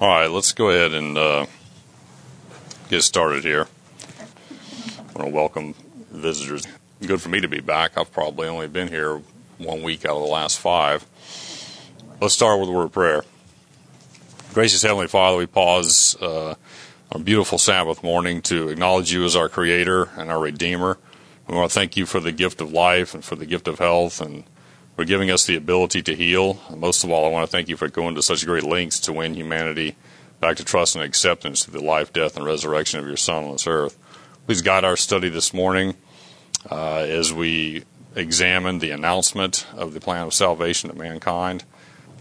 All 0.00 0.06
right, 0.06 0.30
let's 0.30 0.52
go 0.52 0.70
ahead 0.70 0.92
and 0.92 1.18
uh, 1.18 1.46
get 2.88 3.02
started 3.02 3.42
here. 3.42 3.66
I 4.96 5.02
want 5.02 5.26
to 5.26 5.34
welcome 5.34 5.74
visitors. 6.12 6.68
Good 7.04 7.20
for 7.20 7.30
me 7.30 7.40
to 7.40 7.48
be 7.48 7.58
back. 7.58 7.98
I've 7.98 8.12
probably 8.12 8.46
only 8.46 8.68
been 8.68 8.86
here 8.86 9.20
one 9.58 9.82
week 9.82 10.04
out 10.04 10.14
of 10.14 10.22
the 10.22 10.28
last 10.28 10.60
five. 10.60 11.04
Let's 12.20 12.32
start 12.32 12.60
with 12.60 12.68
a 12.68 12.72
word 12.72 12.84
of 12.84 12.92
prayer. 12.92 13.24
Gracious 14.54 14.82
Heavenly 14.82 15.08
Father, 15.08 15.36
we 15.36 15.46
pause 15.46 16.16
uh, 16.22 16.50
on 17.10 17.20
a 17.20 17.24
beautiful 17.24 17.58
Sabbath 17.58 18.04
morning 18.04 18.40
to 18.42 18.68
acknowledge 18.68 19.12
you 19.12 19.24
as 19.24 19.34
our 19.34 19.48
Creator 19.48 20.10
and 20.16 20.30
our 20.30 20.38
Redeemer. 20.38 20.96
We 21.48 21.56
want 21.56 21.72
to 21.72 21.74
thank 21.74 21.96
you 21.96 22.06
for 22.06 22.20
the 22.20 22.30
gift 22.30 22.60
of 22.60 22.72
life 22.72 23.14
and 23.14 23.24
for 23.24 23.34
the 23.34 23.46
gift 23.46 23.66
of 23.66 23.80
health 23.80 24.20
and 24.20 24.44
for 24.98 25.04
giving 25.04 25.30
us 25.30 25.46
the 25.46 25.54
ability 25.54 26.02
to 26.02 26.12
heal. 26.12 26.58
Most 26.76 27.04
of 27.04 27.10
all, 27.12 27.24
I 27.24 27.28
want 27.28 27.46
to 27.46 27.50
thank 27.52 27.68
you 27.68 27.76
for 27.76 27.86
going 27.86 28.16
to 28.16 28.22
such 28.22 28.44
great 28.44 28.64
lengths 28.64 28.98
to 29.02 29.12
win 29.12 29.34
humanity 29.34 29.94
back 30.40 30.56
to 30.56 30.64
trust 30.64 30.96
and 30.96 31.04
acceptance 31.04 31.64
through 31.64 31.78
the 31.78 31.86
life, 31.86 32.12
death, 32.12 32.36
and 32.36 32.44
resurrection 32.44 32.98
of 32.98 33.06
your 33.06 33.16
Son 33.16 33.44
on 33.44 33.52
this 33.52 33.68
earth. 33.68 33.96
Please 34.46 34.60
guide 34.60 34.82
our 34.82 34.96
study 34.96 35.28
this 35.28 35.54
morning 35.54 35.94
uh, 36.68 36.96
as 36.96 37.32
we 37.32 37.84
examine 38.16 38.80
the 38.80 38.90
announcement 38.90 39.68
of 39.76 39.94
the 39.94 40.00
plan 40.00 40.26
of 40.26 40.34
salvation 40.34 40.90
to 40.90 40.96
mankind. 40.96 41.62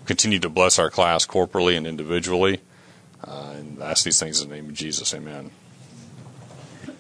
Continue 0.06 0.38
to 0.38 0.50
bless 0.50 0.78
our 0.78 0.92
class 0.92 1.26
corporally 1.26 1.76
and 1.78 1.88
individually. 1.88 2.62
Uh, 3.24 3.56
and 3.56 3.82
ask 3.82 4.04
these 4.04 4.20
things 4.20 4.40
in 4.40 4.50
the 4.50 4.56
name 4.56 4.70
of 4.70 4.76
Jesus. 4.76 5.16
Amen. 5.16 5.50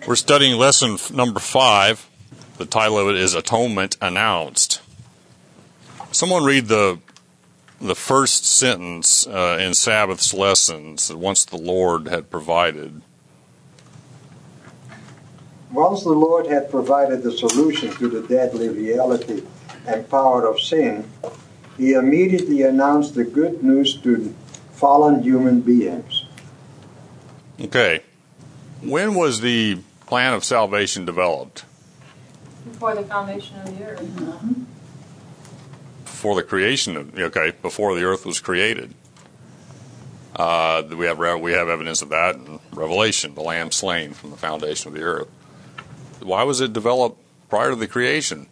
We're 0.07 0.15
studying 0.15 0.57
lesson 0.57 0.97
number 1.15 1.39
five. 1.39 2.09
The 2.57 2.65
title 2.65 2.97
of 2.97 3.09
it 3.09 3.15
is 3.17 3.35
Atonement 3.35 3.95
Announced. 4.01 4.81
Someone 6.17 6.45
read 6.45 6.65
the 6.65 6.97
the 7.79 7.93
first 7.93 8.43
sentence 8.43 9.27
uh, 9.27 9.59
in 9.61 9.75
Sabbath's 9.75 10.33
lessons 10.33 11.09
that 11.09 11.17
once 11.17 11.45
the 11.45 11.57
Lord 11.57 12.07
had 12.07 12.31
provided. 12.31 13.03
Once 15.71 16.03
the 16.03 16.13
Lord 16.13 16.47
had 16.47 16.71
provided 16.71 17.21
the 17.21 17.31
solution 17.31 17.91
to 17.97 18.07
the 18.07 18.27
deadly 18.27 18.67
reality 18.67 19.43
and 19.85 20.09
power 20.09 20.47
of 20.47 20.59
sin, 20.59 21.07
he 21.77 21.93
immediately 21.93 22.63
announced 22.63 23.13
the 23.13 23.23
good 23.23 23.61
news 23.61 23.95
to 24.01 24.33
fallen 24.71 25.21
human 25.21 25.61
beings. 25.61 26.25
Okay. 27.61 28.01
When 28.81 29.13
was 29.13 29.41
the 29.41 29.81
plan 30.07 30.33
of 30.33 30.43
salvation 30.43 31.05
developed? 31.05 31.63
Before 32.65 32.95
the 32.95 33.03
foundation 33.03 33.59
of 33.59 33.77
the 33.77 33.85
earth. 33.85 34.01
Mm-hmm. 34.01 34.63
Before 36.17 36.33
the 36.33 36.41
creation 36.41 36.97
of 36.97 37.15
okay 37.15 37.51
before 37.61 37.93
the 37.93 38.03
earth 38.03 38.25
was 38.25 38.39
created. 38.39 38.91
Uh, 40.35 40.81
we 40.89 41.05
have 41.05 41.19
we 41.19 41.51
have 41.51 41.69
evidence 41.69 42.01
of 42.01 42.09
that 42.09 42.33
in 42.33 42.59
Revelation, 42.73 43.35
the 43.35 43.41
Lamb 43.41 43.71
slain 43.71 44.13
from 44.13 44.31
the 44.31 44.35
foundation 44.35 44.87
of 44.87 44.95
the 44.95 45.03
earth. 45.03 45.27
Why 46.23 46.41
was 46.41 46.59
it 46.59 46.73
developed 46.73 47.21
prior 47.49 47.69
to 47.69 47.75
the 47.75 47.87
creation? 47.87 48.47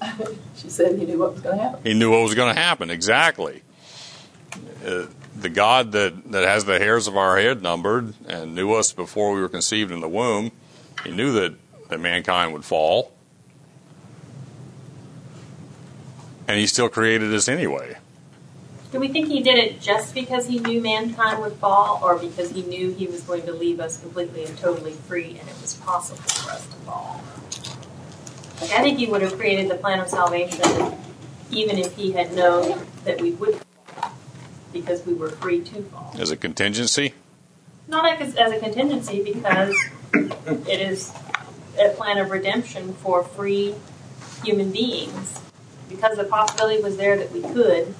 she 0.56 0.70
said 0.70 0.98
he 0.98 1.04
knew 1.04 1.18
what 1.18 1.34
was 1.34 1.42
going 1.42 1.58
to 1.58 1.62
happen. 1.62 1.80
He 1.84 1.92
knew 1.92 2.10
what 2.10 2.22
was 2.22 2.34
going 2.34 2.54
to 2.54 2.58
happen 2.58 2.88
exactly. 2.88 3.62
Uh, 4.82 5.04
the 5.36 5.50
God 5.50 5.92
that, 5.92 6.32
that 6.32 6.48
has 6.48 6.64
the 6.64 6.78
hairs 6.78 7.06
of 7.06 7.18
our 7.18 7.36
head 7.36 7.60
numbered 7.60 8.14
and 8.26 8.54
knew 8.54 8.72
us 8.72 8.92
before 8.92 9.34
we 9.34 9.42
were 9.42 9.48
conceived 9.50 9.90
in 9.90 10.00
the 10.00 10.08
womb, 10.08 10.52
he 11.04 11.10
knew 11.10 11.32
that, 11.32 11.54
that 11.90 12.00
mankind 12.00 12.54
would 12.54 12.64
fall. 12.64 13.13
And 16.46 16.58
he 16.58 16.66
still 16.66 16.88
created 16.88 17.32
us 17.34 17.48
anyway. 17.48 17.96
Do 18.92 19.00
we 19.00 19.08
think 19.08 19.28
he 19.28 19.42
did 19.42 19.58
it 19.58 19.80
just 19.80 20.14
because 20.14 20.46
he 20.46 20.60
knew 20.60 20.80
mankind 20.80 21.40
would 21.40 21.54
fall, 21.54 22.00
or 22.02 22.16
because 22.16 22.50
he 22.50 22.62
knew 22.62 22.92
he 22.92 23.06
was 23.06 23.22
going 23.22 23.42
to 23.46 23.52
leave 23.52 23.80
us 23.80 24.00
completely 24.00 24.44
and 24.44 24.56
totally 24.56 24.92
free 24.92 25.36
and 25.40 25.48
it 25.48 25.60
was 25.60 25.74
possible 25.74 26.22
for 26.22 26.52
us 26.52 26.66
to 26.66 26.76
fall? 26.76 27.20
Like, 28.60 28.70
I 28.70 28.82
think 28.82 28.98
he 28.98 29.06
would 29.06 29.22
have 29.22 29.36
created 29.36 29.68
the 29.68 29.74
plan 29.74 29.98
of 29.98 30.08
salvation 30.08 30.94
even 31.50 31.78
if 31.78 31.94
he 31.96 32.12
had 32.12 32.34
known 32.34 32.86
that 33.04 33.20
we 33.20 33.32
would 33.32 33.54
fall, 33.56 34.12
because 34.72 35.04
we 35.06 35.14
were 35.14 35.30
free 35.30 35.60
to 35.60 35.82
fall. 35.84 36.14
As 36.18 36.30
a 36.30 36.36
contingency? 36.36 37.14
Not 37.86 38.20
as, 38.20 38.34
as 38.34 38.52
a 38.52 38.58
contingency, 38.58 39.22
because 39.22 39.74
it 40.12 40.80
is 40.80 41.12
a 41.78 41.90
plan 41.90 42.18
of 42.18 42.30
redemption 42.30 42.94
for 42.94 43.22
free 43.22 43.74
human 44.42 44.70
beings. 44.70 45.40
Because 45.94 46.16
the 46.16 46.24
possibility 46.24 46.82
was 46.82 46.96
there 46.96 47.16
that 47.16 47.30
we 47.32 47.40
could, 47.40 47.94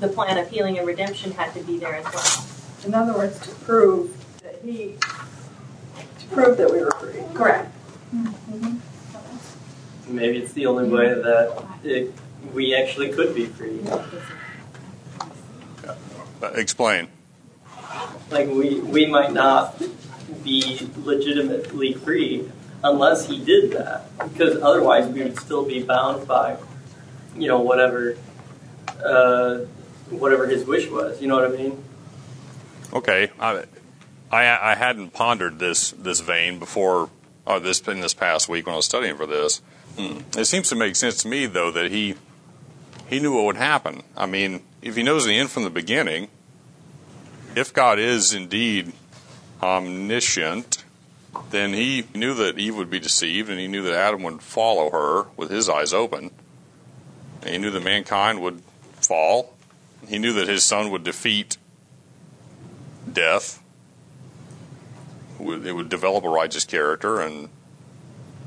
the 0.00 0.08
plan 0.08 0.38
of 0.38 0.48
healing 0.48 0.78
and 0.78 0.86
redemption 0.86 1.32
had 1.32 1.52
to 1.54 1.62
be 1.62 1.78
there 1.78 1.94
as 1.94 2.04
well. 2.06 2.46
In 2.86 2.94
other 2.94 3.12
words, 3.12 3.38
to 3.40 3.54
prove 3.56 4.16
that 4.42 4.60
he, 4.64 4.96
to 6.20 6.26
prove 6.32 6.56
that 6.56 6.72
we 6.72 6.80
were 6.80 6.90
free. 6.92 7.22
Correct. 7.34 7.70
Maybe 10.08 10.38
it's 10.38 10.52
the 10.52 10.66
only 10.66 10.88
way 10.88 11.08
that 11.08 11.64
it, 11.82 12.12
we 12.52 12.74
actually 12.74 13.12
could 13.12 13.34
be 13.34 13.46
free. 13.46 13.80
Uh, 15.86 16.46
explain. 16.54 17.08
Like 18.30 18.48
we, 18.48 18.80
we 18.80 19.06
might 19.06 19.32
not 19.32 19.82
be 20.42 20.88
legitimately 21.04 21.94
free 21.94 22.50
unless 22.84 23.26
he 23.26 23.42
did 23.42 23.72
that, 23.72 24.06
because 24.18 24.62
otherwise 24.62 25.08
we 25.08 25.22
would 25.22 25.38
still 25.40 25.64
be 25.64 25.82
bound 25.82 26.28
by, 26.28 26.56
you 27.34 27.48
know, 27.48 27.58
whatever, 27.58 28.16
uh, 29.04 29.60
whatever 30.10 30.46
his 30.46 30.64
wish 30.64 30.88
was. 30.88 31.20
You 31.20 31.26
know 31.26 31.36
what 31.36 31.46
I 31.46 31.56
mean? 31.56 31.82
Okay, 32.92 33.30
I, 33.40 33.64
I, 34.30 34.72
I 34.72 34.74
hadn't 34.76 35.12
pondered 35.12 35.58
this 35.58 35.90
this 35.92 36.20
vein 36.20 36.58
before 36.58 37.10
uh, 37.46 37.58
this 37.58 37.80
in 37.80 38.00
this 38.00 38.14
past 38.14 38.48
week 38.48 38.66
when 38.66 38.74
I 38.74 38.76
was 38.76 38.86
studying 38.86 39.16
for 39.16 39.26
this. 39.26 39.62
Hmm. 39.98 40.20
It 40.36 40.44
seems 40.44 40.68
to 40.68 40.76
make 40.76 40.94
sense 40.94 41.22
to 41.22 41.28
me 41.28 41.46
though 41.46 41.70
that 41.72 41.90
he 41.90 42.14
he 43.08 43.18
knew 43.18 43.34
what 43.34 43.44
would 43.44 43.56
happen. 43.56 44.02
I 44.16 44.26
mean, 44.26 44.62
if 44.82 44.96
he 44.96 45.02
knows 45.02 45.24
the 45.24 45.36
end 45.36 45.50
from 45.50 45.64
the 45.64 45.70
beginning, 45.70 46.28
if 47.56 47.72
God 47.72 47.98
is 47.98 48.34
indeed 48.34 48.92
omniscient, 49.62 50.84
then 51.50 51.72
he 51.72 52.06
knew 52.14 52.34
that 52.34 52.58
Eve 52.58 52.76
would 52.76 52.90
be 52.90 52.98
deceived, 52.98 53.48
and 53.48 53.58
he 53.58 53.68
knew 53.68 53.82
that 53.82 53.94
Adam 53.94 54.22
would 54.22 54.42
follow 54.42 54.90
her 54.90 55.28
with 55.36 55.50
his 55.50 55.68
eyes 55.68 55.92
open. 55.92 56.30
And 57.42 57.50
he 57.50 57.58
knew 57.58 57.70
that 57.70 57.82
mankind 57.82 58.40
would 58.42 58.62
fall. 58.92 59.54
He 60.08 60.18
knew 60.18 60.32
that 60.34 60.48
his 60.48 60.64
son 60.64 60.90
would 60.90 61.04
defeat 61.04 61.56
death. 63.10 63.62
It 65.40 65.74
would 65.74 65.88
develop 65.88 66.24
a 66.24 66.28
righteous 66.28 66.64
character 66.64 67.20
and 67.20 67.48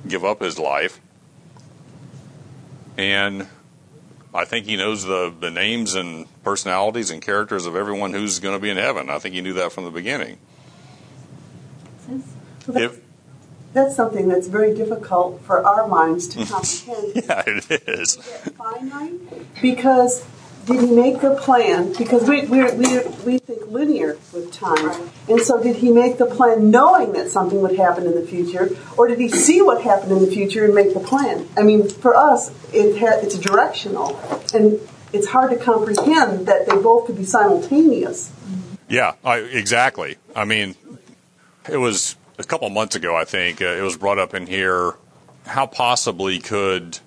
give 0.08 0.26
up 0.26 0.42
his 0.42 0.58
life. 0.58 1.00
And 2.98 3.48
I 4.34 4.46
think 4.46 4.66
he 4.66 4.76
knows 4.76 5.04
the, 5.04 5.34
the 5.40 5.52
names 5.52 5.96
and 5.96 6.28
personalities 6.44 7.12
and 7.12 7.22
characters 7.22 7.66
of 7.66 7.76
everyone 7.76 8.14
who's 8.14 8.40
going 8.40 8.56
to 8.56 8.62
be 8.62 8.70
in 8.70 8.78
heaven. 8.78 9.10
I 9.10 9.20
think 9.20 9.36
he 9.36 9.42
knew 9.42 9.54
that 9.54 9.72
from 9.72 9.84
the 9.84 9.92
beginning. 9.92 10.38
Well, 12.68 12.80
that's, 12.80 12.96
If, 12.96 13.04
that's 13.74 13.96
something 13.96 14.28
that's 14.28 14.48
very 14.48 14.74
difficult 14.76 15.42
for 15.42 15.66
our 15.66 15.88
minds 15.88 16.28
to 16.30 16.46
comprehend. 16.46 17.14
yeah, 17.16 17.44
it 17.46 17.88
is. 17.88 18.16
finite 18.16 19.62
because 19.62 20.26
did 20.66 20.82
he 20.82 20.92
make 20.94 21.22
the 21.22 21.34
plan? 21.36 21.94
Because 21.98 22.28
we, 22.28 22.42
we, 22.46 22.70
we, 22.74 23.00
we 23.26 23.38
think 23.38 23.68
linear 23.68 24.18
with 24.34 24.52
time. 24.52 25.10
And 25.30 25.40
so 25.40 25.64
did 25.64 25.78
he 25.78 25.92
make 25.92 26.18
the 26.18 26.26
plan 26.26 26.70
knowing 26.70 27.14
that 27.14 27.30
something 27.32 27.62
would 27.62 27.78
happen 27.78 28.06
in 28.06 28.16
the 28.16 28.22
future? 28.28 28.70
Or 28.98 29.08
did 29.08 29.18
he 29.18 29.30
see 29.30 29.62
what 29.62 29.82
happened 29.82 30.12
in 30.12 30.20
the 30.20 30.28
future 30.30 30.66
and 30.66 30.76
make 30.76 30.94
the 30.94 31.00
plan? 31.00 31.48
I 31.56 31.64
mean, 31.64 31.88
for 31.88 32.16
us, 32.18 32.52
it 32.74 33.00
ha- 33.00 33.20
it's 33.22 33.38
directional. 33.40 34.20
And 34.54 34.82
it's 35.14 35.28
hard 35.28 35.52
to 35.52 35.58
comprehend 35.58 36.48
that 36.48 36.68
they 36.68 36.76
both 36.76 37.06
could 37.08 37.18
be 37.18 37.24
simultaneous. 37.24 38.30
Yeah, 38.90 39.14
I, 39.24 39.38
exactly. 39.38 40.18
I 40.36 40.44
mean, 40.44 40.76
it 41.70 41.78
was 41.78 42.18
a 42.38 42.44
couple 42.44 42.70
months 42.70 42.96
ago, 42.96 43.16
I 43.16 43.26
think, 43.26 43.62
uh, 43.62 43.66
it 43.66 43.82
was 43.82 43.98
brought 43.98 44.20
up 44.20 44.34
in 44.34 44.48
here 44.48 44.94
how 45.48 45.66
possibly 45.66 46.40
could 46.40 47.00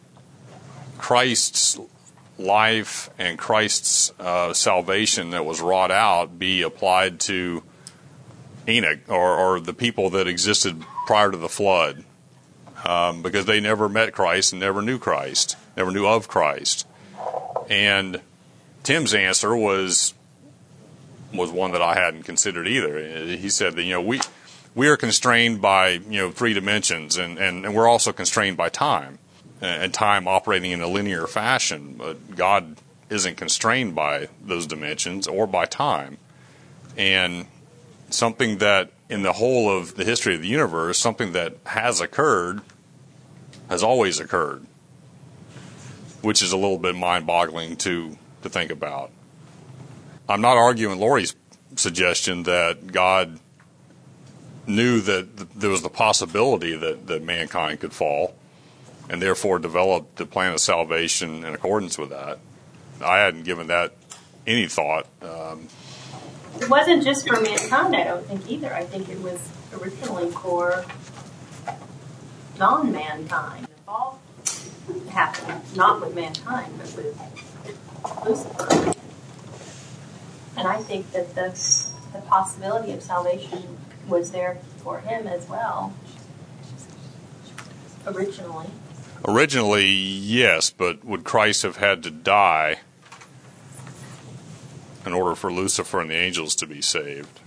Christ's 0.98 1.78
life 2.38 3.10
and 3.18 3.38
Christ's 3.38 4.12
uh, 4.18 4.52
salvation 4.54 5.30
that 5.30 5.44
was 5.44 5.60
wrought 5.60 5.90
out 5.90 6.38
be 6.38 6.62
applied 6.62 7.20
to 7.20 7.62
Enoch 8.66 9.00
or, 9.08 9.36
or 9.36 9.60
the 9.60 9.74
people 9.74 10.10
that 10.10 10.26
existed 10.26 10.82
prior 11.06 11.30
to 11.30 11.36
the 11.36 11.48
flood? 11.48 12.04
Um, 12.82 13.20
because 13.20 13.44
they 13.44 13.60
never 13.60 13.90
met 13.90 14.14
Christ 14.14 14.54
and 14.54 14.60
never 14.60 14.80
knew 14.80 14.98
Christ, 14.98 15.56
never 15.76 15.90
knew 15.90 16.06
of 16.06 16.28
Christ. 16.28 16.86
And 17.68 18.22
Tim's 18.82 19.12
answer 19.12 19.54
was 19.54 20.14
was 21.32 21.50
one 21.52 21.72
that 21.72 21.82
I 21.82 21.94
hadn't 21.94 22.22
considered 22.22 22.66
either. 22.66 23.26
He 23.36 23.50
said 23.50 23.76
that 23.76 23.82
you 23.82 23.92
know 23.92 24.00
we 24.00 24.20
we 24.74 24.88
are 24.88 24.96
constrained 24.96 25.60
by 25.60 25.90
you 25.90 26.20
know 26.20 26.30
three 26.30 26.54
dimensions, 26.54 27.16
and, 27.16 27.38
and, 27.38 27.64
and 27.64 27.74
we're 27.74 27.88
also 27.88 28.12
constrained 28.12 28.56
by 28.56 28.68
time, 28.68 29.18
and 29.60 29.92
time 29.92 30.28
operating 30.28 30.70
in 30.70 30.80
a 30.80 30.88
linear 30.88 31.26
fashion. 31.26 31.94
But 31.98 32.36
God 32.36 32.76
isn't 33.08 33.36
constrained 33.36 33.94
by 33.94 34.28
those 34.42 34.66
dimensions 34.66 35.26
or 35.26 35.46
by 35.46 35.66
time. 35.66 36.16
And 36.96 37.46
something 38.08 38.58
that, 38.58 38.92
in 39.08 39.22
the 39.22 39.32
whole 39.32 39.76
of 39.76 39.96
the 39.96 40.04
history 40.04 40.34
of 40.34 40.42
the 40.42 40.48
universe, 40.48 40.98
something 40.98 41.32
that 41.32 41.56
has 41.66 42.00
occurred 42.00 42.60
has 43.68 43.82
always 43.82 44.20
occurred, 44.20 44.64
which 46.22 46.42
is 46.42 46.52
a 46.52 46.56
little 46.56 46.78
bit 46.78 46.94
mind 46.94 47.26
boggling 47.26 47.76
to, 47.76 48.16
to 48.42 48.48
think 48.48 48.70
about. 48.70 49.10
I'm 50.28 50.40
not 50.40 50.56
arguing 50.56 50.98
Lori's 51.00 51.34
suggestion 51.76 52.44
that 52.44 52.92
God 52.92 53.40
knew 54.74 55.00
that 55.00 55.36
there 55.58 55.70
was 55.70 55.82
the 55.82 55.88
possibility 55.90 56.74
that, 56.76 57.06
that 57.06 57.22
mankind 57.22 57.80
could 57.80 57.92
fall 57.92 58.34
and 59.08 59.20
therefore 59.20 59.58
developed 59.58 60.16
the 60.16 60.26
plan 60.26 60.52
of 60.52 60.60
salvation 60.60 61.44
in 61.44 61.54
accordance 61.54 61.98
with 61.98 62.10
that. 62.10 62.38
I 63.04 63.18
hadn't 63.18 63.42
given 63.44 63.66
that 63.68 63.92
any 64.46 64.68
thought. 64.68 65.06
Um, 65.22 65.68
It 66.60 66.68
wasn't 66.68 67.02
just 67.02 67.26
for 67.26 67.40
mankind, 67.40 67.96
I 67.96 68.04
don't 68.04 68.26
think 68.26 68.48
either. 68.48 68.72
I 68.74 68.84
think 68.84 69.08
it 69.08 69.20
was 69.20 69.40
originally 69.72 70.30
for 70.30 70.84
non 72.58 72.92
mankind. 72.92 73.66
The 73.66 73.82
fall 73.86 74.20
happened 75.10 75.62
not 75.76 76.00
with 76.00 76.14
mankind, 76.14 76.72
but 76.78 76.94
with 76.94 78.26
Lucifer. 78.26 78.94
And 80.56 80.68
I 80.68 80.82
think 80.82 81.10
that 81.12 81.34
the, 81.34 81.50
the 82.12 82.20
possibility 82.26 82.92
of 82.92 83.02
salvation 83.02 83.78
was 84.10 84.30
there 84.32 84.58
for 84.82 85.00
him 85.00 85.26
as 85.26 85.48
well, 85.48 85.94
originally. 88.06 88.66
originally, 89.26 89.86
yes, 89.88 90.70
but 90.70 91.04
would 91.04 91.24
Christ 91.24 91.62
have 91.62 91.76
had 91.76 92.02
to 92.02 92.10
die 92.10 92.80
in 95.06 95.12
order 95.12 95.34
for 95.34 95.50
Lucifer 95.52 96.00
and 96.00 96.10
the 96.10 96.14
angels 96.14 96.54
to 96.56 96.66
be 96.66 96.80
saved? 96.82 97.40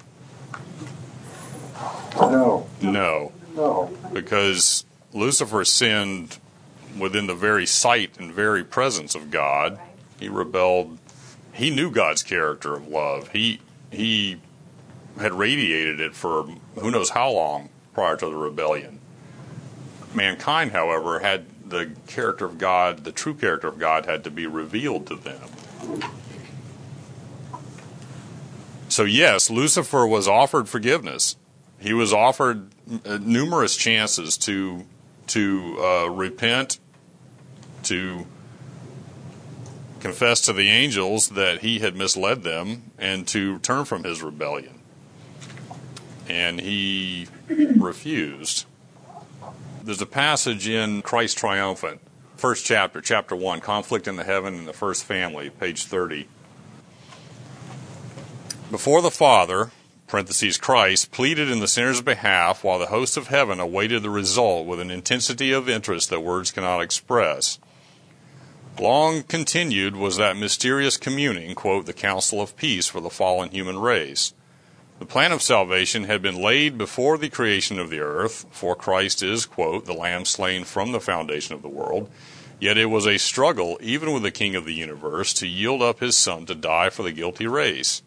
No, 2.16 2.68
No, 2.82 3.32
no. 3.56 3.92
because 4.14 4.86
Lucifer 5.14 5.66
sinned 5.66 6.38
within 6.98 7.28
the 7.28 7.36
very 7.36 7.66
sight 7.66 8.18
and 8.20 8.32
very 8.32 8.64
presence 8.64 9.16
of 9.16 9.32
God. 9.32 9.80
He 10.20 10.30
rebelled. 10.30 11.00
He 11.54 11.70
knew 11.70 11.92
God's 11.92 12.24
character 12.24 12.74
of 12.76 12.88
love. 12.88 13.30
He 13.32 13.60
he 13.92 14.40
had 15.20 15.34
radiated 15.34 16.00
it 16.00 16.16
for 16.16 16.44
who 16.76 16.92
knows 16.92 17.12
how 17.12 17.32
long 17.32 17.70
prior 17.94 18.16
to 18.18 18.26
the 18.26 18.36
rebellion. 18.36 19.00
Mankind, 20.14 20.72
however, 20.72 21.20
had 21.20 21.46
the 21.70 21.92
character 22.08 22.46
of 22.46 22.58
God, 22.58 23.04
the 23.04 23.12
true 23.12 23.34
character 23.34 23.68
of 23.68 23.80
God, 23.80 24.06
had 24.06 24.24
to 24.24 24.32
be 24.32 24.46
revealed 24.46 25.08
to 25.08 25.16
them. 25.16 25.50
So 28.90 29.04
yes, 29.04 29.50
Lucifer 29.50 30.06
was 30.06 30.28
offered 30.28 30.70
forgiveness. 30.70 31.36
He 31.80 31.94
was 31.94 32.14
offered 32.14 32.70
uh, 33.06 33.18
numerous 33.22 33.76
chances 33.76 34.38
to 34.40 34.86
to 35.28 35.78
uh, 35.80 36.10
repent, 36.10 36.80
to 37.84 38.28
confess 40.00 40.42
to 40.42 40.54
the 40.54 40.70
angels 40.70 41.30
that 41.30 41.62
he 41.62 41.80
had 41.80 41.96
misled 41.96 42.44
them, 42.44 42.92
and 43.00 43.28
to 43.30 43.58
turn 43.60 43.86
from 43.86 44.04
his 44.04 44.22
rebellion. 44.22 44.73
And 46.28 46.60
he 46.60 47.28
refused. 47.50 48.66
There's 49.84 50.02
a 50.02 50.06
passage 50.06 50.68
in 50.68 51.02
Christ 51.02 51.38
Triumphant, 51.38 52.00
first 52.38 52.66
chapter, 52.66 53.02
chapter 53.02 53.36
1, 53.36 53.60
Conflict 53.60 54.08
in 54.08 54.16
the 54.16 54.24
Heaven 54.24 54.56
and 54.56 54.68
the 54.68 54.74
First 54.74 55.04
Family, 55.04 55.50
page 55.50 55.84
30. 55.84 56.28
Before 58.72 59.02
the 59.02 59.12
Father, 59.12 59.72
parentheses 60.08 60.58
Christ, 60.58 61.12
pleaded 61.12 61.50
in 61.50 61.60
the 61.60 61.68
sinner's 61.68 62.02
behalf 62.02 62.64
while 62.64 62.80
the 62.80 62.86
host 62.86 63.18
of 63.18 63.28
heaven 63.28 63.60
awaited 63.60 64.04
the 64.04 64.10
result 64.10 64.66
with 64.66 64.80
an 64.80 64.92
intensity 64.92 65.52
of 65.52 65.68
interest 65.68 66.10
that 66.10 66.22
words 66.22 66.52
cannot 66.52 66.82
express. 66.82 67.60
Long 68.80 69.24
continued 69.24 69.96
was 69.96 70.18
that 70.18 70.38
mysterious 70.38 70.98
communing, 70.98 71.56
quote, 71.56 71.86
the 71.86 71.94
council 71.94 72.42
of 72.42 72.56
peace 72.56 72.88
for 72.88 73.02
the 73.02 73.10
fallen 73.10 73.50
human 73.50 73.78
race. 73.78 74.34
The 75.00 75.06
plan 75.06 75.32
of 75.32 75.42
salvation 75.42 76.04
had 76.06 76.22
been 76.22 76.42
laid 76.42 76.78
before 76.78 77.18
the 77.18 77.30
creation 77.30 77.80
of 77.80 77.90
the 77.90 78.00
earth, 78.00 78.46
for 78.52 78.76
Christ 78.76 79.22
is, 79.24 79.46
quote, 79.46 79.86
the 79.86 79.94
lamb 79.94 80.24
slain 80.24 80.64
from 80.64 80.92
the 80.92 81.00
foundation 81.00 81.56
of 81.56 81.62
the 81.62 81.68
world. 81.68 82.10
Yet 82.60 82.78
it 82.78 82.86
was 82.86 83.06
a 83.06 83.18
struggle, 83.18 83.78
even 83.82 84.14
with 84.14 84.24
the 84.24 84.32
King 84.32 84.56
of 84.56 84.66
the 84.66 84.74
universe, 84.74 85.34
to 85.34 85.48
yield 85.48 85.82
up 85.82 86.00
his 86.00 86.18
Son 86.18 86.46
to 86.46 86.56
die 86.56 86.90
for 86.90 87.04
the 87.04 87.12
guilty 87.12 87.48
race. 87.48 88.02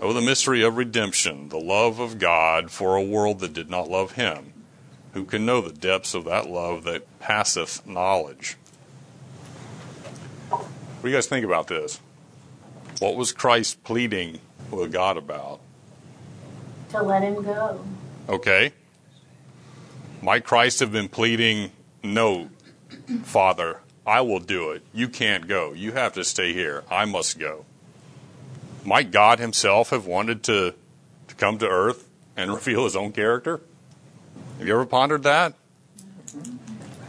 Oh, 0.00 0.14
the 0.14 0.22
mystery 0.22 0.62
of 0.62 0.78
redemption, 0.78 1.50
the 1.50 1.60
love 1.60 1.98
of 1.98 2.18
God 2.18 2.70
for 2.70 2.96
a 2.96 3.02
world 3.02 3.40
that 3.40 3.52
did 3.52 3.68
not 3.68 3.90
love 3.90 4.12
him. 4.12 4.54
Who 5.12 5.24
can 5.24 5.44
know 5.44 5.60
the 5.60 5.72
depths 5.72 6.14
of 6.14 6.24
that 6.24 6.48
love 6.48 6.84
that 6.84 7.18
passeth 7.18 7.86
knowledge? 7.86 8.56
What 10.48 11.02
do 11.02 11.08
you 11.08 11.14
guys 11.14 11.26
think 11.26 11.44
about 11.44 11.66
this? 11.66 12.00
What 13.00 13.16
was 13.16 13.32
Christ 13.32 13.84
pleading 13.84 14.40
with 14.70 14.92
God 14.92 15.18
about? 15.18 15.60
To 16.90 17.02
let 17.02 17.22
him 17.22 17.42
go. 17.42 17.84
Okay. 18.28 18.72
Might 20.22 20.44
Christ 20.44 20.80
have 20.80 20.92
been 20.92 21.08
pleading, 21.08 21.70
No, 22.02 22.50
Father, 23.22 23.80
I 24.06 24.20
will 24.22 24.40
do 24.40 24.70
it. 24.72 24.82
You 24.92 25.08
can't 25.08 25.46
go. 25.46 25.72
You 25.72 25.92
have 25.92 26.12
to 26.14 26.24
stay 26.24 26.52
here. 26.52 26.84
I 26.90 27.04
must 27.04 27.38
go. 27.38 27.64
Might 28.84 29.10
God 29.10 29.38
Himself 29.38 29.90
have 29.90 30.06
wanted 30.06 30.42
to, 30.44 30.74
to 31.28 31.34
come 31.36 31.58
to 31.58 31.68
earth 31.68 32.08
and 32.36 32.50
reveal 32.54 32.84
His 32.84 32.96
own 32.96 33.12
character? 33.12 33.60
Have 34.58 34.66
you 34.66 34.74
ever 34.74 34.86
pondered 34.86 35.22
that? 35.22 35.54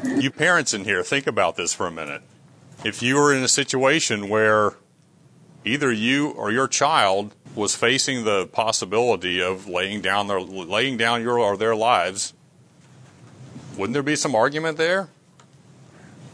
You 0.04 0.32
parents 0.32 0.74
in 0.74 0.84
here, 0.84 1.04
think 1.04 1.28
about 1.28 1.56
this 1.56 1.74
for 1.74 1.88
a 1.88 1.92
minute. 1.92 2.22
If 2.84 3.04
you 3.04 3.16
were 3.16 3.34
in 3.34 3.44
a 3.44 3.48
situation 3.48 4.30
where 4.30 4.74
either 5.66 5.92
you 5.92 6.30
or 6.32 6.52
your 6.52 6.68
child 6.68 7.36
was 7.56 7.76
facing 7.76 8.24
the 8.24 8.48
possibility 8.48 9.42
of 9.42 9.68
laying 9.68 10.02
down 10.02 10.28
their 10.28 10.40
laying 10.40 10.98
down 10.98 11.22
your 11.22 11.38
or 11.38 11.58
their 11.58 11.76
lives, 11.76 12.34
wouldn't 13.78 13.94
there 13.94 14.04
be 14.04 14.16
some 14.16 14.36
argument 14.36 14.78
there? 14.78 15.10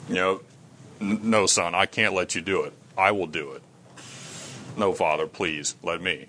You 0.09 0.15
know, 0.15 0.41
no, 0.99 1.45
son, 1.45 1.75
I 1.75 1.85
can't 1.85 2.13
let 2.13 2.35
you 2.35 2.41
do 2.41 2.63
it. 2.63 2.73
I 2.97 3.11
will 3.11 3.27
do 3.27 3.51
it. 3.51 3.61
No, 4.77 4.93
father, 4.93 5.27
please 5.27 5.75
let 5.83 6.01
me. 6.01 6.27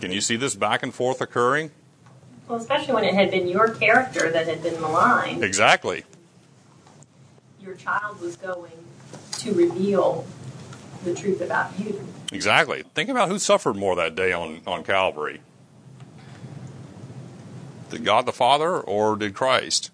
Can 0.00 0.10
you 0.10 0.20
see 0.20 0.36
this 0.36 0.54
back 0.54 0.82
and 0.82 0.94
forth 0.94 1.20
occurring? 1.20 1.70
Well, 2.48 2.58
especially 2.58 2.94
when 2.94 3.04
it 3.04 3.14
had 3.14 3.30
been 3.30 3.46
your 3.46 3.68
character 3.68 4.30
that 4.30 4.46
had 4.48 4.62
been 4.62 4.80
maligned. 4.80 5.44
Exactly. 5.44 6.04
Your 7.60 7.74
child 7.74 8.20
was 8.20 8.36
going 8.36 8.72
to 9.32 9.52
reveal 9.52 10.26
the 11.04 11.14
truth 11.14 11.40
about 11.40 11.78
you. 11.78 12.06
Exactly. 12.32 12.84
Think 12.94 13.08
about 13.08 13.28
who 13.28 13.38
suffered 13.38 13.76
more 13.76 13.96
that 13.96 14.14
day 14.14 14.32
on, 14.32 14.60
on 14.66 14.84
Calvary. 14.84 15.40
Did 17.90 18.04
God 18.04 18.26
the 18.26 18.32
Father 18.32 18.78
or 18.78 19.16
did 19.16 19.34
Christ? 19.34 19.90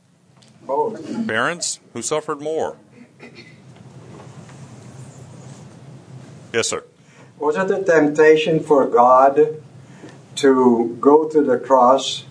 Both. 0.66 1.26
Parents, 1.26 1.80
who 1.92 2.02
suffered 2.02 2.40
more? 2.40 2.76
Yes, 6.52 6.68
sir. 6.68 6.84
Was 7.38 7.56
it 7.56 7.70
a 7.70 7.82
temptation 7.82 8.60
for 8.60 8.86
God 8.86 9.62
to 10.36 10.96
go 11.00 11.28
to 11.28 11.42
the 11.42 11.58
cross 11.58 12.24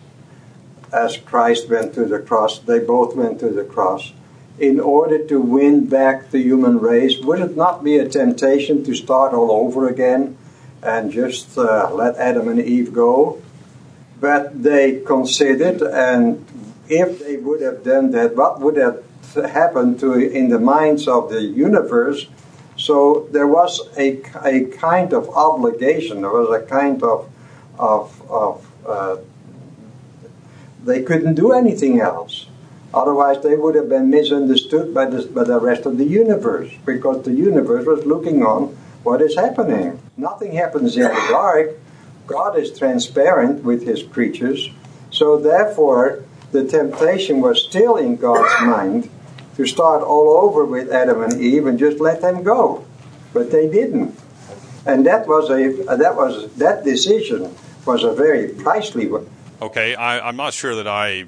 as 0.92 1.18
Christ 1.18 1.70
went 1.70 1.94
to 1.94 2.06
the 2.06 2.20
cross? 2.20 2.60
They 2.60 2.80
both 2.80 3.16
went 3.16 3.40
to 3.40 3.50
the 3.50 3.64
cross. 3.64 4.14
In 4.58 4.80
order 4.80 5.20
to 5.28 5.42
win 5.42 5.88
back 5.88 6.32
the 6.32 6.40
human 6.40 6.80
race, 6.80 7.20
would 7.20 7.40
it 7.40 7.58
not 7.58 7.84
be 7.84 7.98
a 7.98 8.08
temptation 8.08 8.84
to 8.86 8.96
start 8.96 9.34
all 9.34 9.52
over 9.52 9.88
again 9.90 10.38
and 10.82 11.12
just 11.12 11.58
uh, 11.58 11.92
let 11.94 12.16
Adam 12.16 12.48
and 12.48 12.62
Eve 12.62 12.94
go? 12.94 13.42
But 14.22 14.64
they 14.64 15.02
considered, 15.02 15.82
and 15.82 16.46
if 16.88 17.20
they 17.20 17.36
would 17.36 17.62
have 17.62 17.84
done 17.84 18.12
that, 18.12 18.36
what 18.38 18.62
would 18.62 18.78
have 18.78 19.04
happened 19.36 20.00
to 20.00 20.14
in 20.14 20.48
the 20.48 20.60
minds 20.60 21.08
of 21.08 21.30
the 21.30 21.42
universe? 21.42 22.28
So 22.78 23.28
there 23.32 23.48
was 23.48 23.90
a, 23.98 24.22
a 24.44 24.66
kind 24.66 25.12
of 25.12 25.30
obligation. 25.30 26.22
There 26.22 26.32
was 26.32 26.50
a 26.62 26.66
kind 26.66 27.04
of 27.04 27.30
of, 27.78 28.32
of 28.32 28.72
uh, 28.88 29.18
they 30.84 31.04
couldn't 31.04 31.36
do 31.36 31.52
anything 31.52 32.00
else. 32.00 32.48
Otherwise, 32.96 33.44
they 33.44 33.56
would 33.56 33.76
have 33.76 33.90
been 33.90 34.10
misunderstood 34.10 34.94
by 34.94 35.06
the, 35.06 35.26
by 35.28 35.44
the 35.44 35.60
rest 35.60 35.86
of 35.86 35.98
the 35.98 36.06
universe 36.06 36.72
because 36.86 37.24
the 37.26 37.34
universe 37.34 37.86
was 37.86 38.06
looking 38.06 38.44
on 38.44 38.76
what 39.04 39.22
is 39.22 39.36
happening. 39.36 40.00
Nothing 40.18 40.54
happens 40.54 40.96
in 40.96 41.04
the 41.04 41.28
dark. 41.30 41.72
God 42.26 42.58
is 42.58 42.76
transparent 42.80 43.64
with 43.64 43.86
his 43.86 44.02
creatures. 44.02 44.70
So, 45.12 45.38
therefore, 45.38 46.24
the 46.52 46.66
temptation 46.66 47.42
was 47.42 47.64
still 47.64 47.98
in 47.98 48.16
God's 48.16 48.66
mind 48.66 49.10
to 49.58 49.68
start 49.68 50.02
all 50.02 50.30
over 50.44 50.66
with 50.66 50.92
Adam 50.92 51.22
and 51.22 51.40
Eve 51.40 51.68
and 51.68 51.78
just 51.78 52.00
let 52.00 52.22
them 52.22 52.44
go. 52.44 52.86
but 53.36 53.52
they 53.52 53.68
didn't. 53.68 54.18
And 54.86 55.06
that 55.06 55.28
was 55.28 55.50
a 55.50 55.84
that 55.98 56.16
was 56.16 56.54
that 56.56 56.84
decision 56.86 57.54
was 57.86 58.04
a 58.04 58.14
very 58.14 58.50
pricely 58.50 59.10
one. 59.12 59.28
Okay, 59.62 59.94
I, 59.94 60.28
I'm 60.28 60.38
not 60.38 60.54
sure 60.54 60.76
that 60.76 60.88
I 60.88 61.26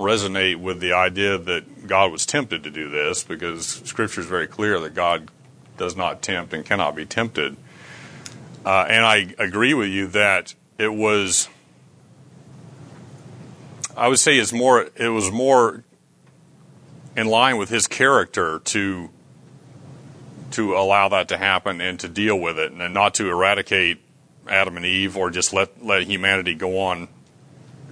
resonate 0.00 0.56
with 0.56 0.80
the 0.80 0.92
idea 0.92 1.38
that 1.38 1.86
God 1.86 2.10
was 2.10 2.26
tempted 2.26 2.64
to 2.64 2.70
do 2.70 2.88
this 2.88 3.22
because 3.22 3.66
Scripture 3.84 4.22
is 4.22 4.26
very 4.26 4.46
clear 4.46 4.80
that 4.80 4.94
God 4.94 5.30
does 5.76 5.96
not 5.96 6.22
tempt 6.22 6.52
and 6.52 6.64
cannot 6.64 6.96
be 6.96 7.06
tempted. 7.06 7.56
Uh, 8.64 8.86
and 8.88 9.04
I 9.04 9.34
agree 9.38 9.74
with 9.74 9.88
you 9.88 10.08
that 10.08 10.54
it 10.78 10.92
was. 10.92 11.48
I 13.96 14.08
would 14.08 14.18
say 14.18 14.38
it's 14.38 14.52
more. 14.52 14.88
It 14.96 15.08
was 15.08 15.30
more 15.30 15.84
in 17.16 17.26
line 17.26 17.56
with 17.56 17.68
his 17.68 17.86
character 17.86 18.60
to 18.60 19.10
to 20.52 20.76
allow 20.76 21.08
that 21.08 21.28
to 21.28 21.36
happen 21.36 21.80
and 21.80 21.98
to 22.00 22.08
deal 22.08 22.38
with 22.38 22.58
it, 22.58 22.72
and 22.72 22.92
not 22.92 23.14
to 23.14 23.30
eradicate 23.30 24.00
Adam 24.48 24.76
and 24.76 24.84
Eve 24.84 25.16
or 25.16 25.30
just 25.30 25.52
let 25.52 25.84
let 25.84 26.02
humanity 26.02 26.54
go 26.54 26.80
on 26.80 27.08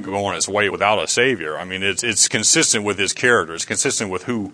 go 0.03 0.25
on 0.25 0.35
its 0.35 0.49
way 0.49 0.69
without 0.69 1.03
a 1.03 1.09
savior. 1.09 1.59
I 1.59 1.65
mean, 1.65 1.83
it's 1.83 2.03
it's 2.03 2.29
consistent 2.29 2.85
with 2.85 2.99
his 2.99 3.13
character. 3.13 3.55
It's 3.55 3.65
consistent 3.65 4.11
with 4.11 4.25
who 4.25 4.53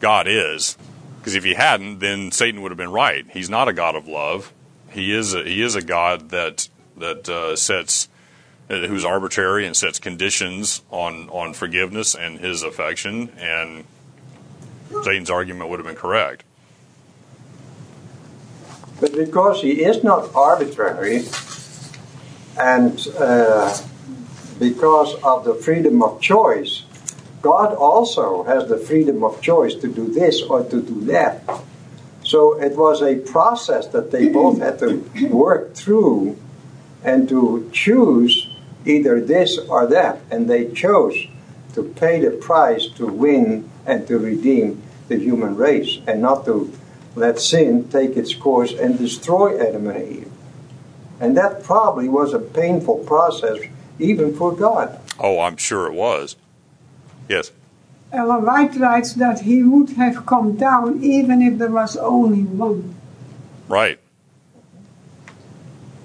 God 0.00 0.26
is. 0.28 0.76
Because 1.18 1.34
if 1.34 1.44
he 1.44 1.54
hadn't, 1.54 2.00
then 2.00 2.30
Satan 2.32 2.60
would 2.60 2.70
have 2.70 2.76
been 2.76 2.92
right. 2.92 3.24
He's 3.30 3.48
not 3.48 3.66
a 3.66 3.72
God 3.72 3.96
of 3.96 4.06
love. 4.06 4.52
He 4.90 5.14
is 5.14 5.32
a, 5.32 5.42
he 5.42 5.62
is 5.62 5.74
a 5.74 5.82
God 5.82 6.30
that 6.30 6.68
that 6.98 7.28
uh, 7.28 7.56
sets 7.56 8.08
uh, 8.68 8.86
who's 8.86 9.04
arbitrary 9.04 9.66
and 9.66 9.76
sets 9.76 9.98
conditions 9.98 10.82
on 10.90 11.30
on 11.30 11.54
forgiveness 11.54 12.14
and 12.14 12.38
his 12.38 12.62
affection. 12.62 13.30
And 13.38 13.84
Satan's 15.02 15.30
argument 15.30 15.70
would 15.70 15.78
have 15.78 15.86
been 15.86 15.96
correct. 15.96 16.44
But 19.00 19.12
because 19.14 19.60
he 19.62 19.82
is 19.82 20.04
not 20.04 20.32
arbitrary, 20.34 21.24
and 22.58 23.08
uh, 23.18 23.76
because 24.58 25.14
of 25.22 25.44
the 25.44 25.54
freedom 25.54 26.02
of 26.02 26.20
choice, 26.20 26.84
God 27.42 27.74
also 27.74 28.44
has 28.44 28.68
the 28.68 28.78
freedom 28.78 29.22
of 29.22 29.42
choice 29.42 29.74
to 29.76 29.92
do 29.92 30.12
this 30.12 30.42
or 30.42 30.64
to 30.64 30.80
do 30.80 31.04
that. 31.06 31.42
So 32.22 32.58
it 32.58 32.76
was 32.76 33.02
a 33.02 33.16
process 33.16 33.86
that 33.88 34.10
they 34.10 34.28
both 34.28 34.60
had 34.60 34.78
to 34.78 35.04
work 35.28 35.74
through 35.74 36.38
and 37.02 37.28
to 37.28 37.68
choose 37.72 38.48
either 38.86 39.20
this 39.20 39.58
or 39.58 39.86
that. 39.88 40.20
And 40.30 40.48
they 40.48 40.70
chose 40.72 41.14
to 41.74 41.82
pay 41.82 42.20
the 42.20 42.30
price 42.30 42.88
to 42.96 43.06
win 43.06 43.68
and 43.84 44.06
to 44.08 44.18
redeem 44.18 44.82
the 45.08 45.18
human 45.18 45.54
race 45.56 45.98
and 46.06 46.22
not 46.22 46.46
to 46.46 46.72
let 47.14 47.38
sin 47.38 47.88
take 47.90 48.16
its 48.16 48.34
course 48.34 48.72
and 48.72 48.98
destroy 48.98 49.60
Adam 49.60 49.86
and 49.88 50.02
Eve. 50.02 50.32
And 51.20 51.36
that 51.36 51.62
probably 51.62 52.08
was 52.08 52.32
a 52.32 52.38
painful 52.38 52.98
process 53.04 53.58
even 53.98 54.34
for 54.34 54.52
God. 54.52 54.98
Oh, 55.18 55.40
I'm 55.40 55.56
sure 55.56 55.86
it 55.86 55.94
was. 55.94 56.36
Yes. 57.28 57.50
Ellen 58.12 58.44
White 58.44 58.76
writes 58.76 59.14
that 59.14 59.40
he 59.40 59.62
would 59.62 59.90
have 59.90 60.24
come 60.26 60.56
down 60.56 61.02
even 61.02 61.42
if 61.42 61.58
there 61.58 61.70
was 61.70 61.96
only 61.96 62.42
one. 62.42 62.94
Right. 63.68 63.98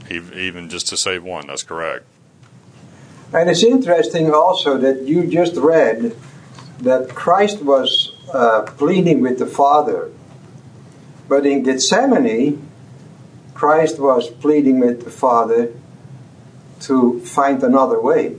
Even 0.09 0.69
just 0.69 0.87
to 0.87 0.97
save 0.97 1.23
one, 1.23 1.47
that's 1.47 1.63
correct. 1.63 2.05
And 3.31 3.47
it's 3.47 3.63
interesting 3.63 4.31
also 4.33 4.77
that 4.79 5.03
you 5.03 5.27
just 5.27 5.55
read 5.55 6.15
that 6.79 7.09
Christ 7.09 7.61
was 7.61 8.13
uh, 8.33 8.63
pleading 8.63 9.21
with 9.21 9.37
the 9.37 9.45
Father. 9.45 10.09
But 11.27 11.45
in 11.45 11.61
Gethsemane, 11.61 12.67
Christ 13.53 13.99
was 13.99 14.29
pleading 14.29 14.79
with 14.79 15.03
the 15.03 15.11
Father 15.11 15.71
to 16.81 17.19
find 17.21 17.61
another 17.63 18.01
way. 18.01 18.37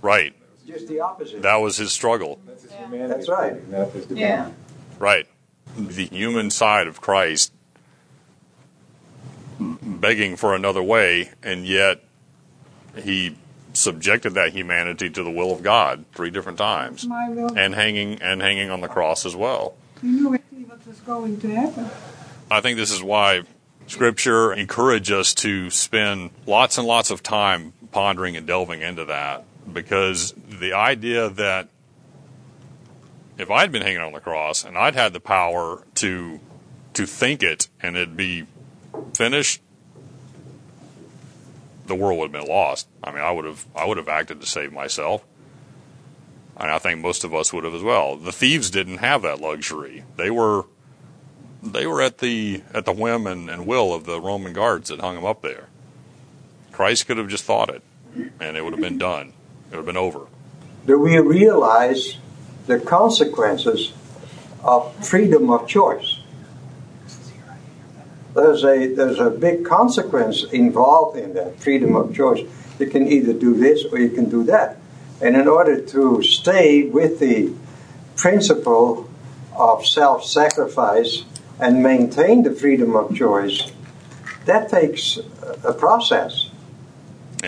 Right. 0.00 0.34
Just 0.66 0.88
the 0.88 1.00
opposite. 1.00 1.42
That 1.42 1.56
was 1.56 1.76
his 1.76 1.92
struggle. 1.92 2.40
That's, 2.46 2.62
his 2.62 2.72
yeah. 2.72 3.06
That's 3.06 3.28
right. 3.28 3.56
Yeah. 4.10 4.50
Right. 4.98 5.26
The 5.76 6.06
human 6.06 6.50
side 6.50 6.86
of 6.86 7.00
Christ 7.00 7.52
begging 9.58 10.36
for 10.36 10.54
another 10.54 10.82
way, 10.82 11.30
and 11.42 11.66
yet 11.66 12.02
he 12.96 13.36
subjected 13.72 14.34
that 14.34 14.52
humanity 14.52 15.08
to 15.08 15.22
the 15.22 15.30
will 15.30 15.52
of 15.52 15.62
God 15.62 16.04
three 16.12 16.30
different 16.30 16.58
times, 16.58 17.04
and 17.04 17.74
hanging 17.74 18.20
and 18.20 18.42
hanging 18.42 18.70
on 18.70 18.80
the 18.80 18.88
cross 18.88 19.24
as 19.24 19.36
well. 19.36 19.74
You 20.02 20.10
knew 20.10 20.34
exactly 20.34 20.64
what 20.64 20.86
was 20.86 21.00
going 21.00 21.40
to 21.40 21.48
happen. 21.48 21.88
I 22.50 22.60
think 22.60 22.76
this 22.76 22.90
is 22.90 23.02
why 23.02 23.42
Scripture 23.92 24.54
encourage 24.54 25.10
us 25.10 25.34
to 25.34 25.68
spend 25.68 26.30
lots 26.46 26.78
and 26.78 26.86
lots 26.86 27.10
of 27.10 27.22
time 27.22 27.74
pondering 27.90 28.38
and 28.38 28.46
delving 28.46 28.80
into 28.80 29.04
that 29.04 29.44
because 29.70 30.32
the 30.48 30.72
idea 30.72 31.28
that 31.28 31.68
if 33.36 33.50
I'd 33.50 33.70
been 33.70 33.82
hanging 33.82 34.00
on 34.00 34.14
the 34.14 34.20
cross 34.20 34.64
and 34.64 34.78
I'd 34.78 34.94
had 34.94 35.12
the 35.12 35.20
power 35.20 35.84
to 35.96 36.40
to 36.94 37.04
think 37.04 37.42
it 37.42 37.68
and 37.82 37.94
it'd 37.94 38.16
be 38.16 38.46
finished, 39.12 39.60
the 41.84 41.94
world 41.94 42.18
would 42.18 42.32
have 42.32 42.46
been 42.46 42.50
lost. 42.50 42.88
I 43.04 43.10
mean, 43.12 43.20
I 43.20 43.30
would 43.30 43.44
have 43.44 43.66
I 43.76 43.84
would 43.84 43.98
have 43.98 44.08
acted 44.08 44.40
to 44.40 44.46
save 44.46 44.72
myself. 44.72 45.22
And 46.56 46.70
I 46.70 46.78
think 46.78 47.00
most 47.00 47.24
of 47.24 47.34
us 47.34 47.52
would 47.52 47.64
have 47.64 47.74
as 47.74 47.82
well. 47.82 48.16
The 48.16 48.32
thieves 48.32 48.70
didn't 48.70 48.98
have 48.98 49.20
that 49.20 49.38
luxury. 49.38 50.04
They 50.16 50.30
were 50.30 50.64
they 51.62 51.86
were 51.86 52.02
at 52.02 52.18
the 52.18 52.62
at 52.74 52.84
the 52.84 52.92
whim 52.92 53.26
and, 53.26 53.48
and 53.48 53.66
will 53.66 53.94
of 53.94 54.04
the 54.04 54.20
Roman 54.20 54.52
guards 54.52 54.88
that 54.88 55.00
hung 55.00 55.16
him 55.16 55.24
up 55.24 55.42
there. 55.42 55.68
Christ 56.72 57.06
could 57.06 57.18
have 57.18 57.28
just 57.28 57.44
thought 57.44 57.68
it, 57.68 57.82
and 58.40 58.56
it 58.56 58.64
would 58.64 58.72
have 58.72 58.82
been 58.82 58.98
done. 58.98 59.32
It 59.70 59.76
would 59.76 59.76
have 59.78 59.86
been 59.86 59.96
over. 59.96 60.26
Do 60.86 60.98
we 60.98 61.18
realize 61.18 62.18
the 62.66 62.80
consequences 62.80 63.92
of 64.64 65.06
freedom 65.06 65.50
of 65.50 65.68
choice? 65.68 66.18
There's 68.34 68.64
a 68.64 68.92
there's 68.94 69.20
a 69.20 69.30
big 69.30 69.64
consequence 69.64 70.44
involved 70.44 71.18
in 71.18 71.34
that 71.34 71.60
freedom 71.60 71.94
of 71.94 72.14
choice. 72.14 72.40
You 72.78 72.86
can 72.86 73.06
either 73.06 73.32
do 73.32 73.54
this 73.54 73.84
or 73.84 73.98
you 73.98 74.10
can 74.10 74.28
do 74.28 74.42
that. 74.44 74.78
And 75.20 75.36
in 75.36 75.46
order 75.46 75.80
to 75.80 76.22
stay 76.22 76.82
with 76.82 77.20
the 77.20 77.52
principle 78.16 79.08
of 79.54 79.86
self 79.86 80.24
sacrifice 80.24 81.24
and 81.60 81.82
maintain 81.82 82.42
the 82.42 82.52
freedom 82.52 82.96
of 82.96 83.14
choice, 83.14 83.72
that 84.46 84.68
takes 84.68 85.18
a 85.64 85.72
process. 85.72 86.50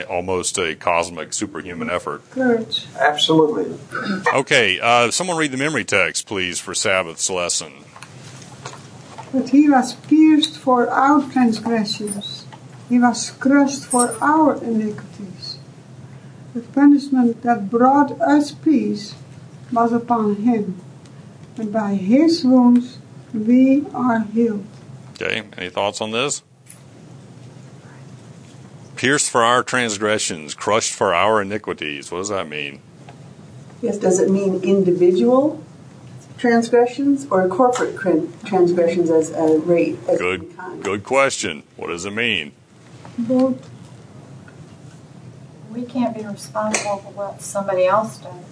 Almost 0.08 0.58
a 0.58 0.74
cosmic 0.74 1.32
superhuman 1.32 1.88
effort. 1.88 2.28
Good. 2.32 2.80
Absolutely. 2.98 3.78
Okay, 4.34 4.80
uh, 4.80 5.10
someone 5.12 5.36
read 5.36 5.52
the 5.52 5.56
memory 5.56 5.84
text, 5.84 6.26
please, 6.26 6.58
for 6.58 6.74
Sabbath's 6.74 7.30
lesson. 7.30 7.72
But 9.32 9.50
he 9.50 9.68
was 9.68 9.94
pierced 9.94 10.56
for 10.56 10.88
our 10.90 11.22
transgressions, 11.30 12.44
he 12.88 12.98
was 12.98 13.30
crushed 13.30 13.84
for 13.84 14.16
our 14.22 14.56
iniquities. 14.62 15.58
The 16.54 16.60
punishment 16.60 17.42
that 17.42 17.70
brought 17.70 18.20
us 18.20 18.52
peace 18.52 19.14
was 19.72 19.92
upon 19.92 20.36
him, 20.36 20.80
and 21.56 21.72
by 21.72 21.94
his 21.94 22.44
wounds 22.44 22.98
we 23.34 23.84
are 23.92 24.20
healed. 24.20 24.64
Okay, 25.12 25.42
any 25.58 25.68
thoughts 25.68 26.00
on 26.00 26.12
this? 26.12 26.42
Pierced 28.96 29.28
for 29.30 29.42
our 29.42 29.62
transgressions, 29.62 30.54
crushed 30.54 30.94
for 30.94 31.12
our 31.12 31.42
iniquities. 31.42 32.10
What 32.10 32.18
does 32.18 32.28
that 32.30 32.48
mean? 32.48 32.80
Yes, 33.82 33.98
does 33.98 34.18
it 34.20 34.30
mean 34.30 34.62
individual 34.62 35.62
transgressions 36.38 37.26
or 37.30 37.46
corporate 37.48 37.98
transgressions 38.44 39.10
as 39.10 39.30
a 39.30 39.58
rate? 39.58 39.98
As 40.08 40.18
good, 40.18 40.54
good 40.82 41.04
question. 41.04 41.64
What 41.76 41.88
does 41.88 42.04
it 42.04 42.12
mean? 42.12 42.52
Both. 43.18 43.68
We 45.70 45.82
can't 45.84 46.16
be 46.16 46.24
responsible 46.24 46.98
for 46.98 47.12
what 47.12 47.42
somebody 47.42 47.86
else 47.86 48.18
does. 48.18 48.44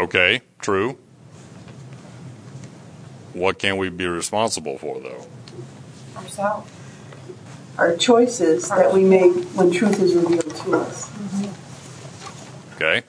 Okay, 0.00 0.40
true. 0.60 0.98
What 3.32 3.58
can 3.58 3.76
we 3.76 3.88
be 3.88 4.06
responsible 4.06 4.78
for, 4.78 5.00
though? 5.00 5.26
Ourselves. 6.16 6.70
Our 7.76 7.96
choices 7.96 8.68
that 8.68 8.92
we 8.92 9.04
make 9.04 9.32
when 9.54 9.70
truth 9.70 10.00
is 10.00 10.14
revealed 10.14 10.54
to 10.56 10.76
us. 10.76 11.08
Mm-hmm. 11.10 12.74
Okay. 12.74 13.02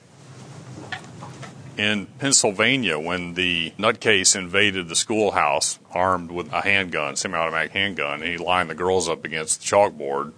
In 1.76 2.06
Pennsylvania, 2.18 2.98
when 2.98 3.34
the 3.34 3.72
nutcase 3.78 4.36
invaded 4.36 4.88
the 4.88 4.94
schoolhouse 4.94 5.78
armed 5.92 6.30
with 6.30 6.52
a 6.52 6.60
handgun, 6.60 7.16
semi 7.16 7.36
automatic 7.36 7.72
handgun, 7.72 8.22
and 8.22 8.30
he 8.30 8.36
lined 8.36 8.68
the 8.70 8.74
girls 8.74 9.08
up 9.08 9.24
against 9.24 9.60
the 9.60 9.66
chalkboard 9.66 10.32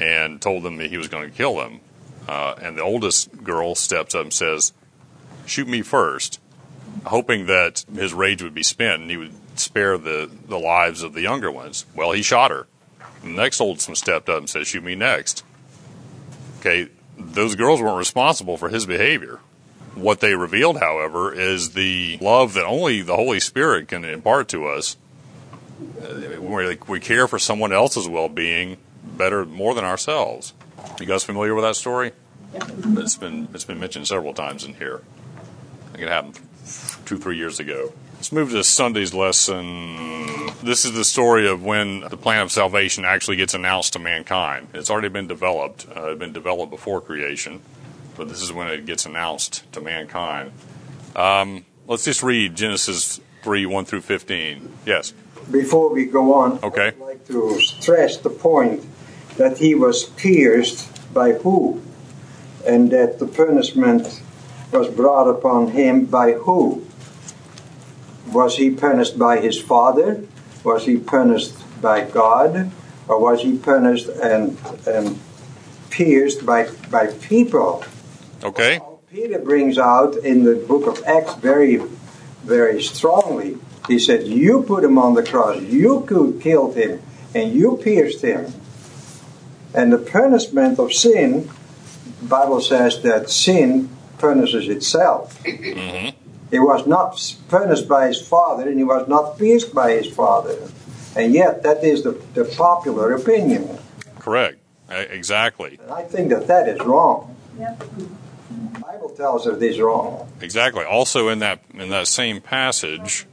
and 0.00 0.42
told 0.42 0.62
them 0.62 0.76
that 0.78 0.90
he 0.90 0.98
was 0.98 1.08
going 1.08 1.30
to 1.30 1.34
kill 1.34 1.56
them. 1.56 1.80
Uh, 2.28 2.54
and 2.60 2.76
the 2.76 2.82
oldest 2.82 3.44
girl 3.44 3.74
steps 3.74 4.14
up 4.14 4.22
and 4.22 4.32
says, 4.32 4.72
Shoot 5.46 5.68
me 5.68 5.82
first 5.82 6.40
hoping 7.04 7.46
that 7.46 7.84
his 7.94 8.14
rage 8.14 8.42
would 8.42 8.54
be 8.54 8.62
spent 8.62 9.02
and 9.02 9.10
he 9.10 9.16
would 9.16 9.34
spare 9.58 9.98
the, 9.98 10.30
the 10.48 10.58
lives 10.58 11.02
of 11.02 11.14
the 11.14 11.22
younger 11.22 11.50
ones. 11.50 11.86
Well, 11.94 12.12
he 12.12 12.22
shot 12.22 12.50
her. 12.50 12.66
The 13.22 13.28
next 13.28 13.60
oldest 13.60 13.94
stepped 13.96 14.28
up 14.28 14.38
and 14.38 14.48
said, 14.48 14.66
Shoot 14.66 14.84
me 14.84 14.94
next. 14.94 15.44
Okay, 16.60 16.88
those 17.18 17.54
girls 17.54 17.80
weren't 17.80 17.98
responsible 17.98 18.56
for 18.56 18.68
his 18.68 18.86
behavior. 18.86 19.40
What 19.94 20.20
they 20.20 20.34
revealed, 20.34 20.78
however, 20.78 21.32
is 21.32 21.72
the 21.72 22.18
love 22.20 22.54
that 22.54 22.64
only 22.64 23.00
the 23.02 23.16
Holy 23.16 23.40
Spirit 23.40 23.88
can 23.88 24.04
impart 24.04 24.48
to 24.48 24.66
us. 24.66 24.96
Uh, 26.02 26.40
we, 26.40 26.78
we 26.88 27.00
care 27.00 27.26
for 27.26 27.38
someone 27.38 27.72
else's 27.72 28.08
well 28.08 28.28
being 28.28 28.76
better, 29.02 29.46
more 29.46 29.74
than 29.74 29.84
ourselves. 29.84 30.52
You 31.00 31.06
guys 31.06 31.24
familiar 31.24 31.54
with 31.54 31.64
that 31.64 31.76
story? 31.76 32.12
It's 32.54 33.16
been 33.16 33.48
it's 33.54 33.64
been 33.64 33.80
mentioned 33.80 34.06
several 34.06 34.34
times 34.34 34.64
in 34.64 34.74
here. 34.74 35.02
I 35.36 35.90
think 35.90 36.02
it 36.02 36.08
happened 36.08 36.38
two 37.06 37.16
three 37.18 37.36
years 37.36 37.58
ago. 37.60 37.92
Let's 38.16 38.32
move 38.32 38.50
to 38.50 38.62
Sunday's 38.64 39.14
lesson. 39.14 40.50
This 40.62 40.84
is 40.84 40.92
the 40.92 41.04
story 41.04 41.48
of 41.48 41.62
when 41.64 42.00
the 42.00 42.16
plan 42.16 42.42
of 42.42 42.50
salvation 42.52 43.04
actually 43.04 43.36
gets 43.36 43.54
announced 43.54 43.92
to 43.94 43.98
mankind. 43.98 44.68
It's 44.74 44.90
already 44.90 45.08
been 45.08 45.26
developed. 45.26 45.86
Uh, 45.94 46.10
it's 46.10 46.18
been 46.18 46.32
developed 46.32 46.70
before 46.70 47.00
creation, 47.00 47.60
but 48.16 48.28
this 48.28 48.42
is 48.42 48.52
when 48.52 48.68
it 48.68 48.84
gets 48.86 49.06
announced 49.06 49.70
to 49.72 49.80
mankind. 49.80 50.52
Um, 51.14 51.64
let's 51.86 52.04
just 52.04 52.22
read 52.22 52.54
Genesis 52.56 53.20
three 53.42 53.66
one 53.66 53.84
through 53.84 54.00
fifteen. 54.02 54.72
Yes. 54.84 55.12
Before 55.50 55.90
we 55.92 56.06
go 56.06 56.34
on, 56.34 56.58
Okay. 56.62 56.88
I'd 56.88 56.98
like 56.98 57.26
to 57.28 57.60
stress 57.60 58.16
the 58.16 58.30
point 58.30 58.84
that 59.36 59.58
he 59.58 59.74
was 59.74 60.04
pierced 60.04 61.12
by 61.14 61.32
who? 61.32 61.82
And 62.66 62.90
that 62.90 63.20
the 63.20 63.26
punishment 63.28 64.22
was 64.72 64.88
brought 64.88 65.28
upon 65.28 65.68
him 65.68 66.06
by 66.06 66.32
who? 66.32 66.85
Was 68.36 68.58
he 68.58 68.68
punished 68.68 69.18
by 69.18 69.40
his 69.40 69.58
father? 69.58 70.22
Was 70.62 70.84
he 70.84 70.98
punished 70.98 71.54
by 71.80 72.02
God? 72.04 72.70
Or 73.08 73.18
was 73.18 73.40
he 73.40 73.56
punished 73.56 74.08
and, 74.08 74.58
and 74.86 75.18
pierced 75.88 76.44
by, 76.44 76.68
by 76.90 77.06
people? 77.06 77.82
Okay. 78.44 78.78
Peter 79.10 79.38
brings 79.38 79.78
out 79.78 80.16
in 80.16 80.44
the 80.44 80.54
book 80.54 80.86
of 80.86 81.02
Acts 81.06 81.36
very, 81.36 81.76
very 82.44 82.82
strongly. 82.82 83.56
He 83.88 83.98
said, 83.98 84.26
You 84.26 84.64
put 84.64 84.84
him 84.84 84.98
on 84.98 85.14
the 85.14 85.22
cross, 85.22 85.62
you 85.62 86.02
could 86.06 86.38
killed 86.38 86.76
him, 86.76 87.00
and 87.34 87.54
you 87.54 87.80
pierced 87.82 88.20
him. 88.20 88.52
And 89.72 89.90
the 89.90 89.98
punishment 89.98 90.78
of 90.78 90.92
sin, 90.92 91.48
the 92.20 92.26
Bible 92.28 92.60
says 92.60 93.00
that 93.00 93.30
sin 93.30 93.88
punishes 94.18 94.68
itself. 94.68 95.42
Mm-hmm. 95.42 96.15
He 96.56 96.60
was 96.60 96.86
not 96.86 97.20
punished 97.50 97.86
by 97.86 98.06
his 98.08 98.18
father, 98.18 98.66
and 98.66 98.78
he 98.78 98.82
was 98.84 99.06
not 99.08 99.36
pierced 99.36 99.74
by 99.74 99.90
his 99.90 100.06
father. 100.06 100.56
And 101.14 101.34
yet, 101.34 101.62
that 101.64 101.84
is 101.84 102.02
the, 102.02 102.12
the 102.32 102.46
popular 102.46 103.12
opinion. 103.12 103.78
Correct. 104.18 104.56
Exactly. 104.88 105.78
And 105.82 105.92
I 105.92 106.04
think 106.04 106.30
that 106.30 106.46
that 106.46 106.66
is 106.66 106.80
wrong. 106.80 107.36
Yep. 107.58 107.78
The 108.72 108.80
Bible 108.80 109.10
tells 109.10 109.46
us 109.46 109.58
it 109.58 109.62
is 109.64 109.78
wrong. 109.78 110.32
Exactly. 110.40 110.82
Also 110.84 111.28
in 111.28 111.40
that 111.40 111.60
in 111.74 111.90
that 111.90 112.08
same 112.08 112.40
passage, 112.40 113.26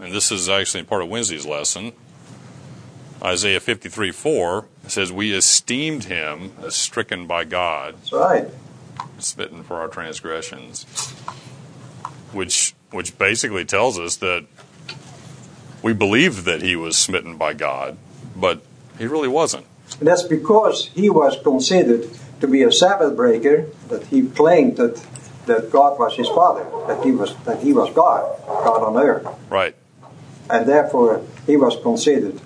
and 0.00 0.14
this 0.14 0.30
is 0.30 0.48
actually 0.48 0.84
part 0.84 1.02
of 1.02 1.08
Wednesday's 1.08 1.44
lesson, 1.44 1.92
Isaiah 3.20 3.58
53 3.58 4.12
4 4.12 4.66
says, 4.86 5.10
We 5.10 5.32
esteemed 5.34 6.04
him 6.04 6.52
as 6.62 6.76
stricken 6.76 7.26
by 7.26 7.42
God, 7.42 7.96
That's 7.96 8.12
right. 8.12 8.48
smitten 9.18 9.64
for 9.64 9.80
our 9.80 9.88
transgressions. 9.88 10.86
Which 12.32 12.74
which 12.90 13.16
basically 13.18 13.64
tells 13.64 13.98
us 13.98 14.16
that 14.16 14.46
we 15.82 15.92
believed 15.92 16.44
that 16.44 16.62
he 16.62 16.76
was 16.76 16.98
smitten 16.98 17.36
by 17.36 17.54
God, 17.54 17.96
but 18.36 18.62
he 18.98 19.06
really 19.06 19.28
wasn't. 19.28 19.66
And 19.98 20.08
that's 20.08 20.22
because 20.22 20.86
he 20.88 21.08
was 21.10 21.36
considered 21.42 22.08
to 22.40 22.48
be 22.48 22.62
a 22.62 22.72
Sabbath 22.72 23.16
breaker, 23.16 23.66
that 23.88 24.06
he 24.06 24.22
claimed 24.22 24.76
that, 24.76 25.04
that 25.46 25.70
God 25.70 25.98
was 25.98 26.16
his 26.16 26.28
father, 26.28 26.66
that 26.86 27.04
he 27.04 27.12
was 27.12 27.36
that 27.44 27.60
he 27.62 27.72
was 27.72 27.92
God, 27.94 28.36
God 28.46 28.82
on 28.82 28.96
earth. 28.96 29.26
Right. 29.48 29.74
And 30.48 30.66
therefore 30.66 31.22
he 31.46 31.56
was 31.56 31.76
considered 31.82 32.40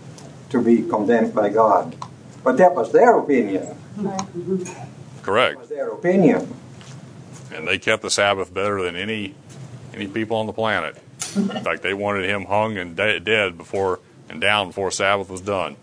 to 0.51 0.63
be 0.63 0.83
condemned 0.83 1.35
by 1.35 1.49
God. 1.49 1.97
But 2.43 2.59
that 2.59 2.75
was 2.75 2.93
their 2.93 3.19
opinion. 3.19 3.77
Correct. 5.23 5.55
That 5.55 5.61
was 5.61 5.69
their 5.69 5.89
opinion. 5.89 6.55
and 7.53 7.67
they 7.67 7.79
kept 7.79 8.03
the 8.03 8.11
Sabbath 8.11 8.53
better 8.53 8.83
than 8.83 8.97
any 8.97 9.35
any 9.95 10.07
people 10.07 10.37
on 10.39 10.47
the 10.47 10.53
planet. 10.53 10.97
In 11.37 11.49
fact, 11.49 11.83
they 11.83 11.95
wanted 11.95 12.29
him 12.29 12.45
hung 12.45 12.77
and 12.79 12.97
de- 12.97 13.21
dead 13.21 13.57
before 13.57 14.01
and 14.29 14.41
down 14.41 14.69
before 14.69 14.91
Sabbath 14.91 15.29
was 15.31 15.41
done. 15.41 15.77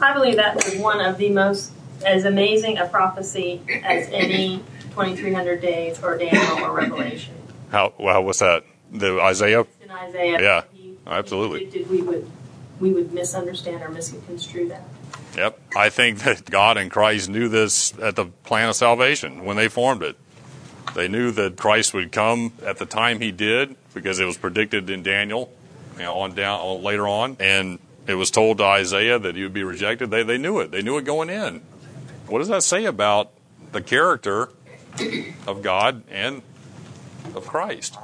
I 0.00 0.12
believe 0.12 0.36
that 0.36 0.54
was 0.56 0.76
one 0.76 1.00
of 1.00 1.18
the 1.18 1.30
most 1.30 1.70
as 2.04 2.24
amazing 2.24 2.78
a 2.78 2.86
prophecy 2.86 3.62
as 3.84 4.08
any 4.10 4.58
2300 4.90 5.60
days 5.60 6.02
or 6.02 6.18
Daniel 6.18 6.64
or 6.64 6.72
Revelation. 6.72 7.34
How? 7.70 7.94
Well, 7.98 8.24
what's 8.24 8.40
that? 8.40 8.64
The 8.92 9.20
Isaiah? 9.20 9.66
In 9.82 9.90
Isaiah, 9.90 10.40
Yeah, 10.40 10.62
he, 10.72 10.96
absolutely. 11.06 11.66
he 11.66 11.82
we 11.84 12.02
would 12.02 12.30
we 12.80 12.92
would 12.92 13.12
misunderstand 13.12 13.82
or 13.82 13.88
misconstrue 13.88 14.68
that. 14.68 14.84
Yep. 15.36 15.58
I 15.76 15.88
think 15.90 16.20
that 16.20 16.44
God 16.48 16.76
and 16.76 16.90
Christ 16.90 17.28
knew 17.28 17.48
this 17.48 17.96
at 17.98 18.16
the 18.16 18.26
plan 18.26 18.68
of 18.68 18.76
salvation 18.76 19.44
when 19.44 19.56
they 19.56 19.68
formed 19.68 20.02
it. 20.02 20.16
They 20.94 21.08
knew 21.08 21.32
that 21.32 21.56
Christ 21.56 21.92
would 21.94 22.12
come 22.12 22.52
at 22.64 22.78
the 22.78 22.86
time 22.86 23.20
he 23.20 23.32
did 23.32 23.76
because 23.92 24.20
it 24.20 24.24
was 24.24 24.38
predicted 24.38 24.88
in 24.90 25.02
Daniel, 25.02 25.52
you 25.96 26.02
know, 26.02 26.14
on 26.14 26.34
down 26.34 26.60
on, 26.60 26.82
later 26.82 27.06
on, 27.08 27.36
and 27.40 27.80
it 28.06 28.14
was 28.14 28.30
told 28.30 28.58
to 28.58 28.64
Isaiah 28.64 29.18
that 29.18 29.34
he 29.34 29.42
would 29.42 29.52
be 29.52 29.64
rejected. 29.64 30.10
They 30.10 30.22
they 30.22 30.38
knew 30.38 30.60
it. 30.60 30.70
They 30.70 30.82
knew 30.82 30.96
it 30.98 31.04
going 31.04 31.30
in. 31.30 31.62
What 32.28 32.38
does 32.38 32.48
that 32.48 32.62
say 32.62 32.84
about 32.84 33.30
the 33.72 33.82
character 33.82 34.50
of 35.46 35.62
God 35.62 36.04
and 36.10 36.42
of 37.34 37.46
Christ? 37.46 37.98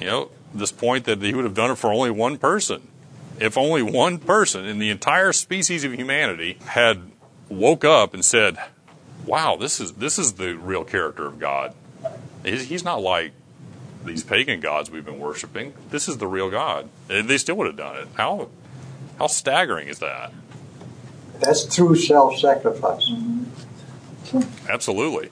You 0.00 0.06
know, 0.06 0.30
this 0.52 0.72
point 0.72 1.04
that 1.04 1.22
he 1.22 1.34
would 1.34 1.44
have 1.44 1.54
done 1.54 1.70
it 1.70 1.76
for 1.76 1.92
only 1.92 2.10
one 2.10 2.36
person. 2.36 2.88
If 3.40 3.56
only 3.56 3.82
one 3.82 4.18
person 4.18 4.64
in 4.64 4.78
the 4.78 4.90
entire 4.90 5.32
species 5.32 5.84
of 5.84 5.92
humanity 5.92 6.58
had 6.66 7.10
woke 7.48 7.84
up 7.84 8.14
and 8.14 8.24
said, 8.24 8.58
"Wow, 9.26 9.56
this 9.56 9.80
is 9.80 9.92
this 9.92 10.18
is 10.18 10.34
the 10.34 10.56
real 10.56 10.84
character 10.84 11.26
of 11.26 11.38
God. 11.38 11.74
He's, 12.44 12.68
he's 12.68 12.84
not 12.84 13.00
like 13.00 13.32
these 14.04 14.22
pagan 14.22 14.60
gods 14.60 14.90
we've 14.90 15.04
been 15.04 15.18
worshiping. 15.18 15.74
This 15.90 16.08
is 16.08 16.18
the 16.18 16.26
real 16.26 16.50
God." 16.50 16.88
And 17.08 17.28
they 17.28 17.38
still 17.38 17.56
would 17.56 17.66
have 17.66 17.76
done 17.76 17.96
it. 17.96 18.08
How 18.14 18.48
how 19.18 19.26
staggering 19.26 19.88
is 19.88 19.98
that? 20.00 20.32
That's 21.40 21.74
true 21.74 21.96
self 21.96 22.38
sacrifice. 22.38 23.10
Mm-hmm. 23.10 24.68
Absolutely. 24.68 25.30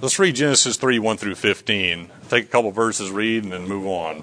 Let's 0.00 0.18
read 0.18 0.36
Genesis 0.36 0.76
3 0.76 0.98
1 1.00 1.16
through 1.16 1.34
15. 1.34 2.10
Take 2.28 2.44
a 2.44 2.48
couple 2.48 2.70
verses, 2.70 3.10
read, 3.10 3.42
and 3.42 3.52
then 3.52 3.66
move 3.66 3.86
on. 3.86 4.22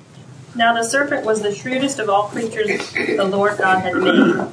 Now 0.55 0.73
the 0.73 0.83
serpent 0.83 1.25
was 1.25 1.41
the 1.41 1.53
shrewdest 1.53 1.99
of 1.99 2.09
all 2.09 2.29
creatures 2.29 2.93
the 2.93 3.25
Lord 3.25 3.57
God 3.57 3.81
had 3.81 3.95
made. 3.95 4.47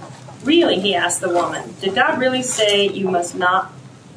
Really, 0.44 0.80
he 0.80 0.94
asked 0.94 1.20
the 1.20 1.28
woman, 1.28 1.74
did 1.80 1.94
God 1.94 2.18
really 2.18 2.42
say 2.42 2.88
you 2.88 3.08
must 3.08 3.36
not 3.36 3.72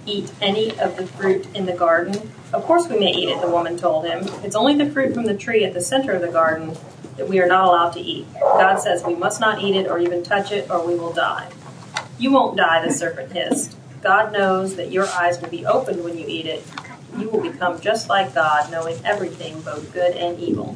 eat 0.07 0.31
any 0.41 0.71
of 0.79 0.97
the 0.97 1.05
fruit 1.05 1.47
in 1.55 1.65
the 1.65 1.73
garden? 1.73 2.31
Of 2.51 2.63
course 2.63 2.87
we 2.87 2.97
may 2.97 3.11
eat 3.11 3.29
it, 3.29 3.41
the 3.41 3.49
woman 3.49 3.77
told 3.77 4.05
him. 4.05 4.27
It's 4.43 4.55
only 4.55 4.75
the 4.75 4.89
fruit 4.89 5.13
from 5.13 5.25
the 5.25 5.35
tree 5.35 5.63
at 5.63 5.73
the 5.73 5.81
center 5.81 6.13
of 6.13 6.21
the 6.21 6.31
garden 6.31 6.75
that 7.17 7.29
we 7.29 7.39
are 7.39 7.47
not 7.47 7.65
allowed 7.65 7.91
to 7.91 7.99
eat. 7.99 8.25
God 8.39 8.77
says 8.77 9.03
we 9.03 9.15
must 9.15 9.39
not 9.39 9.61
eat 9.61 9.75
it 9.75 9.87
or 9.87 9.99
even 9.99 10.23
touch 10.23 10.51
it 10.51 10.69
or 10.69 10.85
we 10.85 10.95
will 10.95 11.13
die. 11.13 11.49
You 12.17 12.31
won't 12.31 12.57
die, 12.57 12.85
the 12.85 12.93
serpent 12.93 13.31
hissed. 13.31 13.77
God 14.01 14.33
knows 14.33 14.75
that 14.77 14.91
your 14.91 15.07
eyes 15.07 15.41
will 15.41 15.49
be 15.49 15.65
opened 15.65 16.03
when 16.03 16.17
you 16.17 16.25
eat 16.27 16.45
it. 16.45 16.63
You 17.17 17.29
will 17.29 17.41
become 17.41 17.79
just 17.81 18.09
like 18.09 18.33
God, 18.33 18.71
knowing 18.71 18.97
everything, 19.05 19.61
both 19.61 19.93
good 19.93 20.15
and 20.15 20.39
evil. 20.39 20.75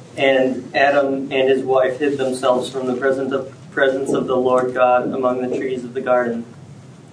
And 0.17 0.75
Adam 0.75 1.31
and 1.31 1.49
his 1.49 1.63
wife 1.63 1.99
hid 1.99 2.17
themselves 2.17 2.69
from 2.69 2.87
the 2.87 2.95
presence 2.95 3.31
of, 3.31 3.53
presence 3.71 4.11
of 4.11 4.27
the 4.27 4.35
Lord 4.35 4.73
God 4.73 5.09
among 5.13 5.41
the 5.41 5.57
trees 5.57 5.83
of 5.83 5.93
the 5.93 6.01
garden. 6.01 6.45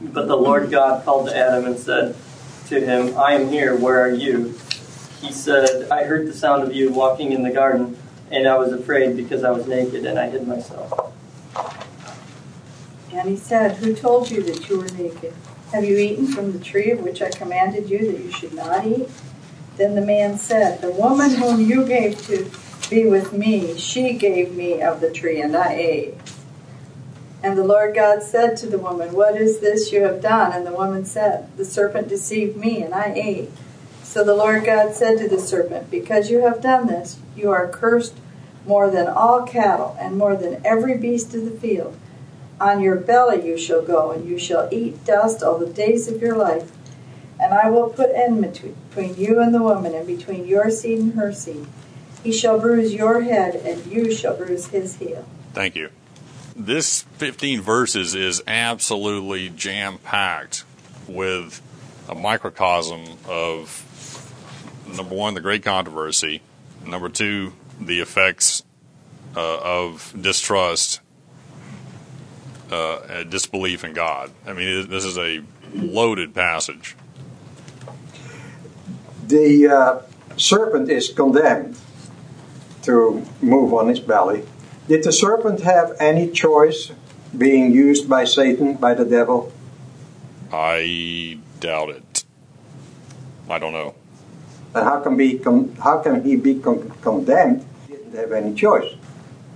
But 0.00 0.28
the 0.28 0.36
Lord 0.36 0.70
God 0.70 1.04
called 1.04 1.28
to 1.28 1.36
Adam 1.36 1.64
and 1.64 1.78
said, 1.78 2.16
to 2.68 2.80
him, 2.80 3.16
I 3.16 3.32
am 3.32 3.48
here, 3.48 3.74
where 3.74 4.00
are 4.00 4.12
you? 4.12 4.58
He 5.20 5.32
said, 5.32 5.90
I 5.90 6.04
heard 6.04 6.26
the 6.26 6.32
sound 6.32 6.62
of 6.62 6.74
you 6.74 6.92
walking 6.92 7.32
in 7.32 7.42
the 7.42 7.50
garden, 7.50 7.96
and 8.30 8.46
I 8.46 8.56
was 8.56 8.72
afraid 8.72 9.16
because 9.16 9.42
I 9.42 9.50
was 9.50 9.66
naked 9.66 10.04
and 10.04 10.18
I 10.18 10.28
hid 10.28 10.46
myself. 10.46 11.12
And 13.12 13.28
he 13.28 13.36
said, 13.36 13.78
Who 13.78 13.94
told 13.94 14.30
you 14.30 14.42
that 14.42 14.68
you 14.68 14.78
were 14.78 14.88
naked? 14.88 15.34
Have 15.72 15.84
you 15.84 15.96
eaten 15.96 16.26
from 16.26 16.52
the 16.52 16.58
tree 16.58 16.90
of 16.90 17.00
which 17.00 17.22
I 17.22 17.30
commanded 17.30 17.88
you 17.90 18.12
that 18.12 18.20
you 18.20 18.30
should 18.30 18.52
not 18.52 18.86
eat? 18.86 19.08
Then 19.76 19.94
the 19.94 20.02
man 20.02 20.38
said, 20.38 20.80
The 20.80 20.90
woman 20.90 21.30
whom 21.30 21.60
you 21.60 21.86
gave 21.86 22.20
to 22.26 22.50
be 22.88 23.06
with 23.06 23.32
me, 23.32 23.76
she 23.76 24.14
gave 24.14 24.54
me 24.54 24.80
of 24.82 25.00
the 25.00 25.10
tree, 25.10 25.40
and 25.40 25.56
I 25.56 25.74
ate. 25.74 26.14
And 27.42 27.56
the 27.56 27.64
Lord 27.64 27.94
God 27.94 28.22
said 28.22 28.56
to 28.58 28.66
the 28.66 28.78
woman, 28.78 29.12
What 29.12 29.36
is 29.36 29.60
this 29.60 29.92
you 29.92 30.02
have 30.02 30.20
done? 30.20 30.52
And 30.52 30.66
the 30.66 30.72
woman 30.72 31.04
said, 31.04 31.56
The 31.56 31.64
serpent 31.64 32.08
deceived 32.08 32.56
me, 32.56 32.82
and 32.82 32.94
I 32.94 33.12
ate. 33.14 33.50
So 34.02 34.24
the 34.24 34.34
Lord 34.34 34.64
God 34.64 34.94
said 34.94 35.18
to 35.18 35.28
the 35.28 35.38
serpent, 35.38 35.90
Because 35.90 36.30
you 36.30 36.40
have 36.40 36.60
done 36.60 36.86
this, 36.86 37.18
you 37.36 37.50
are 37.50 37.68
cursed 37.68 38.16
more 38.66 38.90
than 38.90 39.06
all 39.06 39.42
cattle, 39.46 39.96
and 40.00 40.16
more 40.16 40.36
than 40.36 40.60
every 40.64 40.96
beast 40.96 41.34
of 41.34 41.44
the 41.44 41.50
field. 41.50 41.96
On 42.60 42.80
your 42.80 42.96
belly 42.96 43.46
you 43.46 43.56
shall 43.56 43.82
go, 43.82 44.10
and 44.10 44.28
you 44.28 44.38
shall 44.38 44.68
eat 44.72 45.04
dust 45.04 45.42
all 45.42 45.58
the 45.58 45.66
days 45.66 46.08
of 46.08 46.20
your 46.20 46.36
life. 46.36 46.72
And 47.40 47.54
I 47.54 47.70
will 47.70 47.88
put 47.88 48.10
enmity 48.12 48.74
between 48.88 49.14
you 49.14 49.38
and 49.38 49.54
the 49.54 49.62
woman, 49.62 49.94
and 49.94 50.06
between 50.06 50.46
your 50.46 50.70
seed 50.70 50.98
and 50.98 51.14
her 51.14 51.32
seed. 51.32 51.66
He 52.28 52.34
shall 52.34 52.60
bruise 52.60 52.92
your 52.92 53.22
head, 53.22 53.54
and 53.54 53.86
you 53.86 54.14
shall 54.14 54.36
bruise 54.36 54.66
his 54.66 54.96
heel. 54.96 55.26
Thank 55.54 55.74
you. 55.74 55.88
This 56.54 57.04
15 57.16 57.62
verses 57.62 58.14
is 58.14 58.42
absolutely 58.46 59.48
jam 59.48 59.96
packed 59.96 60.64
with 61.06 61.62
a 62.06 62.14
microcosm 62.14 63.02
of 63.26 64.84
number 64.94 65.14
one, 65.14 65.32
the 65.32 65.40
great 65.40 65.62
controversy, 65.62 66.42
number 66.84 67.08
two, 67.08 67.54
the 67.80 68.00
effects 68.00 68.62
uh, 69.34 69.60
of 69.60 70.14
distrust, 70.20 71.00
uh, 72.70 72.98
and 73.08 73.30
disbelief 73.30 73.84
in 73.84 73.94
God. 73.94 74.32
I 74.46 74.52
mean, 74.52 74.86
this 74.90 75.06
is 75.06 75.16
a 75.16 75.42
loaded 75.72 76.34
passage. 76.34 76.94
The 79.26 79.66
uh, 79.66 80.02
serpent 80.36 80.90
is 80.90 81.08
condemned 81.08 81.78
to 82.82 83.24
move 83.40 83.74
on 83.74 83.88
his 83.88 84.00
belly. 84.00 84.44
Did 84.88 85.04
the 85.04 85.12
serpent 85.12 85.60
have 85.60 85.96
any 86.00 86.30
choice 86.30 86.92
being 87.36 87.72
used 87.72 88.08
by 88.08 88.24
Satan, 88.24 88.74
by 88.74 88.94
the 88.94 89.04
devil? 89.04 89.52
I 90.52 91.38
doubt 91.60 91.90
it. 91.90 92.24
I 93.50 93.58
don't 93.58 93.72
know. 93.72 93.94
And 94.74 94.84
how 94.84 95.00
can, 95.00 95.16
be 95.16 95.38
con- 95.38 95.76
how 95.82 95.98
can 95.98 96.24
he 96.24 96.36
be 96.36 96.54
con- 96.58 96.90
condemned? 97.02 97.66
He 97.86 97.94
didn't 97.94 98.14
have 98.14 98.32
any 98.32 98.54
choice. 98.54 98.94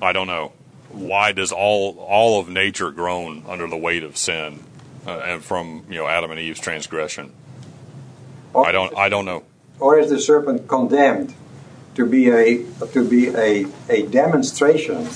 I 0.00 0.12
don't 0.12 0.26
know. 0.26 0.52
Why 0.90 1.32
does 1.32 1.52
all 1.52 1.98
all 2.00 2.38
of 2.38 2.50
nature 2.50 2.90
groan 2.90 3.44
under 3.48 3.66
the 3.66 3.78
weight 3.78 4.02
of 4.02 4.18
sin, 4.18 4.62
uh, 5.06 5.20
and 5.20 5.42
from 5.42 5.86
you 5.88 5.96
know 5.96 6.06
Adam 6.06 6.30
and 6.30 6.38
Eve's 6.38 6.60
transgression? 6.60 7.32
Or, 8.52 8.66
I 8.66 8.72
don't. 8.72 8.94
I 8.96 9.08
don't 9.08 9.24
know. 9.24 9.44
Or 9.80 9.98
is 9.98 10.10
the 10.10 10.20
serpent 10.20 10.68
condemned 10.68 11.34
to 11.94 12.06
be 12.06 12.30
a 12.30 12.64
to 12.92 13.08
be 13.08 13.28
a, 13.28 13.66
a 13.88 14.06
demonstration 14.06 15.08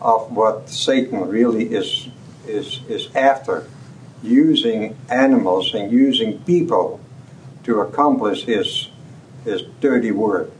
of 0.00 0.30
what 0.30 0.68
Satan 0.68 1.28
really 1.28 1.74
is 1.74 2.08
is 2.46 2.80
is 2.88 3.14
after, 3.14 3.68
using 4.22 4.96
animals 5.08 5.74
and 5.74 5.90
using 5.92 6.38
people 6.44 7.00
to 7.64 7.80
accomplish 7.80 8.44
his 8.44 8.90
his 9.44 9.62
dirty 9.80 10.10
work. 10.10 10.50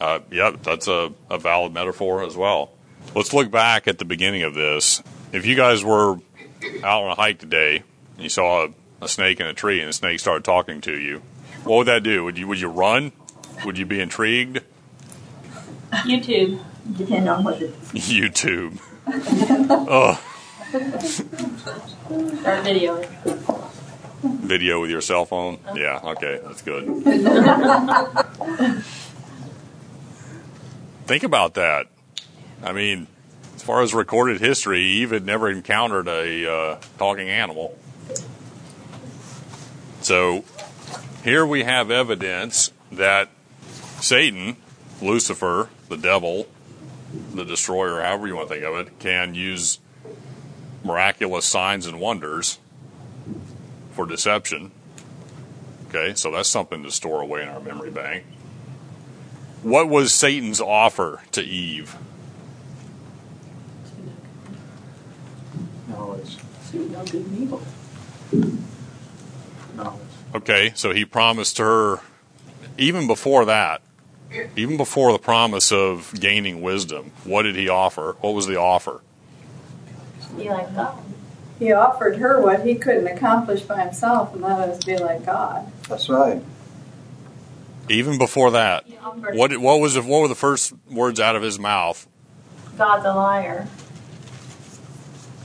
Uh, 0.00 0.20
yeah, 0.30 0.52
that's 0.62 0.88
a, 0.88 1.12
a 1.28 1.38
valid 1.38 1.74
metaphor 1.74 2.24
as 2.24 2.34
well. 2.34 2.70
Let's 3.14 3.34
look 3.34 3.50
back 3.50 3.86
at 3.86 3.98
the 3.98 4.04
beginning 4.04 4.42
of 4.44 4.54
this. 4.54 5.02
If 5.32 5.44
you 5.44 5.56
guys 5.56 5.84
were 5.84 6.18
out 6.82 7.02
on 7.04 7.10
a 7.10 7.14
hike 7.14 7.38
today 7.38 7.82
and 8.14 8.22
you 8.22 8.30
saw 8.30 8.66
a, 8.66 8.68
a 9.02 9.08
snake 9.08 9.40
in 9.40 9.46
a 9.46 9.52
tree 9.52 9.80
and 9.80 9.88
the 9.88 9.92
snake 9.92 10.18
started 10.20 10.44
talking 10.44 10.80
to 10.82 10.98
you, 10.98 11.20
what 11.64 11.76
would 11.78 11.86
that 11.88 12.02
do? 12.02 12.24
Would 12.24 12.38
you 12.38 12.48
would 12.48 12.60
you 12.60 12.68
run? 12.68 13.12
Would 13.64 13.78
you 13.78 13.86
be 13.86 14.00
intrigued? 14.00 14.60
YouTube. 15.92 16.62
Depend 16.96 17.28
on 17.28 17.44
what 17.44 17.60
it 17.60 17.78
YouTube. 17.92 18.80
oh, 19.06 20.14
Start 22.40 22.64
videoing. 22.64 23.08
video 24.22 24.80
with 24.80 24.90
your 24.90 25.00
cell 25.00 25.24
phone. 25.24 25.58
Yeah, 25.74 26.00
okay, 26.02 26.40
that's 26.44 26.62
good. 26.62 26.86
Think 31.06 31.22
about 31.24 31.54
that. 31.54 31.86
I 32.62 32.72
mean, 32.72 33.08
as 33.56 33.62
far 33.62 33.82
as 33.82 33.92
recorded 33.94 34.40
history, 34.40 34.80
Eve 34.82 35.10
had 35.10 35.26
never 35.26 35.50
encountered 35.50 36.08
a 36.08 36.50
uh, 36.50 36.78
talking 36.98 37.28
animal. 37.28 37.76
So 40.02 40.44
here 41.24 41.44
we 41.44 41.64
have 41.64 41.90
evidence 41.90 42.70
that 42.92 43.28
Satan, 44.00 44.56
Lucifer, 45.02 45.68
the 45.88 45.96
devil, 45.96 46.46
the 47.34 47.44
destroyer, 47.44 48.02
however 48.02 48.26
you 48.26 48.36
want 48.36 48.48
to 48.48 48.54
think 48.54 48.66
of 48.66 48.74
it, 48.86 48.98
can 48.98 49.34
use 49.34 49.78
miraculous 50.84 51.44
signs 51.44 51.86
and 51.86 52.00
wonders 52.00 52.58
for 53.92 54.06
deception. 54.06 54.70
Okay, 55.88 56.14
so 56.14 56.30
that's 56.30 56.48
something 56.48 56.82
to 56.84 56.90
store 56.90 57.20
away 57.20 57.42
in 57.42 57.48
our 57.48 57.60
memory 57.60 57.90
bank. 57.90 58.24
What 59.62 59.88
was 59.88 60.14
Satan's 60.14 60.60
offer 60.60 61.22
to 61.32 61.42
Eve? 61.42 61.96
Knowledge. 65.88 66.36
know 66.72 67.04
good 67.04 67.14
and 67.14 67.38
evil. 67.38 67.62
Knowledge. 69.76 70.00
Okay, 70.34 70.72
so 70.74 70.92
he 70.92 71.04
promised 71.04 71.58
her, 71.58 72.00
even 72.78 73.06
before 73.06 73.44
that, 73.44 73.82
even 74.56 74.76
before 74.76 75.12
the 75.12 75.18
promise 75.18 75.72
of 75.72 76.12
gaining 76.18 76.62
wisdom, 76.62 77.12
what 77.24 77.42
did 77.42 77.56
he 77.56 77.68
offer? 77.68 78.16
What 78.20 78.34
was 78.34 78.46
the 78.46 78.56
offer? 78.56 79.00
Be 80.36 80.48
like 80.48 80.74
God. 80.74 81.02
He 81.58 81.72
offered 81.72 82.16
her 82.16 82.40
what 82.40 82.64
he 82.64 82.74
couldn't 82.74 83.06
accomplish 83.06 83.62
by 83.62 83.82
himself, 83.82 84.34
and 84.34 84.42
that 84.42 84.68
was 84.68 84.82
be 84.84 84.96
like 84.96 85.26
God. 85.26 85.70
That's 85.88 86.08
right. 86.08 86.42
Even 87.88 88.18
before 88.18 88.52
that, 88.52 88.84
what 89.34 89.56
what 89.58 89.80
was 89.80 89.94
the, 89.94 90.02
what 90.02 90.22
were 90.22 90.28
the 90.28 90.34
first 90.34 90.72
words 90.90 91.20
out 91.20 91.36
of 91.36 91.42
his 91.42 91.58
mouth? 91.58 92.06
God's 92.78 93.04
a 93.04 93.12
liar. 93.12 93.68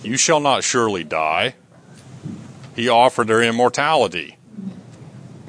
You 0.04 0.16
shall 0.16 0.40
not 0.40 0.64
surely 0.64 1.04
die. 1.04 1.56
He 2.76 2.88
offered 2.88 3.30
her 3.30 3.42
immortality. 3.42 4.38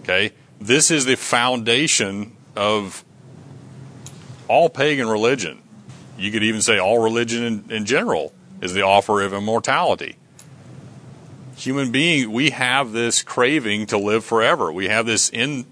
Okay, 0.00 0.32
this 0.60 0.90
is 0.90 1.04
the 1.04 1.16
foundation 1.16 2.36
of 2.56 3.04
all 4.48 4.68
pagan 4.68 5.08
religion. 5.08 5.62
You 6.18 6.30
could 6.32 6.42
even 6.42 6.62
say 6.62 6.78
all 6.78 6.98
religion 6.98 7.42
in, 7.44 7.64
in 7.70 7.84
general 7.84 8.32
is 8.60 8.72
the 8.72 8.82
offer 8.82 9.22
of 9.22 9.32
immortality. 9.32 10.16
Human 11.56 11.90
being, 11.90 12.32
we 12.32 12.50
have 12.50 12.92
this 12.92 13.22
craving 13.22 13.86
to 13.86 13.98
live 13.98 14.24
forever. 14.24 14.72
We 14.72 14.88
have 14.88 15.06
this 15.06 15.28
in. 15.28 15.66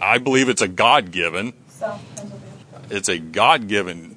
I 0.00 0.18
believe 0.18 0.48
it's 0.48 0.62
a 0.62 0.68
God 0.68 1.10
given. 1.10 1.52
It's 2.90 3.08
a 3.08 3.18
God 3.18 3.68
given 3.68 4.16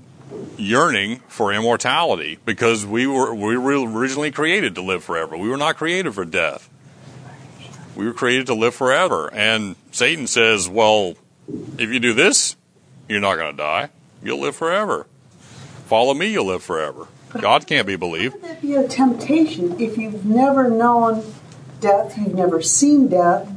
yearning 0.57 1.19
for 1.27 1.51
immortality 1.51 2.39
because 2.45 2.85
we 2.85 3.07
were 3.07 3.33
we 3.33 3.57
were 3.57 3.91
originally 3.91 4.31
created 4.31 4.75
to 4.75 4.81
live 4.81 5.03
forever. 5.03 5.37
We 5.37 5.49
were 5.49 5.57
not 5.57 5.75
created 5.75 6.13
for 6.13 6.25
death. 6.25 6.69
We 7.95 8.05
were 8.05 8.13
created 8.13 8.47
to 8.47 8.53
live 8.53 8.73
forever. 8.73 9.29
And 9.33 9.75
Satan 9.91 10.27
says, 10.27 10.69
"Well, 10.69 11.15
if 11.77 11.89
you 11.89 11.99
do 11.99 12.13
this, 12.13 12.55
you're 13.11 13.21
not 13.21 13.35
going 13.35 13.51
to 13.51 13.57
die. 13.57 13.89
You'll 14.23 14.39
live 14.39 14.55
forever. 14.55 15.07
Follow 15.85 16.13
me, 16.13 16.27
you'll 16.27 16.45
live 16.45 16.63
forever." 16.63 17.07
God 17.39 17.65
can't 17.65 17.87
be 17.87 17.95
believed. 17.95 18.35
Would 18.35 18.43
that 18.43 18.61
be 18.61 18.75
a 18.75 18.87
temptation 18.87 19.79
if 19.79 19.97
you've 19.97 20.25
never 20.25 20.69
known 20.69 21.23
death, 21.79 22.17
you've 22.17 22.35
never 22.35 22.61
seen 22.61 23.07
death, 23.07 23.49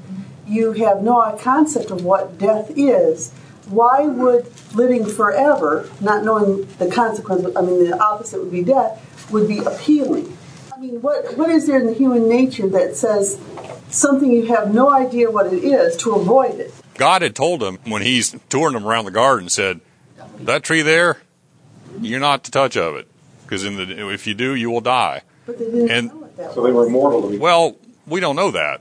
you 0.47 0.73
have 0.73 1.03
no 1.03 1.37
concept 1.41 1.91
of 1.91 2.05
what 2.05 2.39
death 2.39 2.71
is? 2.77 3.33
Why 3.67 4.03
would 4.03 4.47
living 4.75 5.07
forever, 5.07 5.89
not 6.01 6.25
knowing 6.25 6.67
the 6.79 6.91
consequence, 6.91 7.47
I 7.57 7.63
mean, 7.63 7.91
the 7.91 7.99
opposite 7.99 8.41
would 8.41 8.53
be 8.53 8.63
death, 8.63 9.31
would 9.33 9.49
be 9.49 9.59
appealing? 9.59 10.37
I 10.73 10.79
mean, 10.79 11.01
what, 11.01 11.37
what 11.37 11.51
is 11.51 11.67
there 11.67 11.81
in 11.81 11.87
the 11.87 11.95
human 11.95 12.29
nature 12.29 12.69
that 12.69 12.95
says 12.97 13.41
something 13.89 14.31
you 14.31 14.47
have 14.47 14.75
no 14.75 14.91
idea 14.91 15.31
what 15.31 15.53
it 15.53 15.65
is 15.65 15.97
to 15.99 16.15
avoid 16.15 16.61
it? 16.61 16.75
God 16.95 17.23
had 17.23 17.35
told 17.35 17.63
him 17.63 17.79
when 17.85 18.03
he's 18.03 18.35
touring 18.49 18.75
them 18.75 18.87
around 18.87 19.05
the 19.05 19.11
garden, 19.11 19.49
said, 19.49 19.81
"That 20.41 20.63
tree 20.63 20.83
there, 20.83 21.19
you're 22.01 22.21
not 22.21 22.45
to 22.45 22.51
touch 22.51 22.77
of 22.77 22.97
it, 22.97 23.09
because 23.43 23.65
in 23.65 23.77
the 23.77 24.11
if 24.11 24.27
you 24.27 24.35
do, 24.35 24.55
you 24.55 24.71
will 24.71 24.81
die." 24.81 25.23
But 25.47 25.59
they 25.59 25.65
didn't 25.67 25.91
And- 25.91 26.09
know 26.09 26.25
it 26.25 26.37
that 26.37 26.55
So 26.55 26.63
they 26.65 26.73
were 26.73 26.89
mortal 26.89 27.23
to 27.23 27.29
be. 27.31 27.39
Well, 27.39 27.77
we 28.07 28.21
don't 28.21 28.37
know 28.37 28.51
that. 28.53 28.81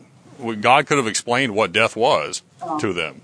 God 0.62 0.86
could 0.88 0.98
have 0.98 1.08
explained 1.08 1.56
what 1.56 1.72
death 1.72 1.96
was 1.96 2.42
Oh. 2.62 2.78
to 2.80 2.94
them. 2.94 3.22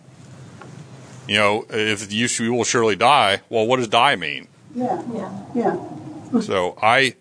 You 1.28 1.38
know, 1.38 1.66
if 1.70 2.12
you, 2.12 2.28
you 2.46 2.54
will 2.54 2.64
surely 2.64 2.96
die. 2.96 3.42
Well, 3.50 3.68
what 3.68 3.78
does 3.78 3.88
die 3.88 4.16
mean? 4.16 4.48
Yeah. 4.74 5.02
Yeah. 5.14 5.32
Yeah. 5.54 6.42
So 6.42 6.78
I, 6.82 7.16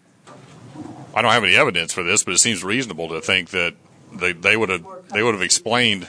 I 1.14 1.22
don't 1.22 1.32
have 1.32 1.44
any 1.44 1.54
evidence 1.56 1.92
for 1.92 2.02
this, 2.02 2.22
but 2.24 2.32
it 2.34 2.38
seems 2.38 2.62
reasonable 2.64 3.08
to 3.08 3.20
think 3.20 3.50
that 3.50 3.74
they 4.12 4.32
they 4.32 4.56
would 4.56 4.68
have 4.70 4.84
they 5.12 5.22
would 5.22 5.34
have 5.34 5.42
explained, 5.42 6.02
you 6.02 6.06
know, 6.06 6.08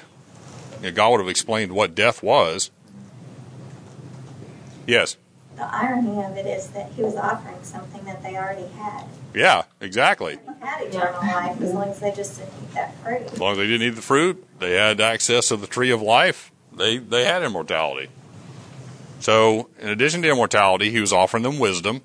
God 0.96 1.12
would 1.12 1.20
have 1.20 1.30
explained 1.30 1.72
what 1.72 1.96
death 1.96 2.24
was. 2.24 2.72
Yes. 4.88 5.18
The 5.56 5.65
irony 5.74 6.24
of 6.24 6.38
it 6.38 6.46
is 6.46 6.68
that 6.70 6.92
he 6.94 7.04
was 7.04 7.15
offering 7.15 7.62
something 7.63 8.04
that 8.06 8.24
they 8.24 8.38
already 8.38 8.68
had. 8.68 9.06
Yeah. 9.36 9.63
Exactly. 9.82 10.36
They 10.36 10.65
had 10.65 10.82
eternal 10.84 11.22
life 11.22 11.62
as 11.62 11.74
long 11.74 11.89
as 11.89 12.00
they 12.00 12.12
just 12.12 12.39
didn't 12.39 12.54
eat 12.63 12.74
that 12.76 12.96
fruit. 12.98 13.22
As 13.32 13.39
long 13.39 13.52
as 13.52 13.58
they 13.58 13.68
didn't 13.68 13.88
eat 13.88 13.96
the 13.96 14.02
fruit, 14.02 14.44
they 14.60 14.74
had 14.74 15.02
access 15.02 15.50
to 15.50 15.58
the 15.58 15.68
tree 15.68 15.92
of 15.92 16.02
life. 16.02 16.52
They 16.76 16.98
they 16.98 17.26
had 17.26 17.44
immortality. 17.44 18.10
So, 19.20 19.70
in 19.80 19.89
addition 19.89 20.22
to 20.22 20.30
immortality, 20.30 20.92
he 20.92 21.02
was 21.02 21.12
offering 21.12 21.44
them 21.44 21.60
wisdom. 21.60 22.02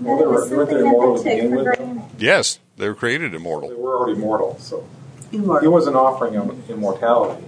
Well, 0.00 0.16
they 0.16 0.24
were, 0.24 0.48
weren't 0.48 0.70
they 0.70 0.78
immortal 0.78 1.18
to 1.18 1.24
begin 1.24 1.50
with? 1.50 2.14
Yes, 2.18 2.58
they 2.78 2.88
were 2.88 2.94
created 2.94 3.34
immortal. 3.34 3.68
They 3.68 3.74
were 3.74 3.98
already 3.98 4.18
mortal, 4.18 4.58
so 4.58 4.86
he 5.30 5.38
wasn't 5.38 5.96
offering 5.96 6.32
them 6.32 6.62
immortality. 6.68 7.44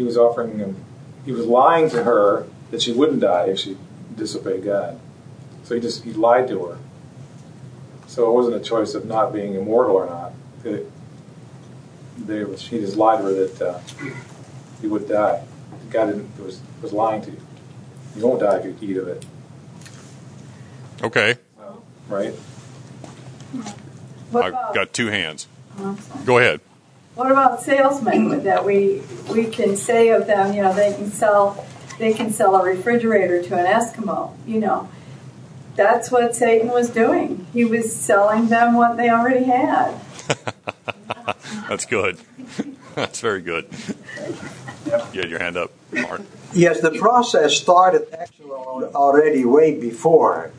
He 0.00 0.04
was 0.06 0.16
offering 0.16 0.56
them. 0.56 0.82
He 1.26 1.32
was 1.32 1.44
lying 1.44 1.90
to 1.90 2.04
her 2.04 2.46
that 2.70 2.80
she 2.80 2.90
wouldn't 2.90 3.20
die 3.20 3.48
if 3.48 3.58
she 3.58 3.76
disobeyed 4.16 4.64
God. 4.64 4.98
So 5.62 5.74
he 5.74 5.80
just 5.82 6.04
he 6.04 6.14
lied 6.14 6.48
to 6.48 6.64
her. 6.64 6.78
So 8.06 8.30
it 8.30 8.32
wasn't 8.32 8.56
a 8.56 8.60
choice 8.60 8.94
of 8.94 9.04
not 9.04 9.30
being 9.34 9.56
immortal 9.56 9.94
or 9.96 10.06
not. 10.06 10.32
It, 10.64 10.90
they, 12.16 12.44
was- 12.44 12.66
he 12.66 12.78
just 12.80 12.96
lied 12.96 13.18
to 13.18 13.24
her 13.26 13.32
that 13.46 13.60
uh, 13.60 13.78
he 14.80 14.86
would 14.86 15.06
die. 15.06 15.44
God 15.90 16.06
didn't, 16.06 16.40
was 16.42 16.62
was 16.80 16.94
lying 16.94 17.20
to 17.20 17.30
you. 17.32 17.40
You 18.16 18.26
won't 18.26 18.40
die 18.40 18.56
if 18.56 18.64
you 18.82 18.90
eat 18.92 18.96
of 18.96 19.06
it, 19.06 19.26
Okay, 21.02 21.36
right? 22.08 22.32
I've 24.34 24.74
got 24.74 24.94
two 24.94 25.08
hands. 25.08 25.46
I'm. 25.78 25.98
Go 26.24 26.38
ahead. 26.38 26.60
What 27.20 27.30
about 27.30 27.60
salesmen 27.60 28.44
that 28.44 28.64
we 28.64 29.02
we 29.30 29.44
can 29.44 29.76
say 29.76 30.08
of 30.08 30.26
them? 30.26 30.54
You 30.54 30.62
know, 30.62 30.72
they 30.72 30.94
can 30.94 31.10
sell 31.10 31.66
they 31.98 32.14
can 32.14 32.32
sell 32.32 32.56
a 32.56 32.64
refrigerator 32.64 33.42
to 33.42 33.58
an 33.58 33.66
Eskimo. 33.66 34.34
You 34.46 34.60
know, 34.60 34.88
that's 35.76 36.10
what 36.10 36.34
Satan 36.34 36.68
was 36.68 36.88
doing. 36.88 37.46
He 37.52 37.66
was 37.66 37.94
selling 37.94 38.48
them 38.48 38.72
what 38.72 38.96
they 38.96 39.10
already 39.10 39.44
had. 39.44 40.00
That's 41.68 41.84
good. 41.84 42.18
That's 42.94 43.20
very 43.20 43.42
good. 43.42 43.68
You 45.12 45.20
had 45.20 45.28
your 45.28 45.40
hand 45.40 45.58
up, 45.58 45.72
Martin. 45.92 46.26
Yes, 46.54 46.80
the 46.80 46.92
process 46.92 47.54
started 47.54 48.08
actually 48.14 48.50
already 48.50 49.44
way 49.44 49.78
before. 49.78 50.52